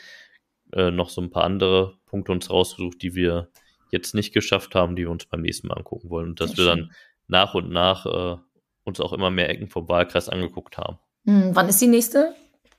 äh, 0.73 0.91
noch 0.91 1.09
so 1.09 1.21
ein 1.21 1.29
paar 1.31 1.43
andere 1.43 1.97
Punkte 2.05 2.31
uns 2.31 2.49
rausgesucht, 2.49 3.01
die 3.01 3.15
wir 3.15 3.49
jetzt 3.91 4.15
nicht 4.15 4.33
geschafft 4.33 4.73
haben, 4.75 4.95
die 4.95 5.03
wir 5.03 5.11
uns 5.11 5.25
beim 5.25 5.41
nächsten 5.41 5.67
Mal 5.67 5.77
angucken 5.77 6.09
wollen. 6.09 6.29
Und 6.29 6.41
dass 6.41 6.51
Sehr 6.51 6.57
wir 6.65 6.71
schön. 6.71 6.79
dann 6.79 6.91
nach 7.27 7.53
und 7.53 7.69
nach 7.69 8.05
äh, 8.05 8.37
uns 8.83 8.99
auch 8.99 9.13
immer 9.13 9.29
mehr 9.29 9.49
Ecken 9.49 9.69
vom 9.69 9.87
Wahlkreis 9.87 10.29
angeguckt 10.29 10.77
haben. 10.77 10.97
Hm, 11.25 11.51
wann 11.55 11.69
ist 11.69 11.79
die 11.81 11.87
nächste 11.87 12.33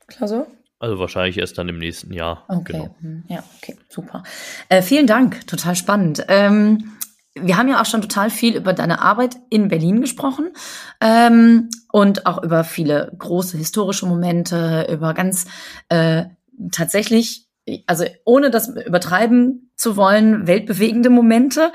Klausur? 0.07 0.47
Also 0.81 0.99
wahrscheinlich 0.99 1.39
erst 1.39 1.57
dann 1.57 1.69
im 1.69 1.79
nächsten 1.79 2.13
Jahr. 2.13 2.45
Okay, 2.49 2.73
Genau. 2.73 2.95
hm, 3.01 3.25
ja, 3.29 3.43
okay, 3.57 3.77
super. 3.89 4.23
Äh, 4.69 4.83
vielen 4.83 5.07
Dank, 5.07 5.47
total 5.47 5.77
spannend. 5.77 6.25
Ähm, 6.29 6.93
wir 7.35 7.57
haben 7.57 7.69
ja 7.69 7.81
auch 7.81 7.87
schon 7.87 8.03
total 8.03 8.31
viel 8.31 8.57
über 8.57 8.73
deine 8.73 9.01
Arbeit 9.01 9.37
in 9.51 9.69
Berlin 9.69 10.01
gesprochen 10.01 10.53
ähm, 11.01 11.69
und 11.91 12.27
auch 12.27 12.43
über 12.43 12.65
viele 12.65 13.13
große 13.19 13.59
historische 13.59 14.07
Momente, 14.07 14.87
über 14.91 15.15
ganz 15.15 15.47
äh, 15.89 16.25
tatsächlich, 16.71 17.49
also 17.87 18.05
ohne 18.25 18.51
das 18.51 18.69
übertreiben 18.69 19.73
zu 19.75 19.97
wollen, 19.97 20.47
weltbewegende 20.47 21.11
Momente. 21.11 21.73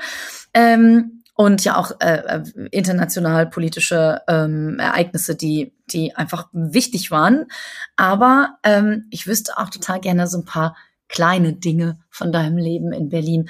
Ähm, 0.54 1.22
und 1.34 1.64
ja 1.64 1.76
auch 1.76 1.92
äh, 2.00 2.16
äh, 2.16 2.42
international 2.70 3.46
politische 3.46 4.20
ähm, 4.28 4.78
Ereignisse, 4.78 5.36
die, 5.36 5.72
die 5.86 6.14
einfach 6.14 6.48
wichtig 6.52 7.10
waren. 7.10 7.46
Aber 7.96 8.58
ähm, 8.62 9.06
ich 9.10 9.26
wüsste 9.26 9.56
auch 9.56 9.70
total 9.70 10.00
gerne 10.00 10.26
so 10.26 10.36
ein 10.36 10.44
paar 10.44 10.76
kleine 11.08 11.54
Dinge 11.54 11.98
von 12.10 12.30
deinem 12.30 12.58
Leben 12.58 12.92
in 12.92 13.08
Berlin. 13.08 13.48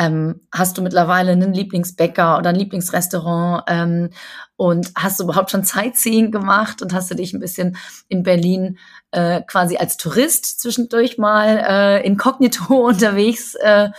Ähm, 0.00 0.40
hast 0.50 0.78
du 0.78 0.82
mittlerweile 0.82 1.32
einen 1.32 1.52
Lieblingsbäcker 1.52 2.38
oder 2.38 2.50
ein 2.50 2.56
Lieblingsrestaurant? 2.56 3.64
Ähm, 3.68 4.10
und 4.56 4.92
hast 4.96 5.20
du 5.20 5.24
überhaupt 5.24 5.50
schon 5.50 5.62
Sightseeing 5.62 6.30
gemacht 6.30 6.80
und 6.80 6.94
hast 6.94 7.10
du 7.10 7.14
dich 7.14 7.34
ein 7.34 7.40
bisschen 7.40 7.76
in 8.08 8.22
Berlin 8.22 8.78
äh, 9.10 9.42
quasi 9.42 9.76
als 9.76 9.98
Tourist 9.98 10.60
zwischendurch 10.60 11.18
mal 11.18 11.58
äh, 11.68 12.06
inkognito 12.06 12.74
unterwegs, 12.88 13.54
äh, 13.56 13.90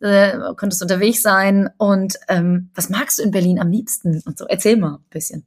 äh, 0.00 0.38
konntest 0.56 0.82
unterwegs 0.82 1.22
sein? 1.22 1.70
Und 1.78 2.18
ähm, 2.28 2.70
was 2.74 2.90
magst 2.90 3.18
du 3.18 3.22
in 3.22 3.30
Berlin 3.30 3.58
am 3.58 3.70
liebsten? 3.70 4.22
Und 4.26 4.36
so, 4.36 4.44
erzähl 4.46 4.76
mal 4.76 4.96
ein 4.96 5.04
bisschen. 5.08 5.46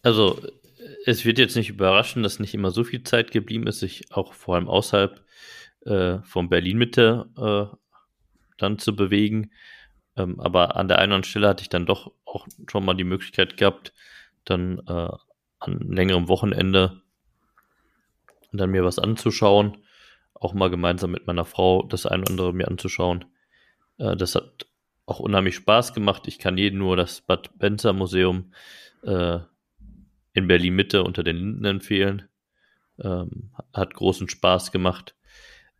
Also, 0.00 0.40
es 1.04 1.26
wird 1.26 1.38
jetzt 1.38 1.56
nicht 1.56 1.68
überraschen, 1.68 2.22
dass 2.22 2.38
nicht 2.38 2.54
immer 2.54 2.70
so 2.70 2.84
viel 2.84 3.02
Zeit 3.02 3.32
geblieben 3.32 3.66
ist, 3.66 3.80
sich 3.80 4.10
auch 4.12 4.32
vor 4.32 4.54
allem 4.54 4.68
außerhalb 4.68 5.20
äh, 5.84 6.20
von 6.22 6.48
Berlin-Mitte 6.48 7.26
äh, 7.36 7.76
dann 8.56 8.78
zu 8.78 8.94
bewegen. 8.96 9.50
Ähm, 10.16 10.40
aber 10.40 10.76
an 10.76 10.88
der 10.88 10.98
einen 10.98 11.10
oder 11.10 11.16
anderen 11.16 11.24
Stelle 11.24 11.48
hatte 11.48 11.62
ich 11.62 11.68
dann 11.68 11.86
doch 11.86 12.12
auch 12.24 12.46
schon 12.70 12.84
mal 12.84 12.94
die 12.94 13.04
Möglichkeit 13.04 13.56
gehabt, 13.56 13.92
dann 14.44 14.78
äh, 14.86 15.08
an 15.58 15.78
längerem 15.80 16.28
Wochenende 16.28 17.02
dann 18.52 18.70
mir 18.70 18.84
was 18.84 18.98
anzuschauen. 18.98 19.78
Auch 20.34 20.54
mal 20.54 20.70
gemeinsam 20.70 21.10
mit 21.10 21.26
meiner 21.26 21.44
Frau 21.44 21.82
das 21.84 22.06
ein 22.06 22.20
oder 22.20 22.30
andere 22.30 22.52
mir 22.52 22.68
anzuschauen. 22.68 23.24
Äh, 23.98 24.16
das 24.16 24.34
hat 24.34 24.66
auch 25.06 25.20
unheimlich 25.20 25.56
Spaß 25.56 25.94
gemacht. 25.94 26.26
Ich 26.26 26.38
kann 26.38 26.58
jedem 26.58 26.78
nur 26.78 26.96
das 26.96 27.20
Bad 27.20 27.58
Benzer 27.58 27.92
Museum 27.92 28.52
äh, 29.02 29.40
in 30.32 30.48
Berlin 30.48 30.74
Mitte 30.74 31.04
unter 31.04 31.22
den 31.22 31.36
Linden 31.36 31.64
empfehlen. 31.64 32.28
Ähm, 32.98 33.50
hat 33.72 33.94
großen 33.94 34.28
Spaß 34.28 34.72
gemacht. 34.72 35.14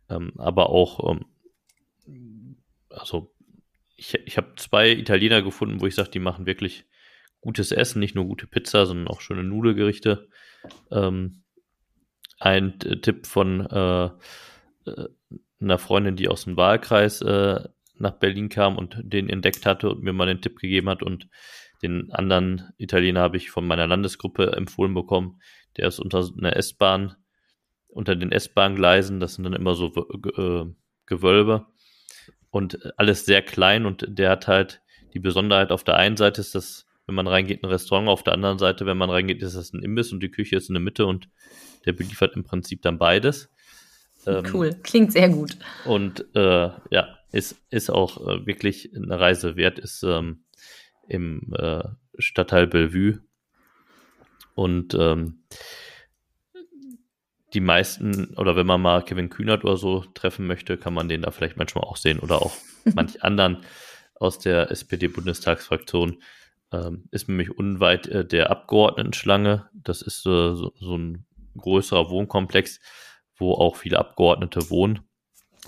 Ähm, 0.09 0.33
aber 0.37 0.69
auch, 0.69 1.11
ähm, 1.11 1.25
also 2.95 3.33
ich, 3.95 4.13
ich 4.25 4.37
habe 4.37 4.53
zwei 4.57 4.91
Italiener 4.91 5.41
gefunden, 5.41 5.81
wo 5.81 5.87
ich 5.87 5.95
sage, 5.95 6.09
die 6.09 6.19
machen 6.19 6.45
wirklich 6.45 6.85
gutes 7.41 7.71
Essen, 7.71 7.99
nicht 7.99 8.15
nur 8.15 8.25
gute 8.25 8.47
Pizza, 8.47 8.85
sondern 8.85 9.07
auch 9.07 9.21
schöne 9.21 9.43
Nudelgerichte. 9.43 10.27
Ähm, 10.91 11.43
ein 12.39 12.79
Tipp 12.79 13.27
von 13.27 13.65
äh, 13.67 14.05
äh, 14.05 15.07
einer 15.61 15.77
Freundin, 15.77 16.15
die 16.15 16.27
aus 16.27 16.43
dem 16.43 16.57
Wahlkreis 16.57 17.21
äh, 17.21 17.63
nach 17.97 18.11
Berlin 18.13 18.49
kam 18.49 18.77
und 18.77 18.97
den 19.01 19.29
entdeckt 19.29 19.65
hatte 19.65 19.89
und 19.89 20.03
mir 20.03 20.11
mal 20.11 20.25
den 20.25 20.41
Tipp 20.41 20.57
gegeben 20.59 20.89
hat 20.89 21.01
und 21.01 21.29
den 21.81 22.11
anderen 22.11 22.73
Italiener 22.77 23.21
habe 23.21 23.37
ich 23.37 23.51
von 23.51 23.65
meiner 23.65 23.87
Landesgruppe 23.87 24.53
empfohlen 24.53 24.93
bekommen. 24.93 25.39
Der 25.77 25.87
ist 25.87 25.99
unter 25.99 26.27
einer 26.37 26.55
S-Bahn, 26.55 27.15
unter 27.87 28.15
den 28.15 28.31
S-Bahn-Gleisen, 28.31 29.19
das 29.19 29.35
sind 29.35 29.43
dann 29.43 29.53
immer 29.53 29.75
so 29.75 29.93
äh, 30.37 30.65
Gewölbe 31.05 31.67
und 32.55 32.97
alles 32.97 33.25
sehr 33.25 33.41
klein 33.41 33.85
und 33.85 34.05
der 34.07 34.29
hat 34.29 34.47
halt 34.47 34.81
die 35.13 35.19
Besonderheit 35.19 35.71
auf 35.73 35.83
der 35.83 35.97
einen 35.97 36.15
Seite 36.15 36.39
ist 36.39 36.55
das, 36.55 36.85
wenn 37.05 37.13
man 37.13 37.27
reingeht, 37.27 37.61
ein 37.61 37.69
Restaurant, 37.69 38.07
auf 38.07 38.23
der 38.23 38.31
anderen 38.31 38.59
Seite, 38.59 38.85
wenn 38.85 38.97
man 38.97 39.09
reingeht, 39.09 39.41
ist 39.41 39.57
das 39.57 39.73
ein 39.73 39.83
Imbiss 39.83 40.13
und 40.13 40.23
die 40.23 40.31
Küche 40.31 40.55
ist 40.55 40.69
in 40.69 40.73
der 40.73 40.81
Mitte 40.81 41.05
und 41.05 41.27
der 41.85 41.91
beliefert 41.91 42.33
im 42.37 42.45
Prinzip 42.45 42.81
dann 42.81 42.97
beides. 42.97 43.49
Ähm, 44.25 44.45
Cool, 44.53 44.73
klingt 44.83 45.11
sehr 45.11 45.27
gut. 45.27 45.57
Und 45.83 46.33
äh, 46.33 46.69
ja, 46.91 47.19
ist, 47.33 47.57
ist 47.71 47.89
auch 47.89 48.25
äh, 48.25 48.45
wirklich 48.45 48.89
eine 48.95 49.19
Reise 49.19 49.57
wert, 49.57 49.77
ist 49.77 50.03
ähm, 50.03 50.45
im 51.09 51.53
äh, 51.57 51.83
Stadtteil 52.17 52.67
Bellevue. 52.67 53.19
Und 54.53 54.93
ähm, 54.93 55.43
die 57.55 57.61
meisten, 57.61 58.35
oder 58.35 58.55
wenn 58.55 58.67
man 58.67 58.81
mal 58.81 59.03
Kevin 59.03 59.29
Kühnert 59.29 59.63
oder 59.63 59.77
so 59.77 60.03
treffen 60.13 60.45
möchte, 60.45 60.77
kann 60.77 60.93
man 60.93 61.07
den 61.07 61.21
da 61.21 61.31
vielleicht 61.31 61.57
manchmal 61.57 61.85
auch 61.85 61.97
sehen 61.97 62.19
oder 62.19 62.41
auch 62.41 62.53
manch 62.93 63.23
anderen 63.23 63.63
aus 64.15 64.37
der 64.39 64.69
SPD-Bundestagsfraktion. 64.71 66.21
Ähm, 66.71 67.07
ist 67.11 67.27
nämlich 67.27 67.57
unweit 67.57 68.07
äh, 68.07 68.25
der 68.25 68.51
Abgeordnetenschlange. 68.51 69.69
Das 69.73 70.01
ist 70.01 70.25
äh, 70.25 70.53
so, 70.55 70.73
so 70.79 70.97
ein 70.97 71.25
größerer 71.57 72.09
Wohnkomplex, 72.09 72.79
wo 73.37 73.53
auch 73.53 73.77
viele 73.77 73.99
Abgeordnete 73.99 74.69
wohnen. 74.69 74.99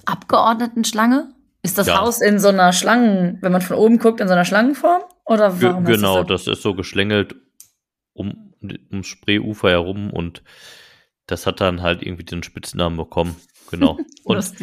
Abgeordnetenschlange? 0.06 1.34
Ist 1.63 1.78
das 1.78 1.88
Ja. 1.88 2.02
Haus 2.02 2.21
in 2.21 2.39
so 2.39 2.50
einer 2.50 2.73
Schlangen, 2.73 3.39
wenn 3.41 3.52
man 3.52 3.62
von 3.62 3.78
oben 3.78 4.00
guckt, 4.00 4.19
in 4.19 4.28
so 4.28 4.34
einer 4.34 4.45
Schlangenform? 4.45 5.04
Oder 5.26 5.62
warum 5.62 5.86
heißt 5.86 5.95
genau, 5.95 6.23
das 6.23 6.45
das 6.45 6.58
ist 6.58 6.63
so 6.63 6.73
geschlängelt 6.73 7.36
um, 8.13 8.54
ums 8.91 9.08
Spreeufer 9.08 9.69
herum 9.69 10.12
und 10.12 10.43
das 11.28 11.46
hat 11.46 11.62
dann 11.62 11.82
halt 11.82 12.02
irgendwie 12.02 12.24
den 12.24 12.44
Spitznamen 12.44 12.98
bekommen. 12.98 13.36
Genau. 13.70 14.00
Und 14.24 14.54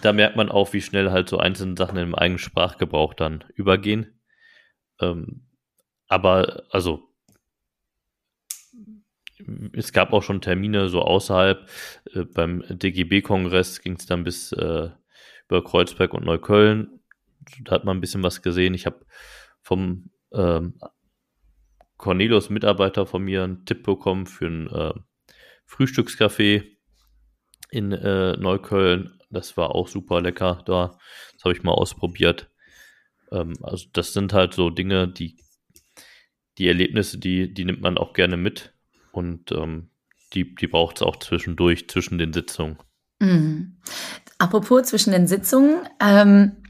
da 0.00 0.12
merkt 0.12 0.36
man 0.36 0.48
auch, 0.48 0.72
wie 0.72 0.80
schnell 0.80 1.10
halt 1.10 1.28
so 1.28 1.38
einzelne 1.38 1.76
Sachen 1.76 1.98
im 1.98 2.14
eigenen 2.14 2.38
Sprachgebrauch 2.38 3.14
dann 3.14 3.44
übergehen. 3.54 4.20
Ähm, 5.00 5.42
aber 6.08 6.62
also 6.70 7.02
es 9.72 9.92
gab 9.92 10.12
auch 10.12 10.22
schon 10.22 10.40
Termine 10.40 10.88
so 10.88 11.02
außerhalb. 11.02 11.68
Äh, 12.14 12.24
beim 12.24 12.64
DGB-Kongress 12.68 13.80
ging 13.80 13.96
es 13.96 14.06
dann 14.06 14.24
bis 14.24 14.52
äh, 14.52 14.90
über 15.48 15.64
Kreuzberg 15.64 16.14
und 16.14 16.24
Neukölln. 16.24 17.00
Da 17.62 17.72
hat 17.72 17.84
man 17.84 17.98
ein 17.98 18.00
bisschen 18.00 18.22
was 18.22 18.42
gesehen. 18.42 18.74
Ich 18.74 18.86
habe 18.86 19.04
vom 19.60 20.10
ähm, 20.32 20.78
Cornelius 21.96 22.50
Mitarbeiter 22.50 23.06
von 23.06 23.22
mir 23.22 23.44
einen 23.44 23.64
Tipp 23.64 23.82
bekommen 23.82 24.26
für 24.26 24.46
ein 24.46 24.68
äh, 24.68 24.94
Frühstückscafé 25.66 26.64
in 27.70 27.92
äh, 27.92 28.36
Neukölln. 28.36 29.20
Das 29.30 29.56
war 29.56 29.74
auch 29.74 29.88
super 29.88 30.20
lecker 30.20 30.62
da. 30.66 30.98
Das 31.34 31.44
habe 31.44 31.54
ich 31.54 31.62
mal 31.62 31.72
ausprobiert. 31.72 32.50
Ähm, 33.32 33.54
also 33.62 33.86
das 33.92 34.12
sind 34.12 34.32
halt 34.32 34.54
so 34.54 34.70
Dinge, 34.70 35.08
die 35.08 35.36
die 36.58 36.68
Erlebnisse, 36.68 37.18
die, 37.18 37.52
die 37.52 37.64
nimmt 37.64 37.82
man 37.82 37.98
auch 37.98 38.12
gerne 38.12 38.36
mit 38.36 38.72
und 39.12 39.52
ähm, 39.52 39.90
die, 40.32 40.54
die 40.54 40.66
braucht 40.66 40.96
es 40.96 41.02
auch 41.02 41.16
zwischendurch, 41.16 41.88
zwischen 41.88 42.18
den 42.18 42.32
Sitzungen. 42.32 42.78
Mhm. 43.18 43.76
Apropos 44.38 44.88
zwischen 44.88 45.12
den 45.12 45.26
Sitzungen, 45.26 45.88
ähm, 46.00 46.62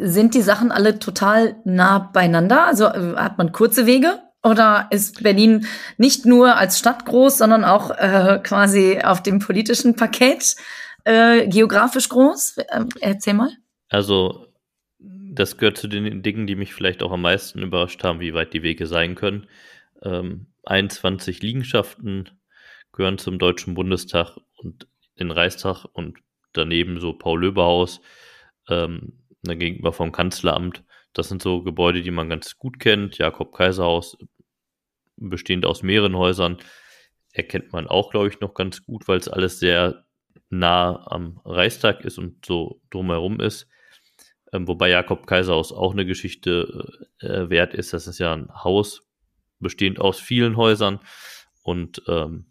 sind 0.00 0.34
die 0.34 0.42
Sachen 0.42 0.70
alle 0.70 0.98
total 0.98 1.56
nah 1.64 1.98
beieinander? 1.98 2.66
Also 2.66 2.86
äh, 2.86 3.16
hat 3.16 3.38
man 3.38 3.52
kurze 3.52 3.86
Wege? 3.86 4.20
Oder 4.42 4.86
ist 4.90 5.22
Berlin 5.22 5.66
nicht 5.96 6.24
nur 6.24 6.56
als 6.56 6.78
Stadt 6.78 7.04
groß, 7.04 7.38
sondern 7.38 7.64
auch 7.64 7.90
äh, 7.90 8.40
quasi 8.42 9.00
auf 9.02 9.22
dem 9.22 9.40
politischen 9.40 9.96
Parkett 9.96 10.54
äh, 11.04 11.46
geografisch 11.48 12.08
groß? 12.08 12.58
Äh, 12.58 12.84
erzähl 13.00 13.34
mal. 13.34 13.50
Also 13.88 14.46
das 14.98 15.56
gehört 15.56 15.78
zu 15.78 15.88
den 15.88 16.22
Dingen, 16.22 16.46
die 16.46 16.56
mich 16.56 16.74
vielleicht 16.74 17.02
auch 17.02 17.12
am 17.12 17.22
meisten 17.22 17.62
überrascht 17.62 18.02
haben, 18.04 18.20
wie 18.20 18.34
weit 18.34 18.52
die 18.52 18.62
Wege 18.62 18.86
sein 18.86 19.14
können. 19.14 19.46
Ähm, 20.02 20.46
21 20.64 21.42
Liegenschaften 21.42 22.30
gehören 22.92 23.18
zum 23.18 23.38
Deutschen 23.38 23.74
Bundestag 23.74 24.36
und 24.56 24.86
den 25.18 25.30
Reichstag 25.30 25.84
und 25.92 26.18
daneben 26.52 27.00
so 27.00 27.12
Paul-Löbe-Haus, 27.12 28.00
ähm, 28.68 29.24
gegenüber 29.42 29.92
vom 29.92 30.12
Kanzleramt. 30.12 30.84
Das 31.12 31.28
sind 31.28 31.42
so 31.42 31.62
Gebäude, 31.62 32.02
die 32.02 32.10
man 32.10 32.28
ganz 32.28 32.58
gut 32.58 32.78
kennt. 32.78 33.18
Jakob-Kaiser-Haus, 33.18 34.18
bestehend 35.16 35.66
aus 35.66 35.82
mehreren 35.82 36.16
Häusern, 36.16 36.58
erkennt 37.32 37.72
man 37.72 37.86
auch, 37.86 38.10
glaube 38.10 38.28
ich, 38.28 38.40
noch 38.40 38.54
ganz 38.54 38.84
gut, 38.84 39.08
weil 39.08 39.18
es 39.18 39.28
alles 39.28 39.58
sehr 39.58 40.04
nah 40.50 41.06
am 41.06 41.40
Reichstag 41.44 42.04
ist 42.04 42.18
und 42.18 42.44
so 42.44 42.80
drumherum 42.90 43.40
ist. 43.40 43.68
Ähm, 44.52 44.66
wobei 44.66 44.88
Jakob 44.90 45.26
Kaiserhaus 45.26 45.72
auch 45.72 45.92
eine 45.92 46.06
Geschichte 46.06 47.08
äh, 47.20 47.50
wert 47.50 47.74
ist. 47.74 47.92
Das 47.92 48.06
ist 48.06 48.18
ja 48.18 48.32
ein 48.32 48.48
Haus 48.64 49.02
bestehend 49.60 50.00
aus 50.00 50.20
vielen 50.20 50.56
Häusern 50.56 51.00
und 51.62 52.02
ähm, 52.06 52.46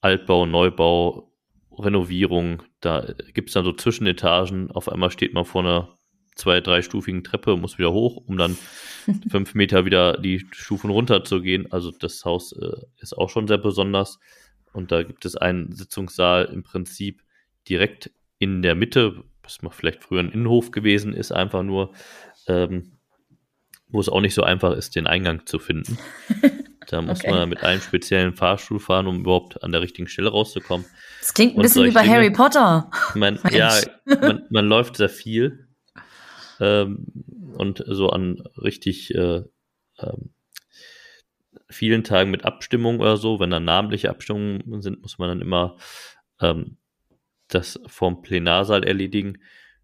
Altbau, 0.00 0.46
Neubau, 0.46 1.32
Renovierung. 1.72 2.62
Da 2.80 3.06
gibt 3.34 3.50
es 3.50 3.54
dann 3.54 3.64
so 3.64 3.72
Zwischenetagen. 3.72 4.70
Auf 4.70 4.88
einmal 4.88 5.10
steht 5.10 5.34
man 5.34 5.44
vor 5.44 5.62
einer 5.62 5.95
zwei, 6.36 6.60
dreistufigen 6.60 7.24
Treppe, 7.24 7.56
muss 7.56 7.78
wieder 7.78 7.92
hoch, 7.92 8.22
um 8.26 8.36
dann 8.36 8.56
fünf 9.30 9.54
Meter 9.54 9.84
wieder 9.84 10.18
die 10.18 10.46
Stufen 10.52 10.90
runter 10.90 11.24
zu 11.24 11.40
gehen. 11.40 11.72
Also 11.72 11.90
das 11.90 12.24
Haus 12.24 12.52
äh, 12.52 12.76
ist 12.98 13.16
auch 13.16 13.30
schon 13.30 13.48
sehr 13.48 13.58
besonders. 13.58 14.20
Und 14.72 14.92
da 14.92 15.02
gibt 15.02 15.24
es 15.24 15.36
einen 15.36 15.72
Sitzungssaal 15.72 16.44
im 16.46 16.62
Prinzip 16.62 17.22
direkt 17.68 18.10
in 18.38 18.62
der 18.62 18.74
Mitte, 18.74 19.24
was 19.42 19.62
mal 19.62 19.70
vielleicht 19.70 20.04
früher 20.04 20.20
ein 20.20 20.30
Innenhof 20.30 20.70
gewesen 20.70 21.14
ist, 21.14 21.32
einfach 21.32 21.62
nur, 21.62 21.92
ähm, 22.46 22.98
wo 23.88 23.98
es 23.98 24.10
auch 24.10 24.20
nicht 24.20 24.34
so 24.34 24.42
einfach 24.42 24.76
ist, 24.76 24.94
den 24.94 25.06
Eingang 25.06 25.46
zu 25.46 25.58
finden. 25.58 25.98
Da 26.88 27.02
muss 27.02 27.18
okay. 27.20 27.32
man 27.32 27.48
mit 27.48 27.64
einem 27.64 27.80
speziellen 27.80 28.32
Fahrstuhl 28.34 28.78
fahren, 28.78 29.08
um 29.08 29.20
überhaupt 29.20 29.62
an 29.64 29.72
der 29.72 29.80
richtigen 29.80 30.06
Stelle 30.06 30.30
rauszukommen. 30.30 30.86
Das 31.20 31.34
klingt 31.34 31.56
ein 31.56 31.62
bisschen 31.62 31.84
wie 31.84 31.90
bei 31.90 32.06
Harry 32.06 32.30
Potter. 32.30 32.88
Man, 33.14 33.40
ja, 33.50 33.72
man, 34.04 34.44
man, 34.50 34.66
läuft 34.66 34.96
sehr 34.96 35.08
viel 35.08 35.65
ähm, 36.60 37.06
und 37.56 37.84
so 37.86 38.10
an 38.10 38.42
richtig 38.56 39.14
äh, 39.14 39.42
ähm, 39.98 40.30
vielen 41.68 42.04
Tagen 42.04 42.30
mit 42.30 42.44
Abstimmung 42.44 43.00
oder 43.00 43.16
so, 43.16 43.40
wenn 43.40 43.50
da 43.50 43.60
namentliche 43.60 44.10
Abstimmungen 44.10 44.82
sind, 44.82 45.02
muss 45.02 45.18
man 45.18 45.28
dann 45.28 45.40
immer 45.40 45.76
ähm, 46.40 46.76
das 47.48 47.80
vom 47.86 48.22
Plenarsaal 48.22 48.84
erledigen. 48.84 49.38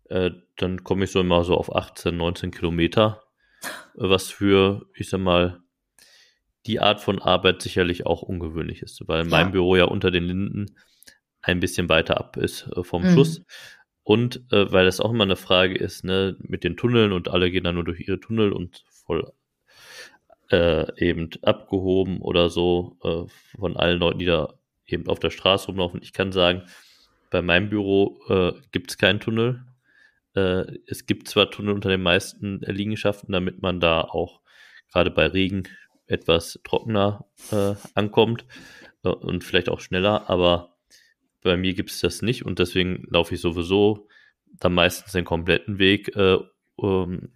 Äh, 0.04 0.32
dann 0.56 0.84
komme 0.84 1.04
ich 1.04 1.10
so 1.10 1.20
immer 1.20 1.44
so 1.44 1.56
auf 1.56 1.74
18, 1.74 2.16
19 2.16 2.50
Kilometer, 2.50 3.22
was 3.94 4.30
für, 4.30 4.86
ich 4.94 5.08
sag 5.08 5.20
mal, 5.20 5.60
die 6.66 6.80
Art 6.80 7.00
von 7.00 7.20
Arbeit 7.20 7.62
sicherlich 7.62 8.06
auch 8.06 8.22
ungewöhnlich 8.22 8.82
ist, 8.82 9.06
weil 9.08 9.24
ja. 9.24 9.28
mein 9.28 9.50
Büro 9.50 9.74
ja 9.76 9.84
unter 9.84 10.10
den 10.10 10.24
Linden 10.24 10.76
ein 11.40 11.58
bisschen 11.58 11.88
weiter 11.88 12.18
ab 12.18 12.36
ist 12.36 12.68
äh, 12.76 12.84
vom 12.84 13.02
mhm. 13.02 13.14
Schuss. 13.14 13.42
Und 14.04 14.42
äh, 14.50 14.72
weil 14.72 14.84
das 14.84 15.00
auch 15.00 15.10
immer 15.10 15.24
eine 15.24 15.36
Frage 15.36 15.76
ist, 15.76 16.04
ne, 16.04 16.36
mit 16.40 16.64
den 16.64 16.76
Tunneln 16.76 17.12
und 17.12 17.28
alle 17.28 17.50
gehen 17.50 17.64
dann 17.64 17.76
nur 17.76 17.84
durch 17.84 18.00
ihre 18.00 18.18
Tunnel 18.18 18.52
und 18.52 18.84
voll 18.90 19.32
äh, 20.50 20.86
eben 20.98 21.30
abgehoben 21.42 22.20
oder 22.20 22.50
so 22.50 22.96
äh, 23.02 23.58
von 23.58 23.76
allen 23.76 24.00
Leuten, 24.00 24.18
die 24.18 24.26
da 24.26 24.54
eben 24.86 25.08
auf 25.08 25.20
der 25.20 25.30
Straße 25.30 25.66
rumlaufen. 25.68 26.00
Ich 26.02 26.12
kann 26.12 26.32
sagen, 26.32 26.62
bei 27.30 27.42
meinem 27.42 27.70
Büro 27.70 28.20
äh, 28.28 28.52
gibt 28.72 28.90
es 28.90 28.98
keinen 28.98 29.20
Tunnel. 29.20 29.64
Äh, 30.34 30.64
es 30.86 31.06
gibt 31.06 31.28
zwar 31.28 31.50
Tunnel 31.50 31.74
unter 31.74 31.88
den 31.88 32.02
meisten 32.02 32.60
Liegenschaften, 32.60 33.32
damit 33.32 33.62
man 33.62 33.80
da 33.80 34.02
auch 34.02 34.40
gerade 34.92 35.10
bei 35.10 35.26
Regen 35.26 35.64
etwas 36.06 36.60
trockener 36.64 37.24
äh, 37.50 37.74
ankommt 37.94 38.44
äh, 39.04 39.08
und 39.08 39.44
vielleicht 39.44 39.68
auch 39.68 39.80
schneller, 39.80 40.28
aber 40.28 40.71
bei 41.42 41.56
mir 41.56 41.74
gibt 41.74 41.90
es 41.90 42.00
das 42.00 42.22
nicht 42.22 42.44
und 42.44 42.58
deswegen 42.58 43.04
laufe 43.08 43.34
ich 43.34 43.40
sowieso 43.40 44.08
dann 44.58 44.74
meistens 44.74 45.12
den 45.12 45.24
kompletten 45.24 45.78
Weg 45.78 46.14
äh, 46.16 46.38
um, 46.76 47.28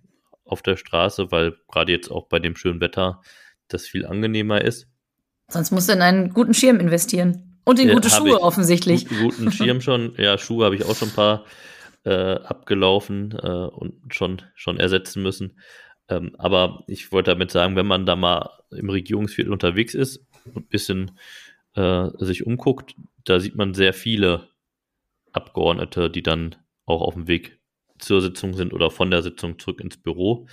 auf 0.44 0.62
der 0.62 0.76
Straße, 0.76 1.30
weil 1.30 1.56
gerade 1.68 1.92
jetzt 1.92 2.10
auch 2.10 2.28
bei 2.28 2.38
dem 2.38 2.56
schönen 2.56 2.80
Wetter 2.80 3.20
das 3.68 3.86
viel 3.86 4.06
angenehmer 4.06 4.62
ist. 4.62 4.88
Sonst 5.48 5.70
musst 5.72 5.88
du 5.88 5.92
in 5.92 6.02
einen 6.02 6.32
guten 6.32 6.54
Schirm 6.54 6.78
investieren. 6.78 7.60
Und 7.64 7.80
in 7.80 7.90
gute 7.90 8.10
Schuhe 8.10 8.40
offensichtlich. 8.40 9.08
Guten, 9.08 9.24
guten 9.24 9.52
Schirm 9.52 9.80
schon. 9.80 10.14
Ja, 10.18 10.38
Schuhe 10.38 10.64
habe 10.64 10.76
ich 10.76 10.84
auch 10.84 10.94
schon 10.94 11.08
ein 11.08 11.14
paar 11.14 11.44
äh, 12.04 12.36
abgelaufen 12.36 13.32
äh, 13.32 13.48
und 13.48 14.14
schon, 14.14 14.42
schon 14.54 14.78
ersetzen 14.78 15.22
müssen. 15.22 15.58
Ähm, 16.08 16.36
aber 16.38 16.84
ich 16.86 17.10
wollte 17.10 17.32
damit 17.32 17.50
sagen, 17.50 17.74
wenn 17.74 17.86
man 17.86 18.06
da 18.06 18.14
mal 18.14 18.50
im 18.70 18.88
Regierungsviertel 18.88 19.52
unterwegs 19.52 19.94
ist 19.94 20.24
und 20.54 20.56
ein 20.56 20.68
bisschen 20.68 21.18
äh, 21.74 22.08
sich 22.18 22.46
umguckt, 22.46 22.94
da 23.26 23.40
sieht 23.40 23.56
man 23.56 23.74
sehr 23.74 23.92
viele 23.92 24.48
Abgeordnete, 25.32 26.10
die 26.10 26.22
dann 26.22 26.56
auch 26.86 27.02
auf 27.02 27.14
dem 27.14 27.28
Weg 27.28 27.60
zur 27.98 28.22
Sitzung 28.22 28.54
sind 28.54 28.72
oder 28.72 28.90
von 28.90 29.10
der 29.10 29.22
Sitzung 29.22 29.58
zurück 29.58 29.80
ins 29.80 30.00
Büro. 30.00 30.46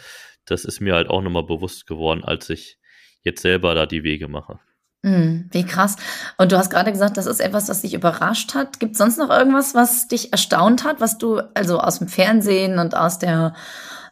Das 0.46 0.66
ist 0.66 0.82
mir 0.82 0.96
halt 0.96 1.10
auch 1.10 1.22
nochmal 1.22 1.46
bewusst 1.46 1.88
geworden, 1.88 2.24
als 2.24 2.50
ich 2.50 2.80
jetzt 3.22 3.42
selber 3.42 3.76
da 3.76 3.86
die 3.86 4.04
Wege 4.04 4.28
mache. 4.28 4.60
Mm, 5.04 5.50
wie 5.52 5.66
krass. 5.66 5.98
Und 6.38 6.52
du 6.52 6.58
hast 6.58 6.70
gerade 6.70 6.92
gesagt, 6.92 7.18
das 7.18 7.26
ist 7.26 7.40
etwas, 7.40 7.68
das 7.68 7.82
dich 7.82 7.94
überrascht 7.94 8.56
hat. 8.56 8.80
Gibt 8.80 8.94
es 8.94 8.98
sonst 8.98 9.18
noch 9.18 9.30
irgendwas, 9.30 9.76
was 9.76 10.08
dich 10.08 10.32
erstaunt 10.32 10.84
hat, 10.84 11.02
was 11.02 11.18
du 11.18 11.40
also 11.54 11.80
aus 11.80 12.00
dem 12.00 12.08
Fernsehen 12.08 12.80
und 12.80 12.96
aus 12.96 13.20
der 13.20 13.54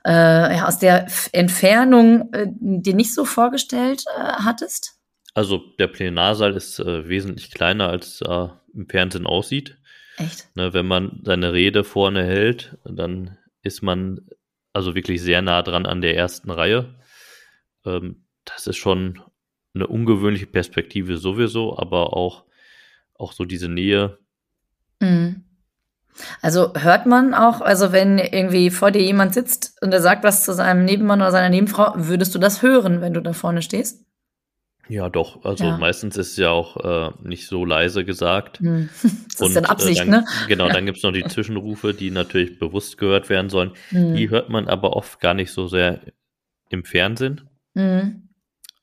äh, 0.06 0.58
ja, 0.58 0.68
aus 0.68 0.80
der 0.80 1.08
Entfernung 1.32 2.34
äh, 2.34 2.48
dir 2.50 2.96
nicht 2.96 3.14
so 3.14 3.24
vorgestellt 3.24 4.04
äh, 4.18 4.22
hattest? 4.22 5.01
Also 5.34 5.60
der 5.80 5.88
Plenarsaal 5.88 6.56
ist 6.56 6.80
äh, 6.80 7.08
wesentlich 7.08 7.52
kleiner, 7.52 7.90
als 7.90 8.22
äh, 8.22 8.48
im 8.74 8.88
Fernsehen 8.90 9.26
aussieht. 9.26 9.78
Echt? 10.18 10.50
Ne, 10.56 10.74
wenn 10.74 10.88
man 10.88 11.22
seine 11.24 11.54
Rede 11.54 11.84
vorne 11.84 12.24
hält, 12.24 12.78
dann 12.84 13.38
ist 13.64 13.82
man 13.82 14.28
also 14.74 14.96
wirklich 14.96 15.22
sehr 15.22 15.42
nah 15.42 15.62
dran 15.62 15.86
an 15.86 16.02
der 16.02 16.16
ersten 16.16 16.52
Reihe. 16.52 16.96
Ähm, 17.86 18.26
das 18.46 18.68
ist 18.68 18.78
schon 18.78 19.22
eine 19.74 19.88
ungewöhnliche 19.88 20.48
Perspektive 20.48 21.18
sowieso, 21.18 21.78
aber 21.78 22.14
auch, 22.14 22.44
auch 23.16 23.32
so 23.32 23.46
diese 23.46 23.70
Nähe. 23.70 24.18
Mhm. 25.00 25.44
Also 26.42 26.74
hört 26.76 27.06
man 27.06 27.34
auch, 27.34 27.62
also 27.62 27.94
wenn 27.94 28.18
irgendwie 28.18 28.70
vor 28.70 28.92
dir 28.92 29.02
jemand 29.02 29.34
sitzt 29.34 29.78
und 29.82 29.94
er 29.94 30.02
sagt 30.02 30.24
was 30.26 30.44
zu 30.44 30.54
seinem 30.54 30.84
Nebenmann 30.84 31.22
oder 31.22 31.32
seiner 31.32 31.50
Nebenfrau, 31.50 31.94
würdest 31.96 32.36
du 32.36 32.40
das 32.40 32.62
hören, 32.62 33.00
wenn 33.00 33.14
du 33.14 33.22
da 33.22 33.32
vorne 33.32 33.62
stehst? 33.62 34.06
Ja, 34.88 35.10
doch. 35.10 35.46
Also 35.46 35.66
ja. 35.66 35.78
meistens 35.78 36.18
ist 36.18 36.32
es 36.32 36.38
ja 36.38 36.50
auch 36.50 36.78
äh, 36.78 37.12
nicht 37.24 37.48
so 37.48 37.66
leise 37.66 38.06
gesagt. 38.06 38.60
Hm. 38.60 38.90
Das 39.38 39.48
ist 39.48 39.56
dann 39.56 39.66
Absicht, 39.66 40.02
äh, 40.02 40.06
dann, 40.06 40.10
ne? 40.10 40.26
Genau, 40.48 40.68
ja. 40.68 40.74
dann 40.74 40.86
gibt 40.86 40.98
es 40.98 41.04
noch 41.04 41.14
die 41.14 41.24
Zwischenrufe, 41.28 41.94
die 41.94 42.12
natürlich 42.12 42.60
bewusst 42.60 42.98
gehört 42.98 43.30
werden 43.30 43.50
sollen. 43.50 43.72
Hm. 43.90 44.16
Die 44.16 44.30
hört 44.30 44.50
man 44.50 44.68
aber 44.68 44.96
oft 44.96 45.20
gar 45.20 45.34
nicht 45.34 45.52
so 45.52 45.68
sehr 45.68 46.02
im 46.70 46.84
Fernsehen. 46.84 47.50
Hm. 47.74 48.30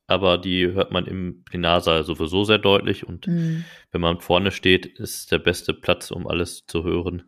Aber 0.07 0.39
die 0.39 0.67
hört 0.67 0.91
man 0.91 1.07
im 1.07 1.45
Plenarsaal 1.45 2.03
sowieso 2.03 2.45
sehr 2.45 2.59
deutlich. 2.59 3.07
Und 3.07 3.27
hm. 3.27 3.65
wenn 3.93 4.01
man 4.01 4.21
vorne 4.21 4.51
steht, 4.51 4.87
ist 4.87 5.31
der 5.31 5.39
beste 5.39 5.75
Platz, 5.75 6.11
um 6.11 6.27
alles 6.27 6.67
zu 6.67 6.83
hören. 6.83 7.25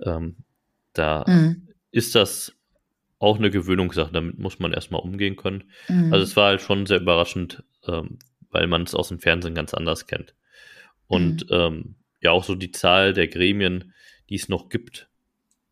Ähm, 0.00 0.36
da 0.94 1.26
hm. 1.26 1.68
ist 1.90 2.14
das 2.14 2.54
auch 3.18 3.38
eine 3.38 3.50
Gewöhnungssache. 3.50 4.12
Damit 4.12 4.38
muss 4.38 4.58
man 4.58 4.72
erstmal 4.72 5.00
umgehen 5.00 5.36
können. 5.36 5.64
Mhm. 5.88 6.12
Also 6.12 6.24
es 6.24 6.36
war 6.36 6.46
halt 6.46 6.60
schon 6.60 6.86
sehr 6.86 7.00
überraschend, 7.00 7.64
ähm, 7.88 8.18
weil 8.50 8.66
man 8.66 8.82
es 8.82 8.94
aus 8.94 9.08
dem 9.08 9.18
Fernsehen 9.18 9.54
ganz 9.54 9.74
anders 9.74 10.06
kennt. 10.06 10.34
Und 11.06 11.50
mhm. 11.50 11.56
ähm, 11.56 11.94
ja, 12.20 12.30
auch 12.32 12.44
so 12.44 12.54
die 12.54 12.72
Zahl 12.72 13.12
der 13.12 13.28
Gremien, 13.28 13.92
die 14.28 14.36
es 14.36 14.48
noch 14.48 14.68
gibt, 14.68 15.08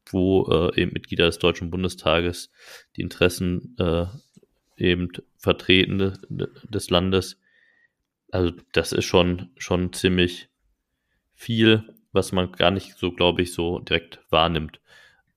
wo 0.06 0.46
äh, 0.50 0.80
eben 0.80 0.92
Mitglieder 0.92 1.26
des 1.26 1.38
Deutschen 1.38 1.70
Bundestages 1.70 2.50
die 2.96 3.02
Interessen 3.02 3.76
äh, 3.78 4.06
eben 4.76 5.10
vertreten 5.38 6.18
des 6.28 6.90
Landes. 6.90 7.40
Also 8.30 8.52
das 8.72 8.92
ist 8.92 9.04
schon, 9.04 9.50
schon 9.56 9.92
ziemlich 9.92 10.48
viel, 11.34 11.84
was 12.12 12.32
man 12.32 12.52
gar 12.52 12.70
nicht 12.70 12.96
so, 12.96 13.12
glaube 13.12 13.42
ich, 13.42 13.52
so 13.52 13.78
direkt 13.80 14.20
wahrnimmt. 14.30 14.80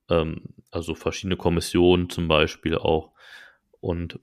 Ähm, 0.10 0.42
also 0.72 0.96
verschiedene 0.96 1.38
Kommissionen 1.38 2.10
zum 2.10 2.28
Beispiel 2.28 2.76
auch. 2.78 3.12
Und 3.82 4.20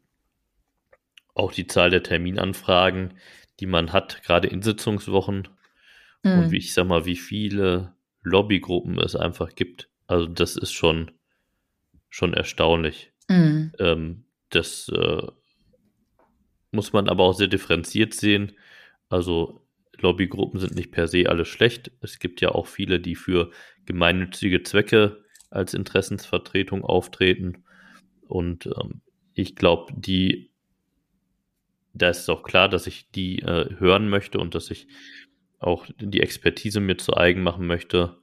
auch 1.36 1.52
die 1.52 1.66
Zahl 1.66 1.90
der 1.90 2.02
Terminanfragen, 2.02 3.14
die 3.60 3.66
man 3.66 3.92
hat, 3.92 4.22
gerade 4.22 4.48
in 4.48 4.62
Sitzungswochen. 4.62 5.48
Mhm. 6.22 6.38
Und 6.38 6.50
wie 6.50 6.56
ich 6.56 6.74
sag 6.74 6.86
mal, 6.86 7.04
wie 7.04 7.16
viele 7.16 7.94
Lobbygruppen 8.22 8.98
es 8.98 9.14
einfach 9.14 9.54
gibt. 9.54 9.88
Also 10.06 10.26
das 10.26 10.56
ist 10.56 10.72
schon, 10.72 11.12
schon 12.08 12.34
erstaunlich. 12.34 13.12
Mhm. 13.28 13.72
Ähm, 13.78 14.24
das 14.50 14.88
äh, 14.88 15.22
muss 16.70 16.92
man 16.92 17.08
aber 17.08 17.24
auch 17.24 17.34
sehr 17.34 17.48
differenziert 17.48 18.14
sehen. 18.14 18.52
Also 19.08 19.66
Lobbygruppen 19.98 20.58
sind 20.58 20.74
nicht 20.74 20.90
per 20.90 21.06
se 21.06 21.28
alle 21.28 21.44
schlecht. 21.44 21.90
Es 22.00 22.18
gibt 22.18 22.40
ja 22.40 22.50
auch 22.50 22.66
viele, 22.66 23.00
die 23.00 23.14
für 23.14 23.50
gemeinnützige 23.84 24.62
Zwecke 24.62 25.24
als 25.50 25.74
Interessensvertretung 25.74 26.84
auftreten. 26.84 27.64
Und 28.26 28.66
ähm, 28.66 29.02
ich 29.34 29.54
glaube, 29.54 29.92
die 29.96 30.50
da 31.98 32.10
ist 32.10 32.20
es 32.20 32.28
auch 32.28 32.42
klar, 32.42 32.68
dass 32.68 32.86
ich 32.86 33.10
die 33.10 33.40
äh, 33.40 33.74
hören 33.78 34.08
möchte 34.08 34.38
und 34.38 34.54
dass 34.54 34.70
ich 34.70 34.86
auch 35.58 35.86
die 35.98 36.20
Expertise 36.20 36.80
mir 36.80 36.98
zu 36.98 37.16
eigen 37.16 37.42
machen 37.42 37.66
möchte. 37.66 38.16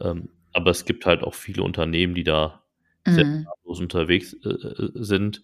Ähm, 0.00 0.30
aber 0.52 0.70
es 0.70 0.84
gibt 0.84 1.06
halt 1.06 1.22
auch 1.22 1.34
viele 1.34 1.62
Unternehmen, 1.62 2.14
die 2.14 2.24
da 2.24 2.62
mhm. 3.06 3.12
sehr 3.12 3.44
unterwegs 3.62 4.34
äh, 4.44 4.90
sind. 4.94 5.42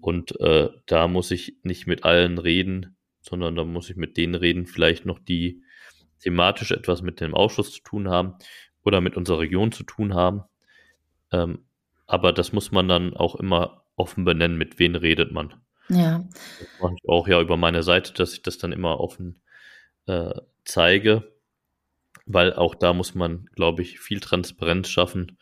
Und 0.00 0.38
äh, 0.40 0.70
da 0.86 1.08
muss 1.08 1.30
ich 1.30 1.56
nicht 1.62 1.86
mit 1.86 2.04
allen 2.04 2.38
reden, 2.38 2.96
sondern 3.20 3.56
da 3.56 3.64
muss 3.64 3.90
ich 3.90 3.96
mit 3.96 4.16
denen 4.16 4.34
reden, 4.34 4.66
vielleicht 4.66 5.04
noch 5.04 5.18
die 5.18 5.62
thematisch 6.20 6.70
etwas 6.70 7.02
mit 7.02 7.20
dem 7.20 7.34
Ausschuss 7.34 7.72
zu 7.72 7.82
tun 7.82 8.08
haben 8.08 8.34
oder 8.84 9.00
mit 9.00 9.16
unserer 9.16 9.40
Region 9.40 9.72
zu 9.72 9.84
tun 9.84 10.14
haben. 10.14 10.42
Ähm, 11.32 11.64
aber 12.06 12.32
das 12.32 12.52
muss 12.52 12.72
man 12.72 12.88
dann 12.88 13.14
auch 13.14 13.36
immer 13.36 13.84
offen 13.96 14.24
benennen, 14.24 14.58
mit 14.58 14.78
wem 14.78 14.94
redet 14.94 15.32
man. 15.32 15.54
Ja. 15.90 16.24
Das 16.58 16.68
mache 16.80 16.94
ich 16.96 17.08
auch 17.08 17.28
ja 17.28 17.40
über 17.40 17.56
meine 17.56 17.82
Seite, 17.82 18.12
dass 18.12 18.32
ich 18.32 18.42
das 18.42 18.58
dann 18.58 18.72
immer 18.72 19.00
offen 19.00 19.42
äh, 20.06 20.32
zeige, 20.64 21.32
weil 22.26 22.54
auch 22.54 22.74
da 22.74 22.92
muss 22.92 23.14
man, 23.14 23.46
glaube 23.54 23.82
ich, 23.82 24.00
viel 24.00 24.20
Transparenz 24.20 24.88
schaffen, 24.88 25.38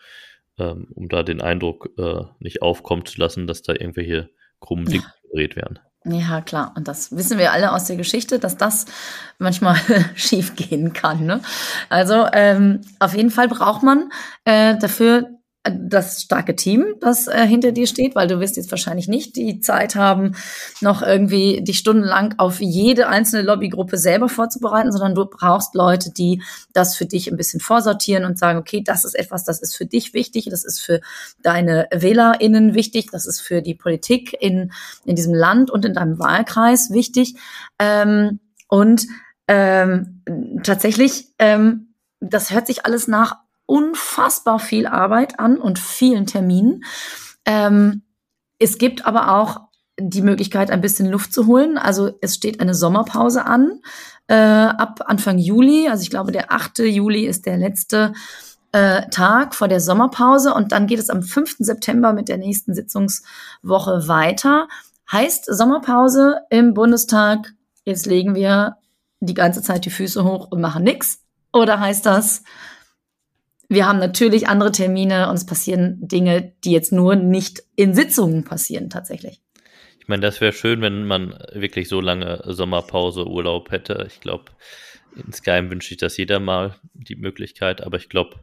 ähm, 0.58 0.88
um 0.94 1.08
da 1.08 1.22
den 1.22 1.40
Eindruck 1.40 1.90
äh, 1.98 2.24
nicht 2.38 2.62
aufkommen 2.62 3.04
zu 3.04 3.20
lassen, 3.20 3.46
dass 3.46 3.62
da 3.62 3.74
irgendwelche 3.74 4.30
krummen 4.60 4.86
Dinge 4.86 5.04
ja. 5.04 5.14
gedreht 5.22 5.56
werden. 5.56 5.78
Ja, 6.04 6.40
klar. 6.40 6.72
Und 6.76 6.88
das 6.88 7.14
wissen 7.14 7.38
wir 7.38 7.52
alle 7.52 7.72
aus 7.72 7.84
der 7.84 7.96
Geschichte, 7.96 8.38
dass 8.38 8.56
das 8.56 8.86
manchmal 9.38 9.76
schief 10.14 10.56
gehen 10.56 10.92
kann. 10.92 11.26
Ne? 11.26 11.42
Also 11.90 12.26
ähm, 12.32 12.80
auf 12.98 13.14
jeden 13.14 13.30
Fall 13.30 13.48
braucht 13.48 13.82
man 13.82 14.10
äh, 14.44 14.78
dafür 14.78 15.37
das 15.64 16.22
starke 16.22 16.56
Team, 16.56 16.94
das 17.00 17.26
äh, 17.26 17.46
hinter 17.46 17.72
dir 17.72 17.86
steht, 17.86 18.14
weil 18.14 18.28
du 18.28 18.40
wirst 18.40 18.56
jetzt 18.56 18.70
wahrscheinlich 18.70 19.08
nicht 19.08 19.36
die 19.36 19.60
Zeit 19.60 19.96
haben, 19.96 20.34
noch 20.80 21.02
irgendwie 21.02 21.62
dich 21.62 21.78
stundenlang 21.78 22.34
auf 22.38 22.60
jede 22.60 23.08
einzelne 23.08 23.42
Lobbygruppe 23.42 23.98
selber 23.98 24.28
vorzubereiten, 24.28 24.92
sondern 24.92 25.14
du 25.14 25.26
brauchst 25.26 25.74
Leute, 25.74 26.10
die 26.12 26.42
das 26.72 26.96
für 26.96 27.06
dich 27.06 27.30
ein 27.30 27.36
bisschen 27.36 27.60
vorsortieren 27.60 28.24
und 28.24 28.38
sagen, 28.38 28.58
okay, 28.58 28.82
das 28.82 29.04
ist 29.04 29.14
etwas, 29.14 29.44
das 29.44 29.60
ist 29.60 29.76
für 29.76 29.86
dich 29.86 30.14
wichtig, 30.14 30.48
das 30.50 30.64
ist 30.64 30.80
für 30.80 31.00
deine 31.42 31.88
WählerInnen 31.92 32.74
wichtig, 32.74 33.10
das 33.10 33.26
ist 33.26 33.40
für 33.40 33.60
die 33.60 33.74
Politik 33.74 34.36
in, 34.40 34.72
in 35.04 35.16
diesem 35.16 35.34
Land 35.34 35.70
und 35.70 35.84
in 35.84 35.94
deinem 35.94 36.18
Wahlkreis 36.18 36.90
wichtig. 36.92 37.34
Ähm, 37.78 38.40
und 38.68 39.06
ähm, 39.48 40.22
tatsächlich, 40.62 41.28
ähm, 41.38 41.94
das 42.20 42.50
hört 42.52 42.66
sich 42.66 42.84
alles 42.84 43.08
nach 43.08 43.36
unfassbar 43.68 44.58
viel 44.58 44.86
Arbeit 44.86 45.38
an 45.38 45.58
und 45.58 45.78
vielen 45.78 46.26
Terminen. 46.26 46.84
Ähm, 47.44 48.02
es 48.58 48.78
gibt 48.78 49.06
aber 49.06 49.36
auch 49.36 49.60
die 50.00 50.22
Möglichkeit, 50.22 50.70
ein 50.70 50.80
bisschen 50.80 51.10
Luft 51.10 51.32
zu 51.32 51.46
holen. 51.46 51.76
Also 51.76 52.12
es 52.20 52.34
steht 52.34 52.60
eine 52.60 52.74
Sommerpause 52.74 53.44
an 53.44 53.80
äh, 54.26 54.34
ab 54.34 55.00
Anfang 55.06 55.38
Juli. 55.38 55.88
Also 55.88 56.02
ich 56.02 56.10
glaube, 56.10 56.32
der 56.32 56.50
8. 56.50 56.78
Juli 56.78 57.26
ist 57.26 57.44
der 57.46 57.58
letzte 57.58 58.14
äh, 58.72 59.08
Tag 59.10 59.54
vor 59.54 59.68
der 59.68 59.80
Sommerpause 59.80 60.54
und 60.54 60.72
dann 60.72 60.86
geht 60.86 60.98
es 60.98 61.10
am 61.10 61.22
5. 61.22 61.56
September 61.58 62.12
mit 62.12 62.28
der 62.28 62.38
nächsten 62.38 62.74
Sitzungswoche 62.74 64.08
weiter. 64.08 64.68
Heißt 65.12 65.44
Sommerpause 65.46 66.40
im 66.48 66.74
Bundestag, 66.74 67.52
jetzt 67.84 68.06
legen 68.06 68.34
wir 68.34 68.76
die 69.20 69.34
ganze 69.34 69.62
Zeit 69.62 69.84
die 69.84 69.90
Füße 69.90 70.24
hoch 70.24 70.48
und 70.50 70.60
machen 70.60 70.84
nichts? 70.84 71.22
Oder 71.52 71.80
heißt 71.80 72.06
das, 72.06 72.42
wir 73.68 73.86
haben 73.86 73.98
natürlich 73.98 74.48
andere 74.48 74.72
Termine 74.72 75.28
und 75.28 75.36
es 75.36 75.46
passieren 75.46 75.98
Dinge, 76.00 76.52
die 76.64 76.72
jetzt 76.72 76.92
nur 76.92 77.16
nicht 77.16 77.62
in 77.76 77.94
Sitzungen 77.94 78.44
passieren 78.44 78.88
tatsächlich. 78.88 79.42
Ich 80.00 80.08
meine, 80.08 80.22
das 80.22 80.40
wäre 80.40 80.52
schön, 80.52 80.80
wenn 80.80 81.06
man 81.06 81.38
wirklich 81.52 81.88
so 81.88 82.00
lange 82.00 82.42
Sommerpause, 82.46 83.26
Urlaub 83.26 83.70
hätte. 83.70 84.06
Ich 84.08 84.20
glaube, 84.20 84.44
insgeheim 85.14 85.70
wünsche 85.70 85.92
ich 85.92 85.98
das 85.98 86.16
jeder 86.16 86.40
mal, 86.40 86.76
die 86.94 87.16
Möglichkeit, 87.16 87.82
aber 87.82 87.98
ich 87.98 88.08
glaube, 88.08 88.36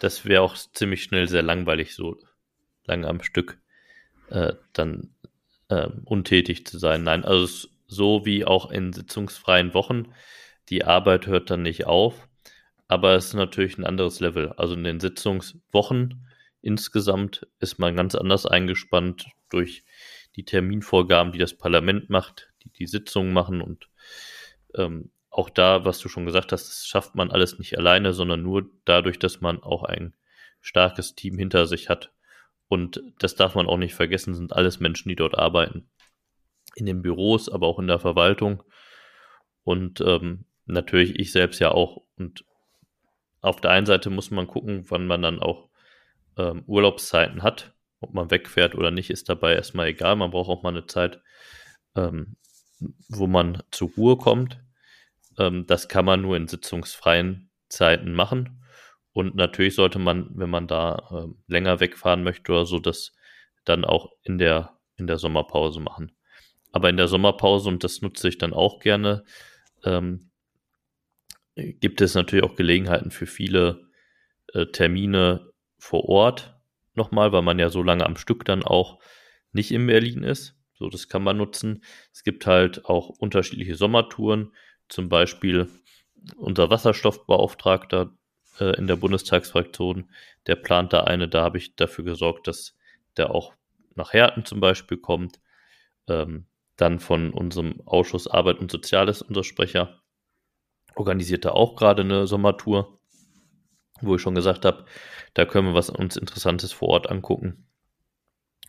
das 0.00 0.24
wäre 0.24 0.42
auch 0.42 0.56
ziemlich 0.56 1.04
schnell 1.04 1.28
sehr 1.28 1.42
langweilig, 1.42 1.94
so 1.94 2.18
lange 2.86 3.06
am 3.06 3.22
Stück 3.22 3.58
äh, 4.30 4.54
dann 4.72 5.14
äh, 5.68 5.88
untätig 6.04 6.66
zu 6.66 6.78
sein. 6.78 7.04
Nein, 7.04 7.24
also 7.24 7.68
so 7.86 8.26
wie 8.26 8.44
auch 8.44 8.72
in 8.72 8.92
sitzungsfreien 8.92 9.74
Wochen, 9.74 10.08
die 10.70 10.84
Arbeit 10.84 11.28
hört 11.28 11.50
dann 11.50 11.62
nicht 11.62 11.86
auf 11.86 12.26
aber 12.88 13.14
es 13.14 13.26
ist 13.26 13.34
natürlich 13.34 13.78
ein 13.78 13.84
anderes 13.84 14.20
Level. 14.20 14.52
Also 14.52 14.74
in 14.74 14.84
den 14.84 15.00
Sitzungswochen 15.00 16.26
insgesamt 16.62 17.46
ist 17.60 17.78
man 17.78 17.96
ganz 17.96 18.14
anders 18.14 18.46
eingespannt 18.46 19.26
durch 19.50 19.84
die 20.34 20.44
Terminvorgaben, 20.44 21.32
die 21.32 21.38
das 21.38 21.54
Parlament 21.54 22.10
macht, 22.10 22.52
die 22.64 22.70
die 22.70 22.86
Sitzungen 22.86 23.32
machen 23.32 23.60
und 23.60 23.88
ähm, 24.74 25.10
auch 25.36 25.50
da, 25.50 25.84
was 25.84 25.98
du 25.98 26.08
schon 26.08 26.24
gesagt 26.24 26.50
hast, 26.52 26.66
das 26.66 26.86
schafft 26.86 27.14
man 27.14 27.30
alles 27.30 27.58
nicht 27.58 27.76
alleine, 27.76 28.14
sondern 28.14 28.42
nur 28.42 28.70
dadurch, 28.86 29.18
dass 29.18 29.42
man 29.42 29.62
auch 29.62 29.82
ein 29.82 30.14
starkes 30.62 31.14
Team 31.14 31.36
hinter 31.36 31.66
sich 31.66 31.90
hat. 31.90 32.10
Und 32.68 33.02
das 33.18 33.34
darf 33.34 33.54
man 33.54 33.66
auch 33.66 33.76
nicht 33.76 33.94
vergessen, 33.94 34.34
sind 34.34 34.54
alles 34.54 34.80
Menschen, 34.80 35.10
die 35.10 35.14
dort 35.14 35.36
arbeiten. 35.36 35.90
In 36.74 36.86
den 36.86 37.02
Büros, 37.02 37.50
aber 37.50 37.66
auch 37.66 37.78
in 37.78 37.86
der 37.86 37.98
Verwaltung. 37.98 38.62
Und 39.62 40.00
ähm, 40.00 40.46
natürlich 40.64 41.18
ich 41.18 41.32
selbst 41.32 41.60
ja 41.60 41.70
auch. 41.70 42.02
Und 42.16 42.45
auf 43.40 43.60
der 43.60 43.70
einen 43.70 43.86
Seite 43.86 44.10
muss 44.10 44.30
man 44.30 44.46
gucken, 44.46 44.84
wann 44.88 45.06
man 45.06 45.22
dann 45.22 45.40
auch 45.40 45.68
ähm, 46.36 46.64
Urlaubszeiten 46.66 47.42
hat. 47.42 47.74
Ob 48.00 48.12
man 48.12 48.30
wegfährt 48.30 48.74
oder 48.74 48.90
nicht, 48.90 49.10
ist 49.10 49.28
dabei 49.28 49.54
erstmal 49.54 49.88
egal. 49.88 50.16
Man 50.16 50.30
braucht 50.30 50.50
auch 50.50 50.62
mal 50.62 50.70
eine 50.70 50.86
Zeit, 50.86 51.20
ähm, 51.94 52.36
wo 53.08 53.26
man 53.26 53.62
zur 53.70 53.90
Ruhe 53.96 54.16
kommt. 54.16 54.60
Ähm, 55.38 55.66
das 55.66 55.88
kann 55.88 56.04
man 56.04 56.22
nur 56.22 56.36
in 56.36 56.48
sitzungsfreien 56.48 57.50
Zeiten 57.68 58.12
machen. 58.12 58.62
Und 59.12 59.34
natürlich 59.34 59.74
sollte 59.74 59.98
man, 59.98 60.28
wenn 60.34 60.50
man 60.50 60.66
da 60.66 61.08
äh, 61.10 61.32
länger 61.46 61.80
wegfahren 61.80 62.22
möchte 62.22 62.52
oder 62.52 62.66
so, 62.66 62.78
das 62.78 63.12
dann 63.64 63.84
auch 63.84 64.12
in 64.22 64.38
der, 64.38 64.76
in 64.96 65.06
der 65.06 65.18
Sommerpause 65.18 65.80
machen. 65.80 66.12
Aber 66.70 66.90
in 66.90 66.98
der 66.98 67.08
Sommerpause, 67.08 67.68
und 67.70 67.82
das 67.82 68.02
nutze 68.02 68.28
ich 68.28 68.36
dann 68.36 68.52
auch 68.52 68.78
gerne, 68.80 69.24
ähm, 69.84 70.30
gibt 71.56 72.00
es 72.00 72.14
natürlich 72.14 72.44
auch 72.44 72.54
Gelegenheiten 72.54 73.10
für 73.10 73.26
viele 73.26 73.88
äh, 74.52 74.66
Termine 74.66 75.50
vor 75.78 76.08
Ort 76.08 76.54
nochmal, 76.94 77.32
weil 77.32 77.42
man 77.42 77.58
ja 77.58 77.70
so 77.70 77.82
lange 77.82 78.06
am 78.06 78.16
Stück 78.16 78.44
dann 78.44 78.62
auch 78.62 78.98
nicht 79.52 79.72
in 79.72 79.86
Berlin 79.86 80.22
ist. 80.22 80.54
So, 80.74 80.90
das 80.90 81.08
kann 81.08 81.22
man 81.22 81.38
nutzen. 81.38 81.82
Es 82.12 82.22
gibt 82.22 82.46
halt 82.46 82.84
auch 82.84 83.08
unterschiedliche 83.08 83.76
Sommertouren, 83.76 84.52
zum 84.88 85.08
Beispiel 85.08 85.68
unser 86.36 86.70
Wasserstoffbeauftragter 86.70 88.12
äh, 88.60 88.76
in 88.76 88.86
der 88.86 88.96
Bundestagsfraktion, 88.96 90.10
der 90.46 90.56
plant 90.56 90.92
da 90.92 91.04
eine, 91.04 91.28
da 91.28 91.42
habe 91.42 91.58
ich 91.58 91.76
dafür 91.76 92.04
gesorgt, 92.04 92.46
dass 92.46 92.76
der 93.16 93.30
auch 93.30 93.54
nach 93.94 94.12
Herten 94.12 94.44
zum 94.44 94.60
Beispiel 94.60 94.98
kommt. 94.98 95.40
Ähm, 96.08 96.46
dann 96.76 97.00
von 97.00 97.32
unserem 97.32 97.80
Ausschuss 97.86 98.28
Arbeit 98.28 98.58
und 98.58 98.70
Soziales, 98.70 99.22
unser 99.22 99.44
Sprecher, 99.44 100.02
organisiert 100.96 101.44
da 101.44 101.50
auch 101.50 101.76
gerade 101.76 102.02
eine 102.02 102.26
Sommertour, 102.26 102.98
wo 104.00 104.16
ich 104.16 104.22
schon 104.22 104.34
gesagt 104.34 104.64
habe, 104.64 104.84
da 105.34 105.44
können 105.44 105.68
wir 105.68 105.74
was 105.74 105.90
uns 105.90 106.16
Interessantes 106.16 106.72
vor 106.72 106.88
Ort 106.88 107.10
angucken. 107.10 107.68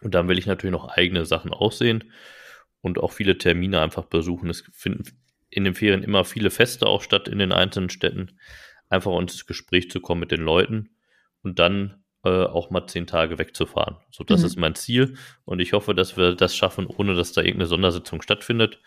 Und 0.02 0.13
dann 0.13 0.28
will 0.28 0.38
ich 0.38 0.46
natürlich 0.46 0.72
noch 0.72 0.90
eigene 0.90 1.26
Sachen 1.26 1.52
aussehen 1.52 2.12
und 2.82 3.00
auch 3.00 3.12
viele 3.12 3.38
Termine 3.38 3.82
einfach 3.82 4.06
besuchen. 4.06 4.50
Es 4.50 4.63
finden 4.72 5.04
in 5.50 5.63
den 5.63 5.74
Ferien 5.74 6.04
immer 6.04 6.26
viele 6.26 6.52
Feste 6.52 6.86
auch 6.86 7.02
statt 7.02 7.28
in 7.28 7.40
den 7.40 7.52
einzelnen 7.52 7.90
Städten. 7.90 8.38
Einfach 8.90 9.18
ins 9.20 9.46
Gespräch 9.46 9.90
zu 9.90 10.00
kommen 10.02 10.20
mit 10.20 10.32
den 10.32 10.42
Leuten 10.42 10.90
und 11.42 11.60
dann 11.60 12.04
äh, 12.24 12.44
auch 12.44 12.70
mal 12.70 12.88
zehn 12.88 13.08
Tage 13.08 13.40
wegzufahren. 13.40 13.98
So, 14.12 14.24
das 14.24 14.42
mhm. 14.42 14.46
ist 14.46 14.58
mein 14.58 14.76
Ziel 14.76 15.18
und 15.46 15.60
ich 15.60 15.74
hoffe, 15.74 15.96
dass 15.96 16.18
wir 16.18 16.36
das 16.36 16.56
schaffen, 16.56 16.86
ohne 16.86 17.16
dass 17.16 17.32
da 17.32 17.42
irgendeine 17.42 17.68
Sondersitzung 17.68 18.22
stattfindet. 18.22 18.80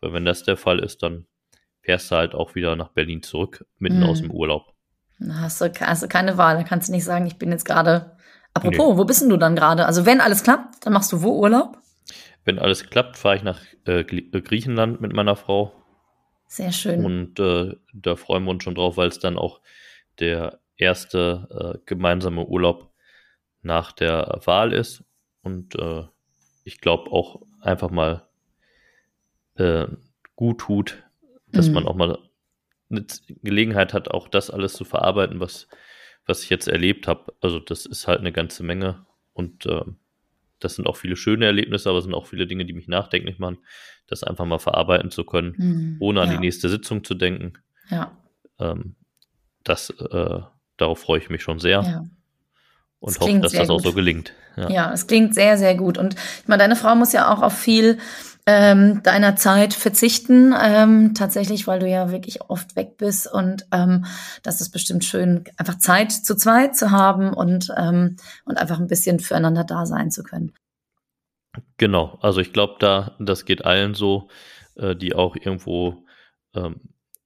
Weil 0.00 0.12
wenn 0.12 0.24
das 0.24 0.44
der 0.44 0.56
Fall 0.56 0.78
ist, 0.78 1.02
dann 1.02 1.26
fährst 1.84 2.10
du 2.10 2.16
halt 2.16 2.34
auch 2.34 2.54
wieder 2.54 2.76
nach 2.76 2.88
Berlin 2.88 3.22
zurück, 3.22 3.66
mitten 3.78 4.00
mhm. 4.00 4.06
aus 4.06 4.20
dem 4.20 4.30
Urlaub. 4.30 4.74
Hast 5.28 5.60
du, 5.60 5.70
hast 5.80 6.02
du 6.02 6.08
keine 6.08 6.38
Wahl, 6.38 6.56
da 6.56 6.62
kannst 6.64 6.88
du 6.88 6.92
nicht 6.92 7.04
sagen, 7.04 7.26
ich 7.26 7.36
bin 7.36 7.50
jetzt 7.50 7.64
gerade. 7.64 8.16
Apropos, 8.54 8.92
nee. 8.92 8.98
wo 8.98 9.04
bist 9.04 9.22
denn 9.22 9.28
du 9.28 9.36
dann 9.36 9.56
gerade? 9.56 9.86
Also 9.86 10.06
wenn 10.06 10.20
alles 10.20 10.42
klappt, 10.42 10.86
dann 10.86 10.92
machst 10.92 11.12
du 11.12 11.22
wo 11.22 11.38
Urlaub? 11.38 11.78
Wenn 12.44 12.58
alles 12.58 12.88
klappt, 12.88 13.16
fahre 13.16 13.36
ich 13.36 13.42
nach 13.42 13.60
äh, 13.86 14.00
äh, 14.00 14.40
Griechenland 14.40 15.00
mit 15.00 15.12
meiner 15.12 15.36
Frau. 15.36 15.72
Sehr 16.46 16.72
schön. 16.72 17.04
Und 17.04 17.40
äh, 17.40 17.74
da 17.92 18.16
freuen 18.16 18.44
wir 18.44 18.50
uns 18.50 18.62
schon 18.62 18.74
drauf, 18.74 18.96
weil 18.96 19.08
es 19.08 19.18
dann 19.18 19.36
auch 19.36 19.60
der 20.20 20.60
erste 20.76 21.74
äh, 21.74 21.78
gemeinsame 21.86 22.44
Urlaub 22.44 22.92
nach 23.62 23.92
der 23.92 24.40
Wahl 24.44 24.72
ist. 24.72 25.02
Und 25.42 25.74
äh, 25.76 26.04
ich 26.64 26.80
glaube 26.80 27.10
auch 27.10 27.42
einfach 27.60 27.90
mal 27.90 28.28
äh, 29.56 29.86
gut 30.36 30.60
tut, 30.60 31.02
dass 31.56 31.68
mhm. 31.68 31.74
man 31.74 31.86
auch 31.86 31.94
mal 31.94 32.18
eine 32.90 33.06
Gelegenheit 33.42 33.94
hat, 33.94 34.08
auch 34.08 34.28
das 34.28 34.50
alles 34.50 34.74
zu 34.74 34.84
verarbeiten, 34.84 35.40
was, 35.40 35.68
was 36.26 36.42
ich 36.42 36.50
jetzt 36.50 36.68
erlebt 36.68 37.08
habe. 37.08 37.32
Also 37.40 37.58
das 37.58 37.86
ist 37.86 38.06
halt 38.06 38.20
eine 38.20 38.32
ganze 38.32 38.62
Menge 38.62 39.06
und 39.32 39.66
äh, 39.66 39.82
das 40.60 40.76
sind 40.76 40.86
auch 40.86 40.96
viele 40.96 41.16
schöne 41.16 41.46
Erlebnisse, 41.46 41.88
aber 41.88 41.98
es 41.98 42.04
sind 42.04 42.14
auch 42.14 42.26
viele 42.26 42.46
Dinge, 42.46 42.64
die 42.64 42.72
mich 42.72 42.88
nachdenklich 42.88 43.38
machen, 43.38 43.58
das 44.06 44.22
einfach 44.24 44.44
mal 44.44 44.58
verarbeiten 44.58 45.10
zu 45.10 45.24
können, 45.24 45.54
mhm. 45.56 45.96
ohne 46.00 46.22
an 46.22 46.28
ja. 46.28 46.34
die 46.34 46.40
nächste 46.40 46.68
Sitzung 46.68 47.04
zu 47.04 47.14
denken. 47.14 47.54
Ja. 47.90 48.16
Ähm, 48.58 48.96
das, 49.62 49.90
äh, 49.90 50.40
darauf 50.76 50.98
freue 50.98 51.18
ich 51.18 51.30
mich 51.30 51.42
schon 51.42 51.58
sehr. 51.58 51.82
Ja. 51.82 52.04
Und 53.00 53.20
hoffe, 53.20 53.38
dass 53.40 53.52
das 53.52 53.68
auch 53.68 53.76
gut. 53.76 53.84
so 53.84 53.92
gelingt. 53.92 54.32
Ja. 54.56 54.70
ja, 54.70 54.92
es 54.92 55.06
klingt 55.06 55.34
sehr, 55.34 55.58
sehr 55.58 55.74
gut. 55.74 55.98
Und 55.98 56.14
ich 56.14 56.48
meine, 56.48 56.62
deine 56.62 56.76
Frau 56.76 56.94
muss 56.94 57.12
ja 57.12 57.30
auch 57.32 57.42
auf 57.42 57.58
viel 57.58 57.98
ähm, 58.46 59.02
deiner 59.02 59.36
Zeit 59.36 59.72
verzichten, 59.72 60.54
ähm, 60.58 61.14
tatsächlich, 61.14 61.66
weil 61.66 61.80
du 61.80 61.88
ja 61.88 62.10
wirklich 62.10 62.42
oft 62.42 62.76
weg 62.76 62.96
bist 62.98 63.30
und 63.32 63.66
ähm, 63.72 64.04
das 64.42 64.60
ist 64.60 64.70
bestimmt 64.70 65.04
schön, 65.04 65.44
einfach 65.56 65.78
Zeit 65.78 66.12
zu 66.12 66.36
zweit 66.36 66.76
zu 66.76 66.90
haben 66.90 67.32
und, 67.32 67.72
ähm, 67.76 68.16
und 68.44 68.58
einfach 68.58 68.78
ein 68.78 68.86
bisschen 68.86 69.20
füreinander 69.20 69.64
da 69.64 69.86
sein 69.86 70.10
zu 70.10 70.22
können. 70.22 70.52
Genau, 71.78 72.18
also 72.20 72.40
ich 72.40 72.52
glaube, 72.52 72.76
da, 72.80 73.16
das 73.18 73.44
geht 73.44 73.64
allen 73.64 73.94
so, 73.94 74.28
äh, 74.76 74.94
die 74.94 75.14
auch 75.14 75.36
irgendwo 75.36 76.04
ähm, 76.54 76.80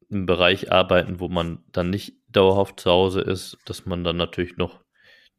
im 0.08 0.26
Bereich 0.26 0.70
arbeiten, 0.70 1.18
wo 1.20 1.28
man 1.28 1.64
dann 1.72 1.90
nicht 1.90 2.14
dauerhaft 2.28 2.80
zu 2.80 2.90
Hause 2.90 3.22
ist, 3.22 3.58
dass 3.64 3.86
man 3.86 4.04
dann 4.04 4.16
natürlich 4.16 4.56
noch 4.56 4.80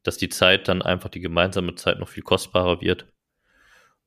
dass 0.04 0.18
die 0.18 0.30
Zeit 0.30 0.68
dann 0.68 0.82
einfach 0.82 1.10
die 1.10 1.20
gemeinsame 1.20 1.76
Zeit 1.76 2.00
noch 2.00 2.10
viel 2.10 2.24
kostbarer 2.24 2.82
wird. 2.82 3.08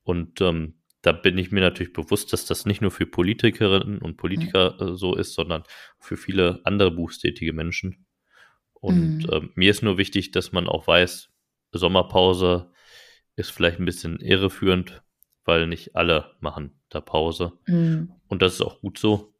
Und 0.04 0.40
ähm, 0.40 0.81
da 1.02 1.12
bin 1.12 1.36
ich 1.36 1.50
mir 1.50 1.60
natürlich 1.60 1.92
bewusst, 1.92 2.32
dass 2.32 2.46
das 2.46 2.64
nicht 2.64 2.80
nur 2.80 2.92
für 2.92 3.06
Politikerinnen 3.06 3.98
und 3.98 4.16
Politiker 4.16 4.76
mhm. 4.80 4.96
so 4.96 5.14
ist, 5.16 5.34
sondern 5.34 5.64
für 5.98 6.16
viele 6.16 6.60
andere 6.64 6.92
berufstätige 6.92 7.52
Menschen. 7.52 8.06
Und 8.74 9.18
mhm. 9.18 9.30
ähm, 9.30 9.50
mir 9.54 9.70
ist 9.70 9.82
nur 9.82 9.98
wichtig, 9.98 10.30
dass 10.30 10.52
man 10.52 10.68
auch 10.68 10.86
weiß, 10.86 11.28
Sommerpause 11.72 12.70
ist 13.36 13.50
vielleicht 13.50 13.80
ein 13.80 13.84
bisschen 13.84 14.20
irreführend, 14.20 15.02
weil 15.44 15.66
nicht 15.66 15.96
alle 15.96 16.32
machen 16.40 16.80
da 16.88 17.00
Pause. 17.00 17.52
Mhm. 17.66 18.12
Und 18.28 18.42
das 18.42 18.54
ist 18.54 18.62
auch 18.62 18.80
gut 18.80 18.98
so. 18.98 19.34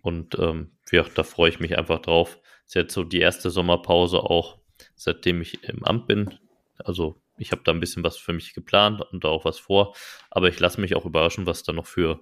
Und 0.00 0.36
ähm, 0.38 0.72
ja, 0.90 1.04
da 1.14 1.22
freue 1.22 1.50
ich 1.50 1.60
mich 1.60 1.78
einfach 1.78 2.00
drauf. 2.00 2.40
Das 2.64 2.70
ist 2.70 2.74
jetzt 2.74 2.94
so 2.94 3.04
die 3.04 3.20
erste 3.20 3.50
Sommerpause 3.50 4.18
auch, 4.18 4.58
seitdem 4.96 5.40
ich 5.42 5.62
im 5.64 5.84
Amt 5.84 6.08
bin. 6.08 6.34
Also 6.78 7.22
ich 7.42 7.52
habe 7.52 7.62
da 7.64 7.72
ein 7.72 7.80
bisschen 7.80 8.04
was 8.04 8.16
für 8.16 8.32
mich 8.32 8.54
geplant 8.54 9.02
und 9.12 9.24
da 9.24 9.28
auch 9.28 9.44
was 9.44 9.58
vor. 9.58 9.94
Aber 10.30 10.48
ich 10.48 10.58
lasse 10.58 10.80
mich 10.80 10.94
auch 10.94 11.04
überraschen, 11.04 11.44
was 11.44 11.62
da 11.64 11.72
noch 11.72 11.86
für 11.86 12.20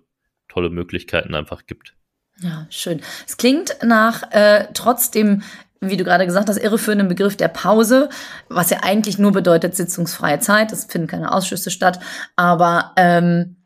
tolle 0.48 0.70
Möglichkeiten 0.70 1.34
einfach 1.34 1.66
gibt. 1.66 1.94
Ja, 2.40 2.66
schön. 2.70 3.02
Es 3.26 3.36
klingt 3.36 3.76
nach 3.82 4.22
äh, 4.32 4.68
trotzdem, 4.72 5.42
wie 5.80 5.98
du 5.98 6.04
gerade 6.04 6.26
gesagt 6.26 6.48
hast, 6.48 6.56
irreführenden 6.56 7.08
Begriff 7.08 7.36
der 7.36 7.48
Pause, 7.48 8.08
was 8.48 8.70
ja 8.70 8.78
eigentlich 8.82 9.18
nur 9.18 9.32
bedeutet 9.32 9.76
sitzungsfreie 9.76 10.40
Zeit. 10.40 10.72
Es 10.72 10.86
finden 10.86 11.06
keine 11.06 11.32
Ausschüsse 11.32 11.70
statt. 11.70 12.00
Aber 12.36 12.92
ähm, 12.96 13.56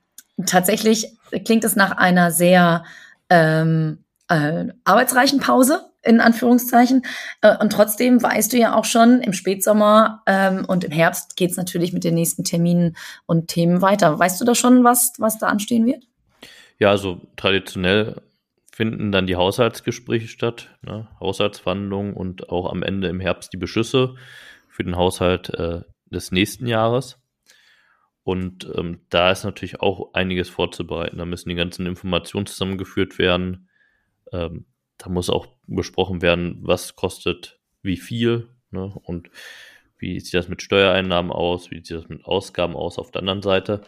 tatsächlich 0.45 1.17
klingt 1.45 1.63
es 1.63 1.77
nach 1.77 1.93
einer 1.93 2.33
sehr 2.33 2.85
ähm, 3.31 4.05
äh, 4.29 4.67
arbeitsreichen 4.85 5.39
Pause, 5.39 5.87
in 6.05 6.21
Anführungszeichen. 6.21 7.03
Äh, 7.41 7.57
und 7.59 7.73
trotzdem 7.73 8.23
weißt 8.23 8.53
du 8.53 8.59
ja 8.59 8.75
auch 8.75 8.85
schon, 8.85 9.21
im 9.21 9.33
Spätsommer 9.33 10.23
ähm, 10.27 10.65
und 10.67 10.85
im 10.85 10.93
Herbst 10.93 11.37
geht's 11.37 11.57
natürlich 11.57 11.93
mit 11.93 12.05
den 12.05 12.15
nächsten 12.15 12.45
Terminen 12.45 12.97
und 13.27 13.49
Themen 13.49 13.83
weiter. 13.83 14.19
Weißt 14.19 14.41
du 14.41 14.45
da 14.45 14.55
schon, 14.55 14.85
was, 14.85 15.13
was 15.19 15.39
da 15.39 15.47
anstehen 15.47 15.87
wird? 15.87 16.05
Ja, 16.79 16.91
also 16.91 17.21
traditionell 17.37 18.21
finden 18.73 19.13
dann 19.13 19.27
die 19.27 19.37
Haushaltsgespräche 19.37 20.27
statt, 20.27 20.77
ne? 20.83 21.07
Haushaltsverhandlungen 21.21 22.13
und 22.15 22.49
auch 22.49 22.71
am 22.71 22.83
Ende 22.83 23.09
im 23.09 23.21
Herbst 23.21 23.53
die 23.53 23.57
Beschlüsse 23.57 24.17
für 24.69 24.83
den 24.83 24.97
Haushalt 24.97 25.51
äh, 25.51 25.83
des 26.11 26.33
nächsten 26.33 26.67
Jahres. 26.67 27.21
Und 28.25 28.69
ähm, 28.75 29.01
da 29.11 29.31
ist 29.31 29.45
natürlich 29.45 29.81
auch 29.81 30.15
einiges 30.15 30.49
vorzubereiten. 30.49 31.19
Da 31.19 31.27
müssen 31.27 31.51
die 31.51 31.55
ganzen 31.55 31.87
Informationen 31.87 32.47
zusammengeführt 32.47 33.19
werden. 33.19 33.69
Ähm, 34.33 34.65
da 34.99 35.09
muss 35.09 35.31
auch 35.31 35.49
besprochen 35.67 36.23
werden, 36.23 36.59
was 36.63 36.97
kostet 36.97 37.59
wie 37.83 37.97
viel 37.97 38.49
ne? 38.71 38.93
und 39.03 39.31
wie 39.99 40.21
sieht 40.21 40.35
das 40.35 40.49
mit 40.49 40.63
Steuereinnahmen 40.63 41.33
aus, 41.33 41.71
wie 41.71 41.77
sieht 41.77 41.97
das 41.97 42.09
mit 42.09 42.25
Ausgaben 42.25 42.77
aus 42.77 42.99
auf 42.99 43.11
der 43.11 43.21
anderen 43.21 43.43
Seite. 43.43 43.83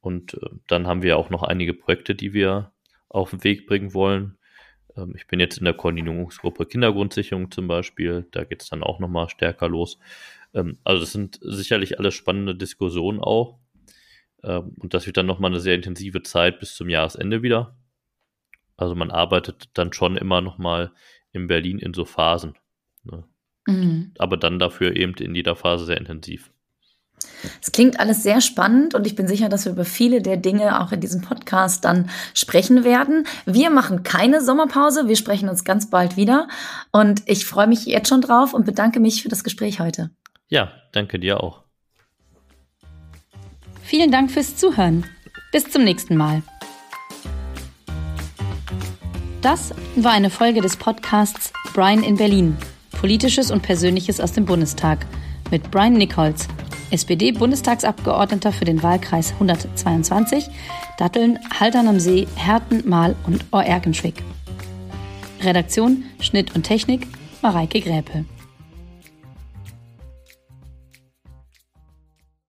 Und 0.00 0.34
äh, 0.34 0.48
dann 0.66 0.86
haben 0.86 1.02
wir 1.02 1.16
auch 1.16 1.30
noch 1.30 1.42
einige 1.42 1.74
Projekte, 1.74 2.14
die 2.14 2.34
wir 2.34 2.72
auf 3.08 3.30
den 3.30 3.44
Weg 3.44 3.66
bringen 3.66 3.94
wollen. 3.94 4.36
Ähm, 4.96 5.14
ich 5.16 5.26
bin 5.26 5.40
jetzt 5.40 5.58
in 5.58 5.64
der 5.64 5.74
Koordinierungsgruppe 5.74 6.66
Kindergrundsicherung 6.66 7.50
zum 7.50 7.68
Beispiel. 7.68 8.26
Da 8.32 8.44
geht 8.44 8.62
es 8.62 8.68
dann 8.68 8.82
auch 8.82 8.98
nochmal 8.98 9.28
stärker 9.28 9.68
los. 9.68 9.98
Ähm, 10.54 10.78
also 10.84 11.00
das 11.00 11.12
sind 11.12 11.38
sicherlich 11.40 11.98
alles 11.98 12.14
spannende 12.14 12.54
Diskussionen 12.54 13.20
auch. 13.20 13.58
Ähm, 14.42 14.74
und 14.78 14.92
das 14.94 15.06
wird 15.06 15.16
dann 15.16 15.26
nochmal 15.26 15.50
eine 15.50 15.60
sehr 15.60 15.76
intensive 15.76 16.22
Zeit 16.22 16.58
bis 16.58 16.74
zum 16.74 16.88
Jahresende 16.88 17.42
wieder. 17.42 17.76
Also 18.76 18.94
man 18.94 19.10
arbeitet 19.10 19.70
dann 19.74 19.92
schon 19.92 20.16
immer 20.16 20.40
noch 20.40 20.58
mal 20.58 20.92
in 21.32 21.46
Berlin 21.46 21.78
in 21.78 21.94
so 21.94 22.04
Phasen. 22.04 22.54
Ne? 23.04 23.24
Mhm. 23.66 24.12
Aber 24.18 24.36
dann 24.36 24.58
dafür 24.58 24.96
eben 24.96 25.14
in 25.14 25.34
jeder 25.34 25.56
Phase 25.56 25.84
sehr 25.84 25.98
intensiv. 25.98 26.52
Es 27.60 27.72
klingt 27.72 28.00
alles 28.00 28.22
sehr 28.22 28.40
spannend 28.40 28.94
und 28.94 29.06
ich 29.06 29.14
bin 29.14 29.28
sicher, 29.28 29.48
dass 29.48 29.64
wir 29.64 29.72
über 29.72 29.84
viele 29.84 30.22
der 30.22 30.36
Dinge 30.36 30.80
auch 30.80 30.92
in 30.92 31.00
diesem 31.00 31.22
Podcast 31.22 31.84
dann 31.84 32.10
sprechen 32.34 32.84
werden. 32.84 33.26
Wir 33.46 33.70
machen 33.70 34.02
keine 34.02 34.40
Sommerpause, 34.40 35.08
wir 35.08 35.16
sprechen 35.16 35.48
uns 35.48 35.64
ganz 35.64 35.88
bald 35.88 36.16
wieder 36.16 36.48
und 36.90 37.22
ich 37.26 37.44
freue 37.44 37.66
mich 37.66 37.86
jetzt 37.86 38.08
schon 38.08 38.20
drauf 38.20 38.54
und 38.54 38.66
bedanke 38.66 39.00
mich 39.00 39.22
für 39.22 39.28
das 39.28 39.44
Gespräch 39.44 39.80
heute. 39.80 40.10
Ja, 40.48 40.72
danke 40.92 41.18
dir 41.18 41.42
auch. 41.42 41.62
Vielen 43.82 44.10
Dank 44.10 44.30
fürs 44.30 44.56
Zuhören. 44.56 45.04
Bis 45.52 45.70
zum 45.70 45.84
nächsten 45.84 46.16
Mal. 46.16 46.42
Das 49.42 49.74
war 49.96 50.12
eine 50.12 50.30
Folge 50.30 50.60
des 50.60 50.76
Podcasts 50.76 51.52
Brian 51.74 52.04
in 52.04 52.16
Berlin. 52.16 52.56
Politisches 52.92 53.50
und 53.50 53.60
Persönliches 53.60 54.20
aus 54.20 54.30
dem 54.30 54.44
Bundestag 54.44 55.04
mit 55.50 55.68
Brian 55.72 55.94
Nichols, 55.94 56.46
SPD-Bundestagsabgeordneter 56.92 58.52
für 58.52 58.64
den 58.64 58.84
Wahlkreis 58.84 59.32
122, 59.32 60.48
Datteln, 60.96 61.40
Haltern 61.58 61.88
am 61.88 61.98
See, 61.98 62.28
Herten, 62.36 62.88
Mahl 62.88 63.16
und 63.26 63.44
Oerkenschwick. 63.50 64.22
Redaktion, 65.42 66.04
Schnitt 66.20 66.54
und 66.54 66.62
Technik 66.62 67.08
Mareike 67.42 67.80
Gräpe. 67.80 68.24